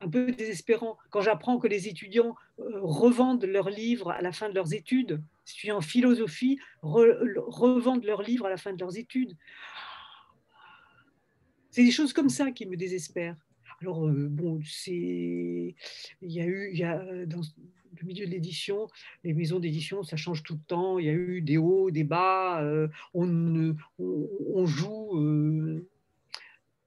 [0.01, 0.99] un peu désespérant.
[1.11, 5.23] Quand j'apprends que les étudiants euh, revendent leurs livres à la fin de leurs études,
[5.47, 9.37] étudiants en philosophie revendent leurs livres à la fin de leurs études.
[11.71, 13.37] C'est des choses comme ça qui me désespèrent.
[13.83, 15.75] Alors, euh, bon, c'est.
[16.23, 17.41] Il y a eu, il y a, dans,
[18.05, 18.89] milieu de l'édition,
[19.23, 20.99] les maisons d'édition, ça change tout le temps.
[20.99, 22.63] Il y a eu des hauts, des bas.
[22.63, 25.89] Euh, on, joue euh,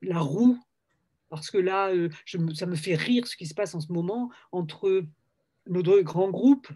[0.01, 0.57] la roue
[1.29, 2.09] parce que là, euh,
[2.53, 5.03] ça me fait rire ce qui se passe en ce moment entre
[5.67, 6.69] nos deux grands groupes,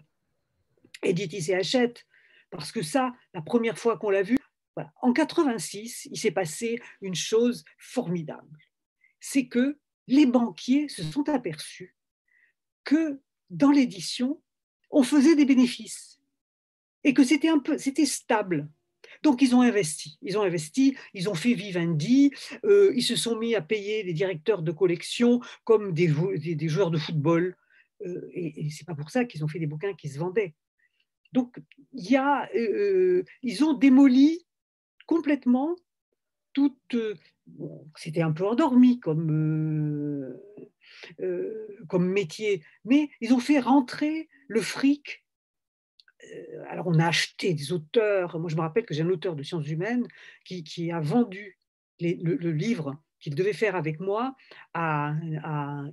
[1.02, 2.06] Editis et Hachette,
[2.50, 4.36] parce que ça, la première fois qu'on l'a vu,
[5.00, 8.58] en 86, il s'est passé une chose formidable.
[9.20, 11.94] C'est que les banquiers se sont aperçus
[12.84, 13.20] que
[13.52, 14.40] dans l'édition,
[14.90, 16.20] on faisait des bénéfices
[17.04, 18.68] et que c'était un peu, c'était stable.
[19.22, 22.32] Donc ils ont investi, ils ont investi, ils ont fait Vivendi,
[22.64, 26.08] euh, ils se sont mis à payer des directeurs de collection comme des,
[26.68, 27.56] joueurs de football,
[28.04, 30.54] euh, et, et c'est pas pour ça qu'ils ont fait des bouquins qui se vendaient.
[31.32, 31.56] Donc
[31.92, 34.46] il y a, euh, ils ont démoli
[35.06, 35.76] complètement
[36.52, 36.96] toute,
[37.96, 40.36] c'était un peu endormi comme
[41.88, 45.24] comme métier, mais ils ont fait rentrer le fric.
[46.24, 49.34] Euh, alors on a acheté des auteurs, moi je me rappelle que j'ai un auteur
[49.34, 50.06] de sciences humaines
[50.44, 51.58] qui, a vendu
[52.00, 54.34] le, livre qu'il devait faire avec moi
[54.74, 55.14] à,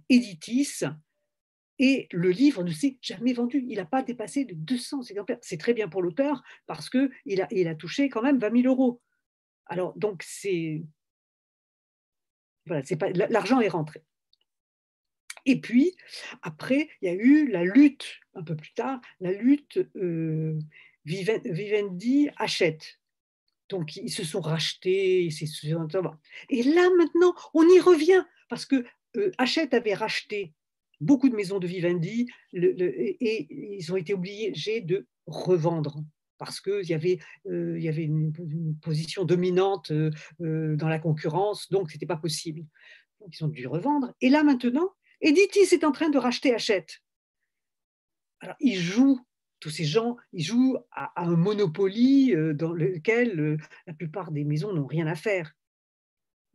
[0.09, 0.83] Editis,
[1.81, 3.63] et le livre ne s'est jamais vendu.
[3.69, 5.37] Il n'a pas dépassé de 200 exemplaires.
[5.41, 8.73] C'est très bien pour l'auteur parce qu'il a, il a touché quand même 20 000
[8.73, 9.01] euros.
[9.65, 10.83] Alors, donc, c'est.
[12.65, 12.83] Voilà,
[13.29, 14.03] l'argent est rentré.
[15.45, 15.95] Et puis,
[16.41, 20.59] après, il y a eu la lutte, un peu plus tard, la lutte euh,
[21.05, 22.99] Vivendi achète.
[23.69, 25.29] Donc, ils se sont rachetés.
[26.49, 28.83] Et là, maintenant, on y revient, parce que
[29.17, 30.53] euh, Hachette avait racheté
[31.01, 36.03] beaucoup de maisons de Vivendi et, ils ont été obligés de revendre
[36.37, 38.33] parce qu'il y avait, euh, y avait une,
[38.81, 39.91] position dominante
[40.39, 42.65] dans la concurrence, donc ce n'était pas possible.
[43.19, 44.13] Donc, ils ont dû revendre.
[44.21, 44.89] Et là, maintenant,
[45.21, 47.01] Editis est en train de racheter Hachette.
[48.41, 49.19] Alors, ils jouent,
[49.59, 54.45] tous ces gens, ils jouent à, un monopoly euh, dans lequel euh, la plupart des
[54.45, 55.53] maisons n'ont rien à faire.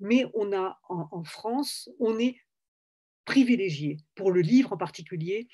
[0.00, 2.40] Mais on a en, France, on est
[3.24, 5.48] privilégié pour le livre en particulier.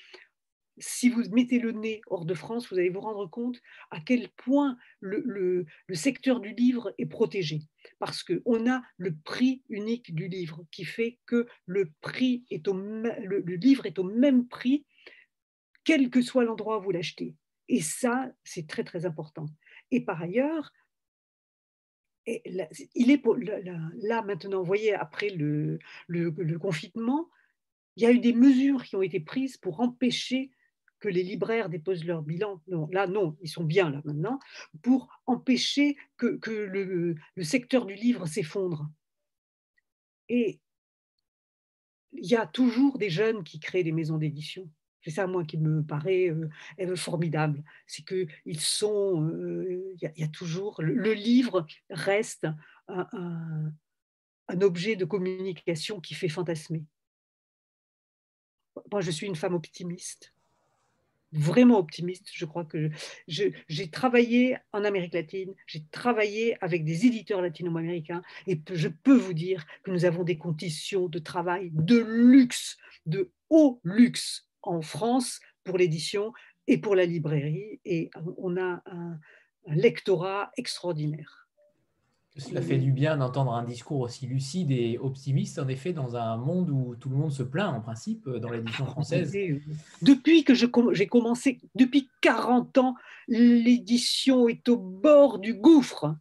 [0.81, 4.29] Si vous mettez le nez hors de France, vous allez vous rendre compte à quel
[4.29, 7.61] point le, secteur du livre est protégé.
[7.99, 12.73] Parce qu'on a le prix unique du livre qui fait que le, prix est au,
[12.73, 14.85] le, livre est au même prix,
[15.83, 17.35] quel que soit l'endroit où vous l'achetez.
[17.69, 19.45] Et ça, c'est très très important.
[19.91, 20.71] Et par ailleurs,
[22.25, 23.23] il est
[24.01, 25.79] là, maintenant, vous voyez, après le,
[26.59, 27.29] confinement,
[27.95, 30.51] il y a eu des mesures qui ont été prises pour empêcher
[31.01, 32.61] que les libraires déposent leur bilan.
[32.67, 34.39] Non, là, non, ils sont bien là maintenant,
[34.81, 38.89] pour empêcher que, le, secteur du livre s'effondre.
[40.29, 40.61] Et
[42.13, 44.69] il y a toujours des jeunes qui créent des maisons d'édition.
[45.03, 47.63] C'est ça, moi, qui me paraît euh, formidable.
[47.87, 49.27] C'est qu'ils sont.
[49.27, 50.79] Euh, il y, a toujours.
[50.83, 52.47] Le, livre reste
[52.87, 53.07] un,
[54.47, 56.85] un, objet de communication qui fait fantasmer.
[58.91, 60.35] Moi, je suis une femme optimiste
[61.31, 62.29] vraiment optimiste.
[62.33, 62.89] Je crois que
[63.27, 69.33] j'ai travaillé en Amérique latine, j'ai travaillé avec des éditeurs latino-américains et je peux vous
[69.33, 75.39] dire que nous avons des conditions de travail de luxe, de haut luxe en France
[75.63, 76.33] pour l'édition
[76.67, 79.19] et pour la librairie et on a un
[79.67, 81.40] lectorat extraordinaire.
[82.37, 86.37] Cela fait du bien d'entendre un discours aussi lucide et optimiste, en effet, dans un
[86.37, 89.35] monde où tout le monde se plaint, en principe, dans l'édition française.
[90.01, 90.69] Depuis que j'ai
[91.07, 92.95] commencé, depuis 40 ans,
[93.27, 96.15] l'édition est au bord du gouffre.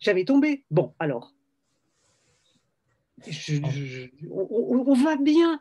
[0.00, 0.64] J'avais tombé.
[0.70, 1.32] Bon, alors,
[4.30, 5.60] on, va bien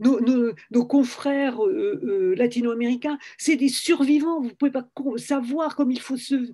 [0.00, 4.40] nos, confrères euh, euh, latino-américains, c'est des survivants.
[4.40, 6.52] Vous ne pouvez pas savoir comme il faut se,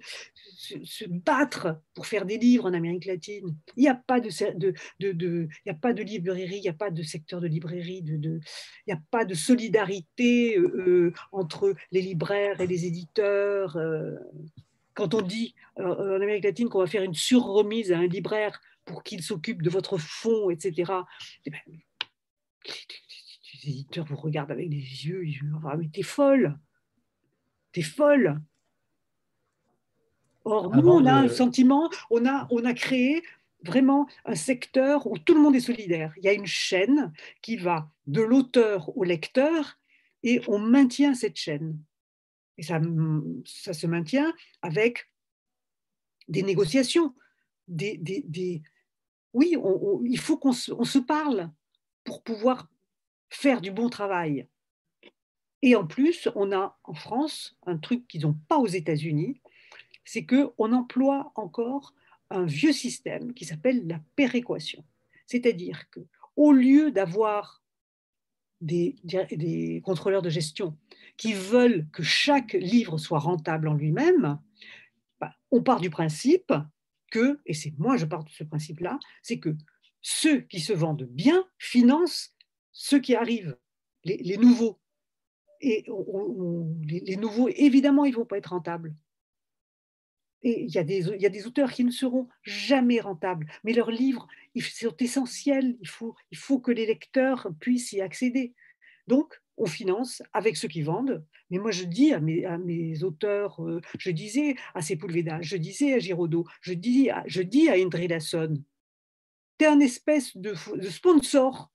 [0.63, 3.57] se, battre pour faire des livres en Amérique latine.
[3.77, 6.75] Il n'y a, pas de, de, de, il a pas de librairie, il n'y a
[6.75, 8.41] pas de secteur de librairie, de,
[8.87, 13.79] il n'y a pas de solidarité euh, entre les libraires et les éditeurs.
[14.95, 19.03] quand on dit en Amérique latine qu'on va faire une surremise à un libraire pour
[19.03, 20.93] qu'il s'occupe de votre fonds, etc.,
[23.65, 26.59] les éditeurs vous regardent avec des yeux, ils disent ah, mais t'es folle,
[27.73, 28.41] t'es folle.
[30.45, 33.23] Or, nous, on a un sentiment, on a, on a créé
[33.65, 36.13] vraiment un secteur où tout le monde est solidaire.
[36.17, 37.13] Il y a une chaîne
[37.43, 39.79] qui va de l'auteur au lecteur
[40.23, 41.79] et on maintient cette chaîne.
[42.59, 42.81] Et ça,
[43.45, 44.33] ça se maintient
[44.63, 45.09] avec
[46.29, 47.15] des négociations,
[47.69, 48.63] des, des,
[49.33, 49.57] oui,
[50.05, 51.51] il faut qu'on se parle
[52.05, 52.69] pour pouvoir
[53.31, 54.47] faire du bon travail.
[55.63, 59.41] Et en plus, on a en France un truc qu'ils n'ont pas aux États-Unis,
[60.05, 61.95] c'est qu'on emploie encore
[62.31, 64.85] un vieux système qui s'appelle la péréquation.
[65.27, 66.01] C'est-à-dire que
[66.37, 67.63] au lieu d'avoir
[68.61, 70.77] des, contrôleurs de gestion
[71.17, 74.39] qui veulent que chaque livre soit rentable en lui-même,
[75.21, 76.53] bah, on part du principe
[77.11, 79.55] que, et c'est moi je pars de ce principe-là, c'est que
[80.01, 82.35] ceux qui se vendent bien financent
[82.73, 83.57] ceux qui arrivent,
[84.05, 84.81] les, nouveaux.
[85.61, 85.85] Et
[86.85, 88.95] les, nouveaux, évidemment, ils ne vont pas être rentables.
[90.43, 93.47] Et il y, a des, il y, a des, auteurs qui ne seront jamais rentables,
[93.63, 95.77] mais leurs livres ils sont essentiels.
[95.81, 98.55] Il faut, il faut que les lecteurs puissent y accéder.
[99.07, 101.25] Donc, on finance avec ceux qui vendent.
[101.51, 105.99] Mais moi, je dis à mes, auteurs, euh, je disais à Sepulveda, je disais à
[105.99, 108.55] Giraudot, je dis à, je dis à Indri Lasson,
[109.59, 111.71] tu es un espèce de, de sponsor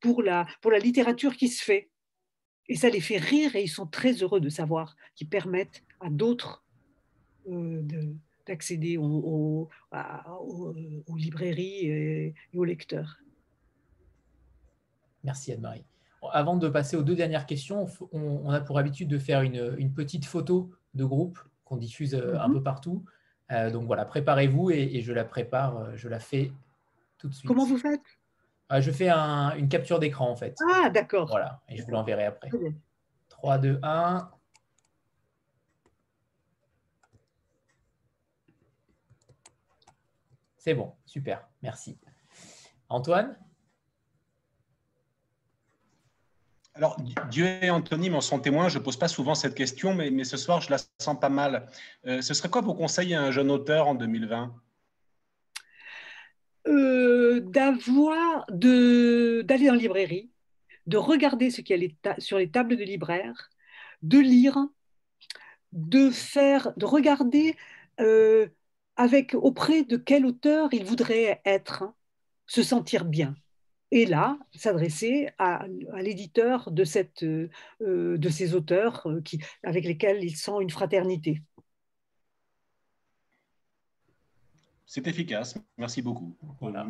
[0.00, 1.90] pour la, pour la littérature qui se fait.
[2.68, 6.10] Et ça les fait rire et ils sont très heureux de savoir qu'ils permettent à
[6.10, 6.64] d'autres
[8.46, 9.68] d'accéder aux,
[11.16, 13.18] librairies et, aux lecteurs.
[15.24, 15.84] Merci Anne-Marie.
[16.32, 19.92] Avant de passer aux deux dernières questions, on, a pour habitude de faire une, une
[19.92, 22.54] petite photo de groupe qu'on diffuse euh, un mhm.
[22.54, 23.04] peu partout.
[23.52, 26.52] Euh, donc voilà, préparez-vous et, et, je la prépare, je la fais
[27.18, 27.46] tout de suite.
[27.46, 28.00] Comment vous faites?
[28.80, 30.54] Je fais une capture d'écran en fait.
[30.70, 31.28] Ah, d'accord.
[31.28, 32.50] Voilà, et je vous l'enverrai après.
[33.30, 34.30] 3, 2, 1.
[40.58, 41.96] C'est bon, super, merci.
[42.88, 43.36] Antoine?
[46.74, 46.96] Alors,
[47.30, 48.68] Dieu et Anthony m'en sont témoins.
[48.68, 51.28] Je ne pose pas souvent cette question, mais, mais, ce soir, je la sens pas
[51.28, 51.66] mal.
[52.06, 54.54] Euh, ce serait quoi vos conseils à un jeune auteur en 2020
[56.68, 60.30] euh, d'avoir, d'aller en librairie,
[60.86, 63.50] de regarder ce qu'il y a sur les tables de libraires,
[64.02, 64.58] de lire,
[65.72, 67.56] de faire, de regarder
[68.00, 68.48] euh,
[68.98, 71.94] avec auprès de quel auteur il voudrait être, hein,
[72.46, 73.34] se sentir bien.
[73.90, 75.66] et là, s'adresser à,
[76.02, 77.48] l'éditeur de, cette, euh,
[77.80, 81.42] de ces auteurs euh, qui, avec lesquels il sent une fraternité.
[84.84, 85.56] C'est efficace.
[85.78, 86.36] Merci beaucoup.
[86.60, 86.86] Voilà.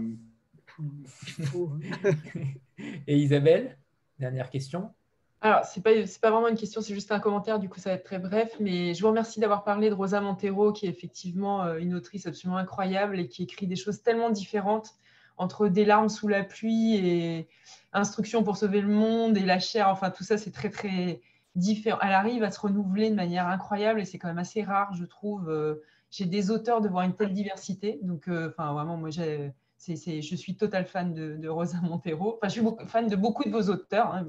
[3.06, 3.78] Et Isabelle,
[4.18, 4.92] dernière question.
[5.40, 7.96] Alors, ce n'est pas, vraiment une question, c'est juste un commentaire, du coup ça va
[7.96, 11.62] être très bref, mais je vous remercie d'avoir parlé de Rosa Montero, qui est effectivement
[11.62, 14.94] euh, une autrice absolument incroyable et qui écrit des choses tellement différentes
[15.36, 17.48] entre des larmes sous la pluie et
[17.92, 21.20] instructions pour sauver le monde et la chair, enfin tout ça c'est très très
[21.54, 21.98] différent.
[22.02, 25.04] Elle arrive à se renouveler de manière incroyable et c'est quand même assez rare, je
[25.04, 25.76] trouve, euh,
[26.10, 28.00] J'ai des auteurs de voir une telle diversité.
[28.02, 29.52] Donc, euh, enfin vraiment, moi j'ai
[29.86, 32.36] je suis total fan de, Rosa Montero.
[32.36, 34.14] Enfin, je suis fan de beaucoup de vos auteurs.
[34.14, 34.26] Hein.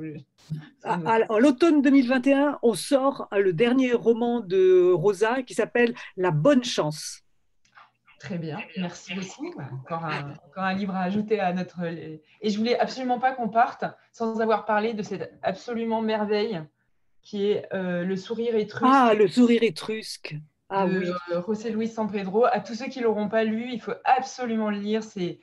[0.85, 7.23] En l'automne 2021, on sort le dernier roman de Rosa qui s'appelle La bonne chance.
[8.19, 9.49] Très bien, merci beaucoup.
[9.73, 11.85] Encore un, encore un, livre à ajouter à notre.
[11.85, 16.61] Et je voulais absolument pas qu'on parte sans avoir parlé de cette absolument merveille
[17.21, 18.85] qui est euh, Le sourire étrusque.
[18.85, 20.35] Ah, le sourire étrusque.
[20.69, 21.09] Ah, de oui.
[21.31, 22.45] Euh, José Luis San Pedro.
[22.45, 25.03] À tous ceux qui ne l'auront pas lu, il faut absolument le lire.
[25.03, 25.39] C'est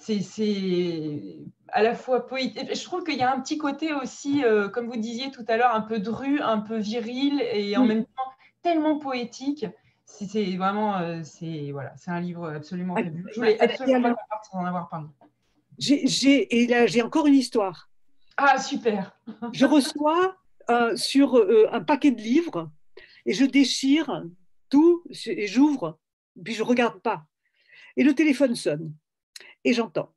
[0.00, 1.36] c'est
[1.68, 2.74] à la fois poétique.
[2.74, 5.56] Je trouve qu'il y a un petit côté aussi, euh, comme vous disiez tout à
[5.56, 8.32] l'heure, un peu dru, un peu viril et en même temps
[8.62, 9.66] tellement poétique
[10.10, 13.28] c'est vraiment, euh, c'est voilà, c'est un livre absolument ah, fabuleux.
[13.30, 14.14] Je voulais absolument
[14.52, 15.06] en avoir parlé.
[15.76, 17.90] J'ai et là j'ai encore une histoire.
[18.38, 19.14] Ah super.
[19.52, 20.34] je reçois
[20.70, 21.38] euh, sur
[21.70, 22.70] un paquet de livres
[23.28, 24.24] et je déchire
[24.70, 26.00] tout et j'ouvre
[26.42, 27.26] puis je regarde pas
[27.96, 28.94] et le téléphone sonne
[29.64, 30.14] et j'entends.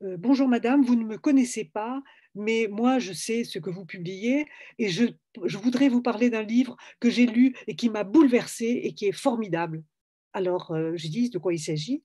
[0.00, 2.02] Bonjour madame, vous ne me connaissez pas,
[2.34, 4.46] mais moi, je sais ce que vous publiez
[4.78, 5.04] et je,
[5.36, 9.12] voudrais vous parler d'un livre que j'ai lu et qui m'a bouleversé et qui est
[9.12, 9.84] formidable.
[10.32, 12.02] Alors, euh, je dis de quoi il s'agit?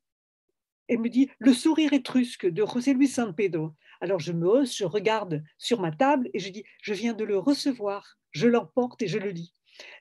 [0.87, 3.71] Elle me dit Le sourire étrusque de José Luis San Pedro.
[3.99, 7.23] Alors, je me hausse, je regarde sur ma table et je dis Je viens de
[7.23, 9.53] le recevoir, je l'emporte et je le lis.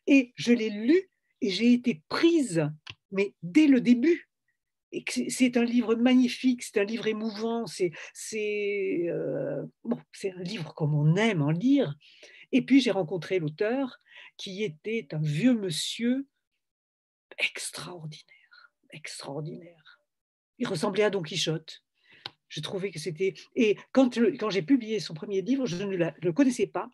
[0.06, 2.68] Et je l'ai lu et j'ai été prise,
[3.10, 4.28] mais dès le début,
[5.28, 7.92] c'est un livre magnifique, c'est un livre émouvant, c'est
[9.08, 11.94] euh, bon, un livre comme on aime en lire.
[12.52, 13.98] Et puis j'ai rencontré l'auteur
[14.36, 16.26] qui était un vieux monsieur
[17.38, 20.00] extraordinaire, extraordinaire.
[20.58, 21.82] Il ressemblait à Don Quichotte.
[22.48, 23.34] Je trouvais que c'était...
[23.56, 26.88] Et quand, quand j'ai publié son premier livre, je ne le connaissais pas.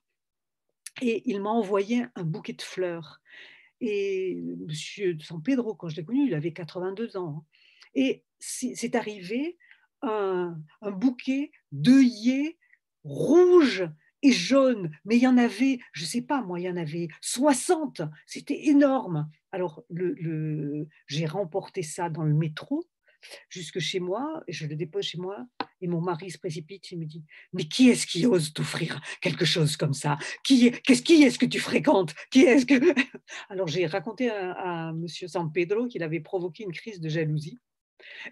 [1.01, 3.20] Et il m'a envoyé un bouquet de fleurs.
[3.81, 7.39] Et Monsieur San Pedro, quand je l'ai connu, il avait 82 ans.
[7.39, 7.44] Hein.
[7.94, 9.59] Et c'est arrivé
[10.02, 12.59] un, bouquet d'œillets
[13.05, 13.89] rouges
[14.23, 16.77] et jaunes, mais il y en avait, je ne sais pas, moi, il y en
[16.77, 19.28] avait 60, c'était énorme.
[19.51, 19.85] Alors,
[21.09, 22.86] j'ai remporté ça dans le métro
[23.49, 25.47] jusque chez moi, et je le dépose chez moi,
[25.81, 29.44] et mon mari se précipite et me dit Mais qui est-ce qui ose t'offrir quelque
[29.44, 30.19] chose comme ça?
[30.44, 32.15] Qui est, qu'est-ce, qui est-ce que tu fréquentes?
[32.31, 32.74] Qui est-ce que?
[33.51, 35.07] Alors j'ai raconté à, à M.
[35.09, 37.61] San Pedro qu'il avait provoqué une crise de jalousie.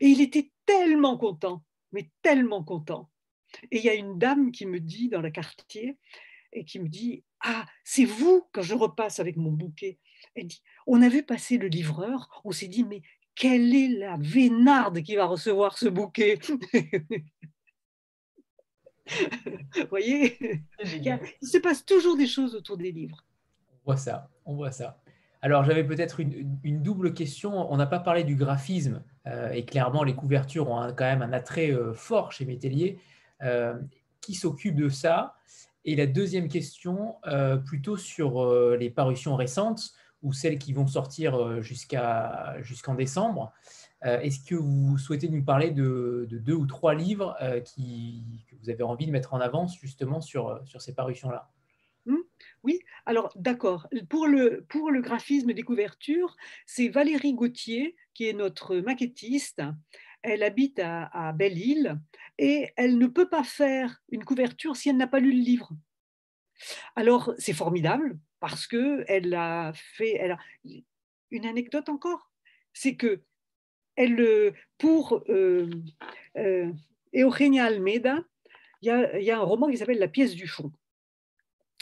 [0.01, 3.11] Et il était tellement content, mais tellement content.
[3.71, 5.99] Et il y a une dame qui me dit dans le quartier,
[6.53, 9.99] et qui me dit Ah, c'est vous quand je repasse avec mon bouquet.
[10.35, 13.03] Elle dit On a vu passer le livreur, on s'est dit Mais
[13.41, 16.39] quelle est la vénarde qui va recevoir ce bouquet?
[16.47, 16.59] Vous
[19.89, 23.25] voyez Il se passe toujours des choses autour des livres.
[23.73, 25.01] On voit ça, on voit ça.
[25.41, 27.73] Alors, j'avais peut-être une, double question.
[27.73, 31.33] On n'a pas parlé du graphisme, euh, et clairement, les couvertures ont quand même un
[31.33, 32.99] attrait euh, fort chez Métellier.
[33.43, 33.75] Euh,
[34.21, 35.35] qui s'occupe de ça?
[35.87, 37.15] Et la deuxième question,
[37.65, 43.53] plutôt sur les parutions récentes, ou celles qui vont sortir jusqu'en décembre.
[44.03, 48.83] Est-ce que vous souhaitez nous parler de, deux ou trois livres qui, que vous avez
[48.83, 51.51] envie de mettre en avance justement sur, sur ces parutions-là?
[52.63, 53.89] Oui, alors d'accord.
[54.09, 56.37] Pour le, pour le graphisme des couvertures,
[56.67, 59.63] c'est Valérie Gauthier, qui est notre maquettiste.
[60.23, 61.99] Elle habite à, Belle-Île
[62.39, 65.71] et elle ne peut pas faire une couverture si elle n'a pas lu le livre.
[66.95, 70.15] Alors, c'est formidable parce que elle a fait.
[70.15, 70.39] Elle a,
[71.33, 72.33] une anecdote encore,
[72.73, 73.23] c'est que
[73.95, 75.71] elle, pour euh,
[76.37, 76.73] euh,
[77.15, 78.25] Eugenia Almeida,
[78.83, 80.73] il y, y, a, un roman qui s'appelle La pièce du fond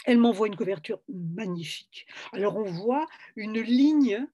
[0.05, 2.07] elle m'envoie une couverture magnifique.
[2.31, 3.05] Alors on voit
[3.35, 4.25] une ligne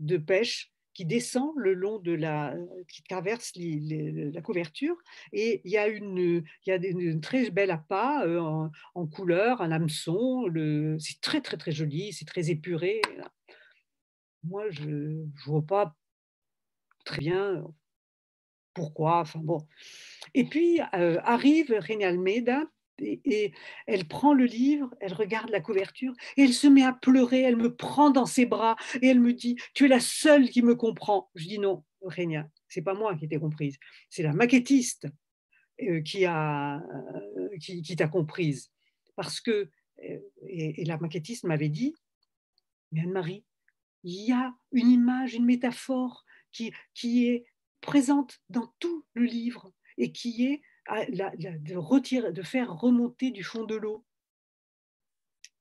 [0.00, 2.54] de pêche qui descend le long de la,
[2.88, 4.96] qui traverse la couverture,
[5.32, 9.60] et il y a une, il y a une très belle appât euh, en, couleur,
[9.62, 10.46] un hameçon.
[10.98, 13.00] C'est très très très joli, c'est très épuré.
[14.44, 15.94] Moi, je ne vois pas
[17.04, 17.64] très bien
[18.74, 19.66] pourquoi, enfin bon.
[20.34, 22.64] Et puis arrive René Almeida
[22.98, 23.52] et,
[23.86, 27.56] elle prend le livre, elle regarde la couverture et elle se met à pleurer, elle
[27.56, 30.74] me prend dans ses bras et elle me dit Tu es la seule qui me
[30.74, 31.30] comprend.
[31.34, 33.78] Je dis Non, Rénia, c'est pas moi qui t'ai comprise,
[34.08, 35.06] c'est la maquettiste
[35.82, 38.70] euh, qui, a, euh, qui, t'a comprise.
[39.16, 39.70] Parce que,
[40.04, 41.94] euh, et, la maquettiste m'avait dit
[42.92, 43.44] Mais Anne-Marie,
[44.04, 47.46] il y a une image, une métaphore qui, qui est
[47.80, 54.04] présente dans tout le livre et qui est de, faire remonter du fond de l'eau.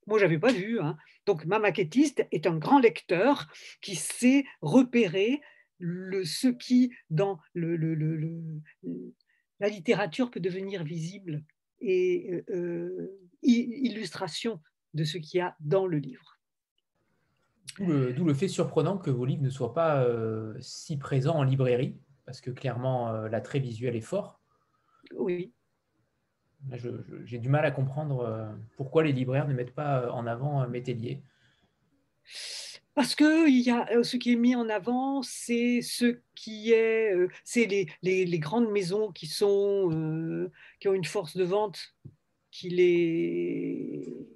[0.07, 0.80] Moi, je n'avais pas vu.
[0.80, 0.98] Hein.
[1.26, 3.48] Donc, ma maquettiste est un grand lecteur
[3.81, 5.41] qui sait repérer
[5.77, 7.76] le, ce qui, dans le,
[9.60, 11.43] la littérature, peut devenir visible
[11.80, 14.61] et euh, euh, illustration
[14.93, 16.39] de ce qu'il y a dans le livre.
[17.80, 21.98] D'où le, fait surprenant que vos livres ne soient pas euh, si présents en librairie,
[22.26, 24.40] parce que clairement, l'attrait visuel est fort.
[25.17, 25.53] Oui.
[27.25, 30.61] J'ai du mal à comprendre euh, pourquoi les libraires ne mettent pas euh, en avant
[30.61, 31.21] euh, Métellier.
[32.93, 37.15] Parce que il y a, ce qui est mis en avant, c'est ce qui est,
[37.43, 41.95] c'est les, les, les, grandes maisons qui sont, qui ont une force de vente,
[42.51, 44.27] qui les.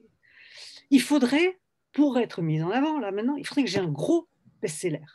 [0.89, 1.59] Il faudrait,
[1.91, 4.29] pour être mis en avant là maintenant, il faudrait que j'ai un gros
[4.61, 5.05] best-seller.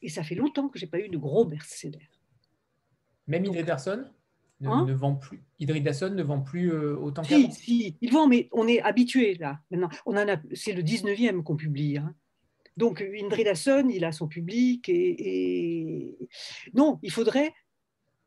[0.00, 2.08] Et ça fait longtemps que j'ai pas eu de gros best-seller.
[3.26, 4.10] Même Donc, Ederson
[4.62, 5.42] ne, hein ne vend plus.
[5.58, 7.50] Hydridasson ne vend plus euh, autant qu'avant.
[7.50, 9.60] Si, si, il vend, mais on est habitué là.
[9.70, 11.98] Maintenant, on en a, c'est le 19e qu'on publie.
[11.98, 12.14] Hein.
[12.76, 16.16] Donc, Indridasson, il a son public et,
[16.74, 17.52] non, il faudrait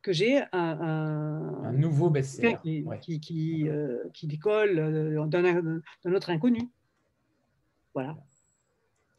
[0.02, 2.58] que j'ai un, un, nouveau best-seller
[3.02, 6.70] qui, qui, euh, qui, décolle euh, d'un autre inconnu.
[7.96, 8.16] Voilà.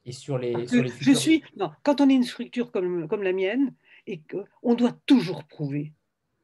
[0.04, 3.24] Et sur les, sur les je suis non, quand on est une structure comme, comme
[3.24, 3.74] la mienne
[4.06, 5.92] et qu'on doit toujours prouver,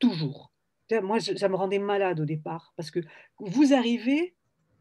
[0.01, 0.52] toujours
[1.03, 3.01] moi, ça me rendait malade au départ, parce que
[3.39, 4.35] vous arrivez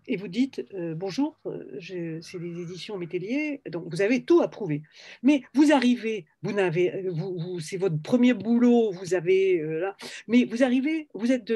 [0.08, 4.84] et vous dites euh, bonjour, euh, c'est les éditions Métellier, donc vous avez tout approuvé.
[5.22, 9.96] Mais vous arrivez, vous n'avez, euh, c'est votre premier boulot, vous avez là,
[10.28, 11.52] mais vous arrivez, vous êtes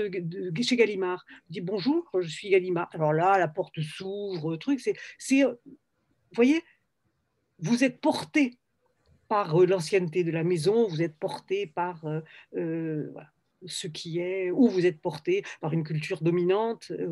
[0.61, 2.89] chez Gallimard, vous dites bonjour, je suis Gallimard.
[2.93, 5.57] Alors là, la porte s'ouvre, truc, c'est, c'est, vous
[6.33, 6.61] voyez,
[7.59, 8.57] vous êtes porté
[9.27, 12.05] par l'ancienneté de la maison, vous êtes porté par
[12.51, 13.31] voilà
[13.67, 16.91] ce qui est, où vous êtes porté par une culture dominante.
[16.91, 17.07] Euh,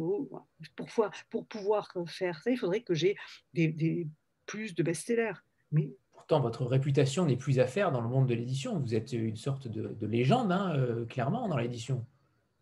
[0.76, 3.16] pour, pour pouvoir faire ça, il faudrait que j'ai
[3.54, 4.08] des,
[4.46, 5.34] plus de best-sellers.
[5.72, 5.92] Mais...
[6.14, 8.80] Pourtant, votre réputation n'est plus à faire dans le monde de l'édition.
[8.80, 12.06] Vous êtes une sorte de, légende, hein, euh, clairement, dans l'édition.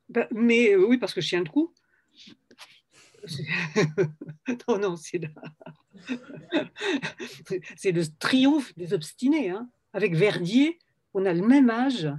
[0.10, 1.72] Ben, mais euh, oui, parce que chien de coup.
[4.68, 5.22] non, non, c'est
[7.78, 9.52] c'est le triomphe des obstinés.
[9.52, 9.70] Hein.
[9.94, 10.80] Avec Verdier,
[11.14, 12.10] on a le même âge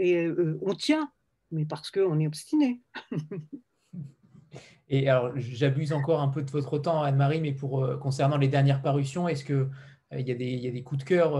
[0.00, 1.12] et euh, on tient,
[1.50, 2.80] mais parce qu'on est obstiné.
[4.88, 8.48] et alors, j'abuse encore un peu de votre temps, Anne-Marie, mais pour euh, concernant les
[8.48, 9.68] dernières parutions, est-ce que
[10.12, 11.38] euh, il y, a des, il y, a des, coups de cœur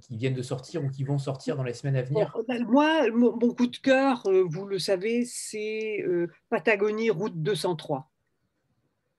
[0.00, 2.36] qui viennent de sortir ou qui vont sortir dans les semaines à venir?
[2.46, 6.04] Ben, Moi, mon, coup de cœur, vous le savez, c'est
[6.48, 8.12] Patagonie, route 203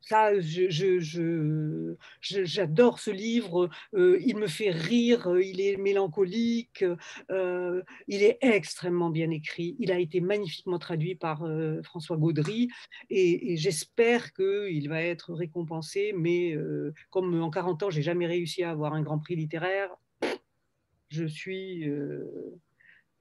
[0.06, 0.30] ça,
[2.22, 3.70] j'adore ce livre.
[3.96, 5.28] Euh, il me fait rire.
[5.28, 6.86] Euh, il est mélancolique.
[7.32, 9.76] Euh, il est extrêmement bien écrit.
[9.80, 11.44] Il a été magnifiquement traduit par
[11.84, 12.70] François Gaudry
[13.10, 16.14] et, j'espère qu'il va être récompensé.
[16.16, 16.56] Mais
[17.10, 19.90] comme en 40 ans, j'ai jamais réussi à avoir un grand prix littéraire,
[21.10, 21.90] je suis,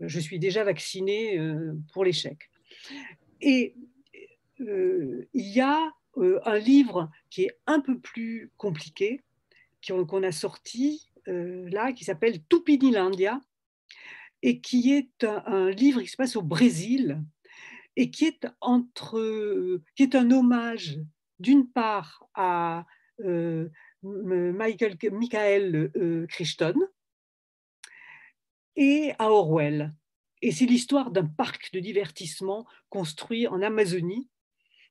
[0.01, 1.41] je suis déjà vaccinée
[1.93, 2.51] pour l'échec.
[3.41, 3.75] Et
[4.59, 9.23] il y a euh, un livre qui est un peu plus compliqué,
[9.87, 13.41] qu'on a sorti euh, là, qui s'appelle Tupinilandia,
[14.43, 17.23] et qui est un, livre qui se passe au Brésil,
[17.97, 20.99] et qui est, entre, qui est un hommage
[21.39, 22.87] d'une part à
[23.21, 23.69] euh,
[24.03, 26.75] Michael, Michael Crichton
[28.77, 29.95] et à Orwell.
[30.43, 34.29] Et c'est l'histoire d'un parc de divertissement construit en Amazonie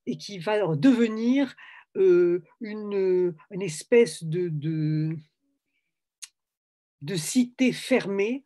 [0.05, 1.55] et qui va devenir
[1.95, 4.49] euh, une, espèce de,
[7.01, 8.45] de, cité fermée.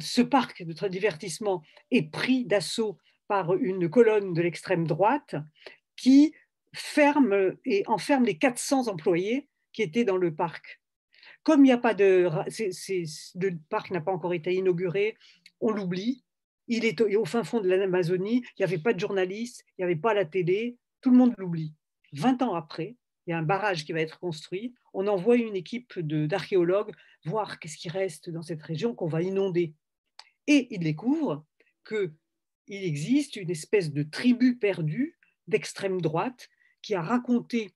[0.00, 5.36] Ce parc de divertissement est pris d'assaut par une colonne de l'extrême droite
[5.96, 6.34] qui
[6.74, 10.80] ferme et enferme les 400 employés qui étaient dans le parc.
[11.42, 15.16] Comme il n'y a pas de, le parc n'a pas encore été inauguré,
[15.60, 16.24] on l'oublie
[16.68, 19.84] il est au, fin fond de l'Amazonie, il n'y avait pas de journalistes, il n'y
[19.84, 21.74] avait pas la télé, tout le monde l'oublie.
[22.12, 25.56] 20 ans après, il y a un barrage qui va être construit, on envoie une
[25.56, 26.92] équipe d'archéologues
[27.24, 29.74] voir qu'est-ce qui reste dans cette région qu'on va inonder.
[30.46, 31.44] Et il découvre
[31.86, 32.10] qu'il
[32.68, 36.48] existe une espèce de tribu perdue d'extrême droite
[36.82, 37.74] qui a raconté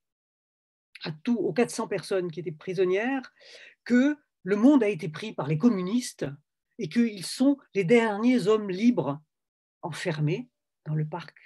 [1.05, 3.33] à tout, aux 400 personnes qui étaient prisonnières
[3.85, 6.27] que le monde a été pris par les communistes
[6.79, 9.21] et qu'ils sont les derniers hommes libres
[9.83, 10.49] enfermés
[10.85, 11.37] dans le parc.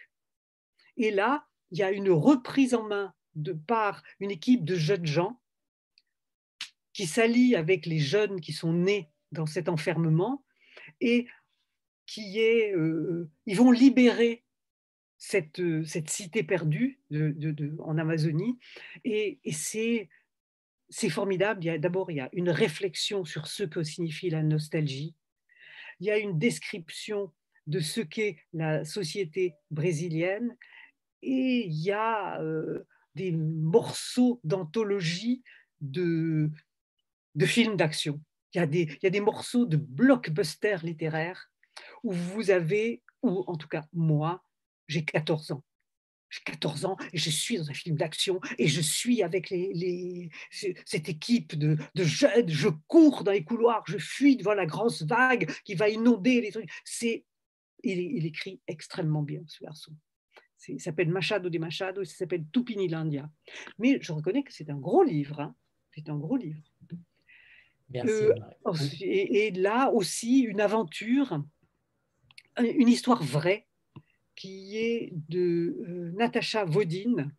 [0.96, 5.06] Et là, il y a une reprise en main de par une équipe de jeunes
[5.06, 5.40] gens
[6.92, 10.44] qui s'allient avec les jeunes qui sont nés dans cet enfermement
[11.00, 11.26] et
[12.06, 14.44] qui est, euh, ils vont libérer
[15.16, 17.00] cette, cette cité perdue
[17.78, 18.58] en Amazonie
[19.04, 21.78] et, c'est formidable.
[21.78, 25.14] D'abord, il y a une réflexion sur ce que signifie la nostalgie.
[26.00, 27.32] Il y a une description
[27.66, 30.56] de ce qu'est la société brésilienne
[31.22, 35.42] et il y a euh, des morceaux d'anthologie
[35.80, 36.50] de,
[37.42, 38.20] films d'action.
[38.54, 38.58] Il
[39.02, 41.50] y a des morceaux de blockbusters littéraires
[42.02, 44.42] où vous avez, ou en tout cas moi,
[44.88, 45.64] j'ai 14 ans.
[46.30, 50.30] J'ai 14 ans et je suis dans un film d'action et je suis avec les,
[50.86, 52.48] cette équipe de, de, jeunes.
[52.48, 56.52] Je cours dans les couloirs, je fuis devant la grosse vague qui va inonder les
[56.52, 56.70] trucs.
[56.84, 57.24] C'est,
[57.82, 59.92] il, il écrit extrêmement bien, ce garçon.
[60.68, 63.28] Il s'appelle Machado de Machado, il s'appelle Tupinilandia.
[63.78, 65.40] Mais je reconnais que c'est un gros livre.
[65.40, 65.54] Hein.
[65.94, 66.62] C'est un gros livre.
[67.88, 68.10] Merci.
[68.10, 68.34] Euh,
[69.00, 71.42] et, et, là aussi, une aventure,
[72.58, 73.66] une histoire vraie
[74.40, 77.30] qui est de euh, Natacha Vodine,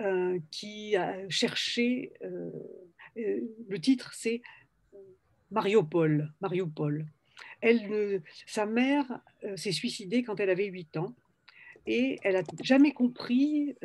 [0.00, 2.50] euh, qui a cherché, euh,
[3.14, 4.42] le titre c'est
[5.52, 6.32] Mariupol.
[6.40, 7.06] Mariupol.
[7.60, 9.20] Elle, sa mère
[9.54, 11.14] s'est suicidée quand elle avait 8 ans
[11.86, 13.76] et elle n'a jamais compris.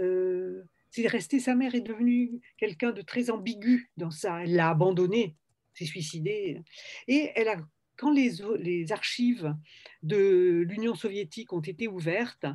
[0.89, 4.41] c'est resté, sa mère est devenue quelqu'un de très ambigu dans ça.
[4.43, 5.35] Elle l'a abandonnée,
[5.75, 6.63] s'est suicidée.
[7.07, 7.57] Et elle a
[7.97, 9.55] quand les, archives
[10.03, 12.45] de l'Union soviétique ont été ouvertes,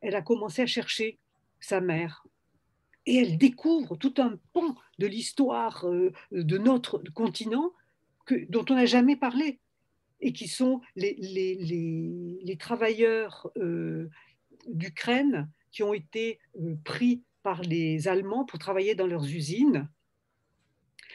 [0.00, 1.18] elle a commencé à chercher
[1.60, 2.24] sa mère.
[3.06, 7.72] Et elle découvre tout un pont de l'histoire euh, de notre continent
[8.48, 9.58] dont on n'a jamais parlé,
[10.20, 14.08] et qui sont les, travailleurs euh,
[14.68, 19.88] d'Ukraine qui ont été euh, pris par les Allemands pour travailler dans leurs usines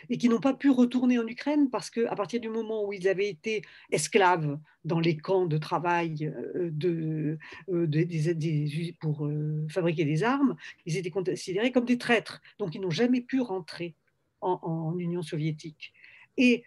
[0.10, 3.08] et qui n'ont pas pu retourner en Ukraine parce qu'à partir du moment où ils
[3.08, 3.62] avaient été
[3.92, 7.38] esclaves dans les camps de travail euh, de,
[7.70, 10.56] euh, pour euh, fabriquer des armes,
[10.86, 12.42] ils étaient considérés comme des traîtres.
[12.60, 13.96] Donc ils n'ont jamais pu rentrer
[14.42, 15.94] en, Union soviétique.
[16.38, 16.64] Et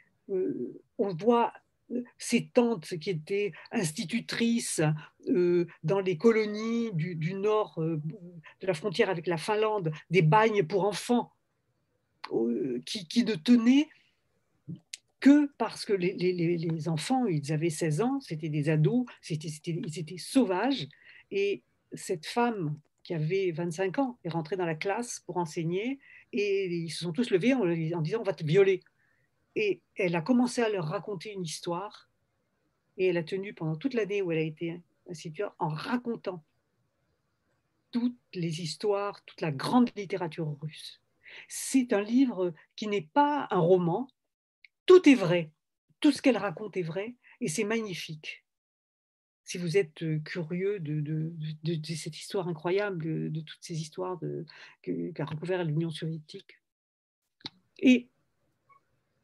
[0.99, 1.53] on voit
[2.19, 4.83] ces tantes qui étaient institutrices
[5.83, 11.33] dans les colonies du nord de la frontière avec la Finlande, des bagnes pour enfants
[12.87, 13.89] qui, ne tenaient
[15.21, 20.19] que parce que les, enfants, ils avaient 16 ans, c'était des ados, c'était, ils étaient
[20.19, 20.89] sauvages.
[21.31, 25.99] Et cette femme qui avait 25 ans est rentrée dans la classe pour enseigner
[26.33, 28.83] et ils se sont tous levés en, en disant on va te violer.
[29.57, 32.09] Et elle a commencé à leur raconter une histoire
[32.97, 36.45] et elle a tenu pendant toute l'année où elle a été institutrice en racontant
[37.91, 41.00] toutes les histoires, toute la grande littérature russe.
[41.49, 44.09] C'est un livre qui n'est pas un roman.
[44.87, 45.51] Tout est vrai.
[46.01, 48.45] Tout ce qu'elle raconte est vrai et c'est magnifique.
[49.45, 51.33] Si vous êtes euh, curieux de,
[51.97, 54.21] cette histoire incroyable, de, toutes ces histoires
[54.83, 56.61] qu'a recouvert l'Union soviétique.
[57.79, 58.09] Et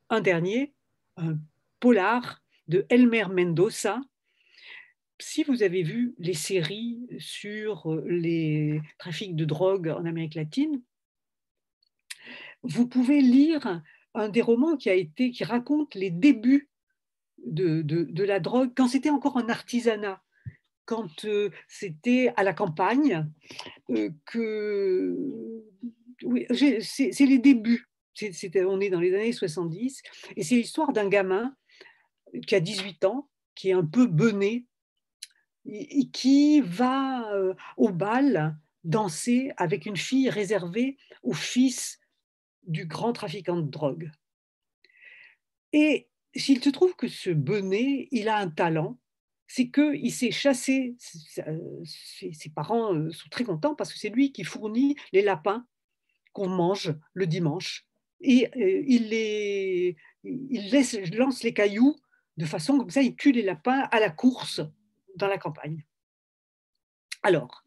[0.08, 0.72] un dernier,
[1.16, 1.38] un
[1.80, 4.00] polar de Elmer Mendoza.
[5.18, 10.82] Si vous avez vu les séries sur euh, les trafics de drogue en Amérique latine,
[12.66, 13.82] vous pouvez lire
[14.14, 16.68] un des romans qui a été qui raconte les débuts
[17.44, 20.22] de, de, la drogue quand c'était encore un artisanat,
[20.84, 23.28] quand euh, c'était à la campagne,
[23.90, 25.16] euh, que
[26.24, 26.46] oui,
[26.80, 27.88] c'est les débuts.
[28.20, 30.02] on est dans les années 70
[30.34, 31.54] et c'est l'histoire d'un gamin
[32.46, 34.66] qui a 18 ans, qui est un peu bené
[35.66, 41.98] et qui va euh, au bal danser avec une fille réservée au fils
[42.66, 44.10] du grand trafiquant de drogue.
[45.72, 48.98] Et s'il se trouve que ce bonnet, il a un talent,
[49.46, 54.42] c'est qu'il s'est chassé, ses parents euh, sont très contents parce que c'est lui qui
[54.42, 55.66] fournit les lapins
[56.32, 57.86] qu'on mange le dimanche.
[58.20, 61.96] Et euh, il, les, il lance les cailloux
[62.36, 64.60] de façon comme ça, il tue les lapins à la course
[65.16, 65.84] dans la campagne.
[67.22, 67.64] Alors,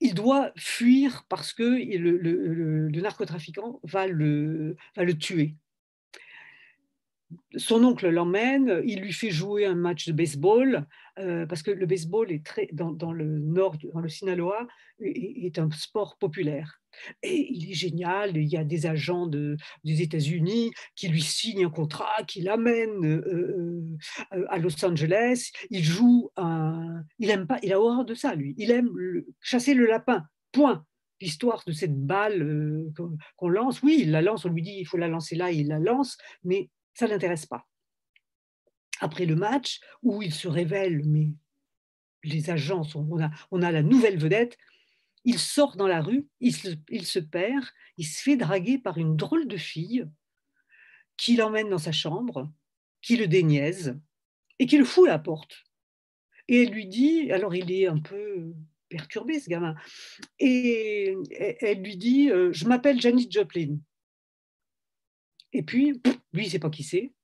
[0.00, 5.56] il doit fuir parce que le, le, narcotrafiquant va le, va le tuer.
[7.56, 10.86] Son oncle l'emmène, il lui fait jouer un match de baseball,
[11.18, 14.66] euh, parce que le baseball est très, dans, le nord, dans le Sinaloa,
[15.00, 16.80] est, un sport populaire.
[17.22, 21.66] Et il est génial, il y a des agents de, des États-Unis qui lui signent
[21.66, 23.82] un contrat, qui l'amènent euh,
[24.32, 25.50] euh, à Los Angeles.
[25.70, 27.02] Il joue un.
[27.18, 28.54] Il aime pas, il a horreur de ça, lui.
[28.56, 28.90] Il aime
[29.40, 30.84] chasser le lapin, point
[31.20, 32.92] l'histoire de cette balle
[33.36, 33.82] qu'on lance.
[33.82, 36.18] Oui, il la lance, on lui dit il faut la lancer là, il la lance,
[36.44, 37.68] mais ça ne l'intéresse pas.
[39.00, 41.28] Après le match, où il se révèle, mais
[42.24, 43.06] les agents, sont,
[43.50, 44.56] on, a, la nouvelle vedette,
[45.24, 47.64] il sort dans la rue, il se, perd,
[47.98, 50.06] il se fait draguer par une drôle de fille
[51.18, 52.50] qui l'emmène dans sa chambre,
[53.02, 53.98] qui le déniaise
[54.58, 55.64] et qui le fout à la porte.
[56.48, 58.54] Et elle lui dit, alors il est un peu
[58.88, 59.74] perturbé ce gamin,
[60.38, 61.14] et
[61.60, 63.76] elle lui dit, euh, je m'appelle Janis Joplin.
[65.56, 66.02] Et puis,
[66.34, 67.14] lui, il ne sait pas qui c'est.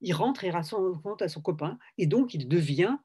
[0.00, 1.78] Il rentre et raconte à son copain.
[1.98, 2.96] Et donc, il devient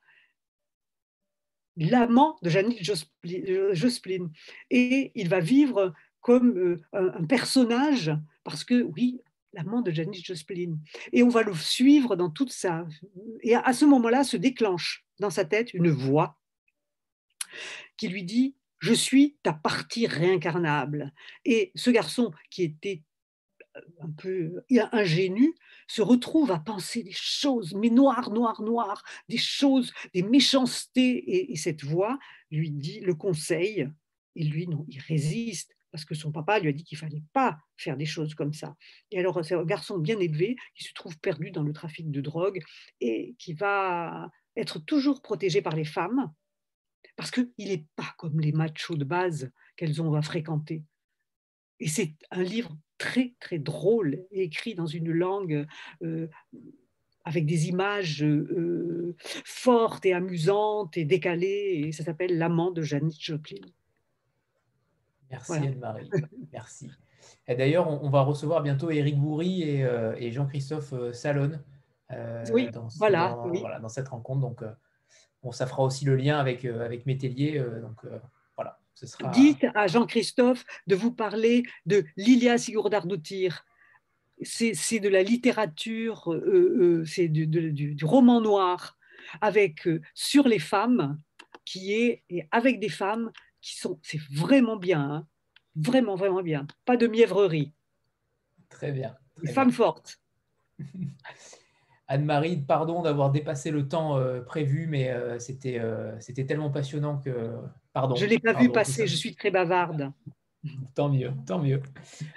[1.78, 4.30] l'amant de Janet Jospin.
[4.70, 8.12] Et il va vivre comme euh, un personnage,
[8.44, 9.20] parce que, oui,
[9.54, 10.78] l'amant de Janis Jospin.
[11.12, 12.88] Et on va le suivre dans toute sa...
[13.42, 16.38] Et à ce moment-là, se déclenche dans sa tête une voix
[17.98, 21.12] qui lui dit je suis ta partie réincarnable.
[21.46, 23.02] Et ce garçon qui était
[24.00, 25.54] un peu ingénu,
[25.88, 31.52] se retrouve à penser des choses, mais noires, noires, noires, des choses, des méchancetés.
[31.52, 32.20] Et, cette voix
[32.52, 33.90] lui dit, le conseil,
[34.36, 37.58] et lui, non, il résiste, parce que son papa lui a dit qu'il fallait pas
[37.76, 38.76] faire des choses comme ça.
[39.12, 42.22] Et alors, c'est un garçon bien élevé qui se trouve perdu dans le trafic de
[42.22, 42.62] drogue
[43.02, 46.32] et qui va être toujours protégé par les femmes,
[47.16, 50.84] parce qu'il n'est pas comme les machos de base qu'elles ont à fréquenter.
[51.80, 55.68] Et c'est un livre très, très drôle, écrit dans une langue
[56.04, 56.28] euh,
[57.24, 61.84] avec des images euh, fortes et amusantes et décalées.
[61.86, 63.62] Et ça s'appelle L'amant de Janis Joplin.
[65.30, 66.10] Merci Anne-Marie.
[66.54, 66.90] Merci.
[67.48, 71.60] Et d'ailleurs, on, va recevoir bientôt Éric Bourri et, euh, Jean-Christophe Salon
[72.54, 73.38] oui, dans, voilà,
[73.82, 74.40] dans, cette rencontre.
[74.40, 74.64] Donc,
[75.44, 77.62] bon, ça fera aussi le lien avec, avec Métellier.
[77.82, 78.06] donc,
[79.34, 83.66] Dites à Jean-Christophe de vous parler de Lilia Sigurdardottir.
[84.42, 88.98] C'est de la littérature, euh, euh, c'est du, roman noir
[89.42, 91.20] avec euh, sur les femmes
[91.66, 95.28] qui est et avec des femmes qui sont, c'est vraiment bien, hein.
[95.76, 96.68] vraiment vraiment bien.
[96.86, 97.74] Pas de mièvrerie.
[98.70, 99.18] Très bien.
[99.36, 100.22] Très femmes fortes.
[102.08, 105.82] Anne-Marie, pardon d'avoir dépassé le temps prévu, mais c'était
[106.20, 107.52] c'était tellement passionnant que
[108.16, 110.12] je ne l'ai pas vu passer, je suis très bavarde.
[110.96, 111.82] Tant mieux, tant mieux.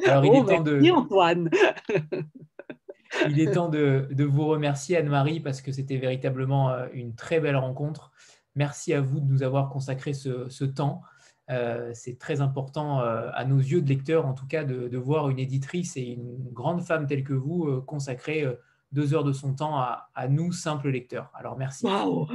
[0.07, 0.91] Alors, il est oh, temps de.
[0.91, 1.51] Antoine
[3.29, 7.57] Il est temps de, vous remercier, Anne-Marie, parce que c'était véritablement euh, une très belle
[7.57, 8.13] rencontre.
[8.55, 11.03] Merci à vous de nous avoir consacré ce, temps.
[11.51, 15.29] Euh, c'est très important euh, à nos yeux de lecteurs, en tout cas, de, voir
[15.29, 18.47] une éditrice et une grande femme telle que vous consacrer
[18.93, 21.31] deux heures de son temps à, nous, simples lecteurs.
[21.35, 21.87] Alors, merci.
[21.87, 22.27] Waouh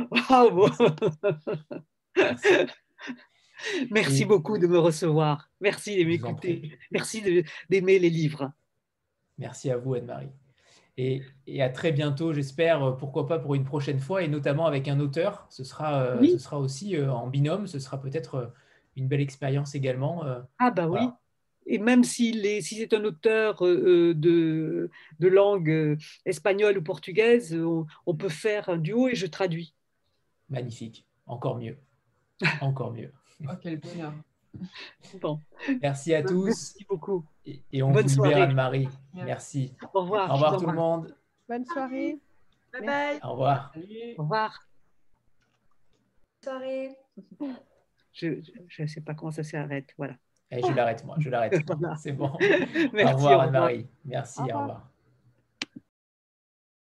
[2.15, 2.49] merci.
[3.91, 5.49] Merci beaucoup de me recevoir.
[5.61, 6.77] Merci de m'écouter.
[6.91, 7.23] Merci
[7.69, 8.51] d'aimer les livres.
[9.37, 10.31] Merci à vous, Anne-Marie.
[10.97, 11.23] Et,
[11.59, 15.45] à très bientôt, j'espère, pourquoi pas pour une prochaine fois, et notamment avec un auteur.
[15.49, 18.47] Ce sera, euh, ce sera aussi euh, en binôme, ce sera peut-être euh,
[18.95, 20.23] une belle expérience également.
[20.57, 20.99] ah bah oui.
[21.67, 24.89] Et même s'il est, si c'est un auteur de,
[25.19, 27.57] de langue espagnole ou portugaise,
[28.05, 29.73] on peut faire un duo et je traduis.
[30.49, 31.77] Magnifique, encore mieux.
[32.61, 33.11] Encore mieux.
[33.41, 34.13] Oh, quel bonheur.
[35.19, 35.41] Bon.
[35.81, 36.45] Merci à tous.
[36.45, 37.25] Merci beaucoup.
[37.45, 38.87] Et, on Bonne vous libère Anne-Marie.
[39.13, 39.73] Merci.
[39.93, 40.29] Au revoir.
[40.29, 41.15] Au revoir tout le monde.
[41.49, 42.17] Bonne soirée.
[42.71, 43.19] Bye bye.
[43.23, 43.73] Au revoir.
[44.17, 44.67] Au revoir.
[46.43, 46.97] Bonne soirée.
[48.13, 49.93] Je ne sais pas comment ça s'arrête.
[49.97, 50.15] Voilà.
[50.51, 51.55] Et eh, je l'arrête moi, je l'arrête.
[51.97, 52.31] C'est bon.
[52.93, 53.87] Merci, au revoir Anne-Marie.
[54.05, 54.89] Merci, au revoir.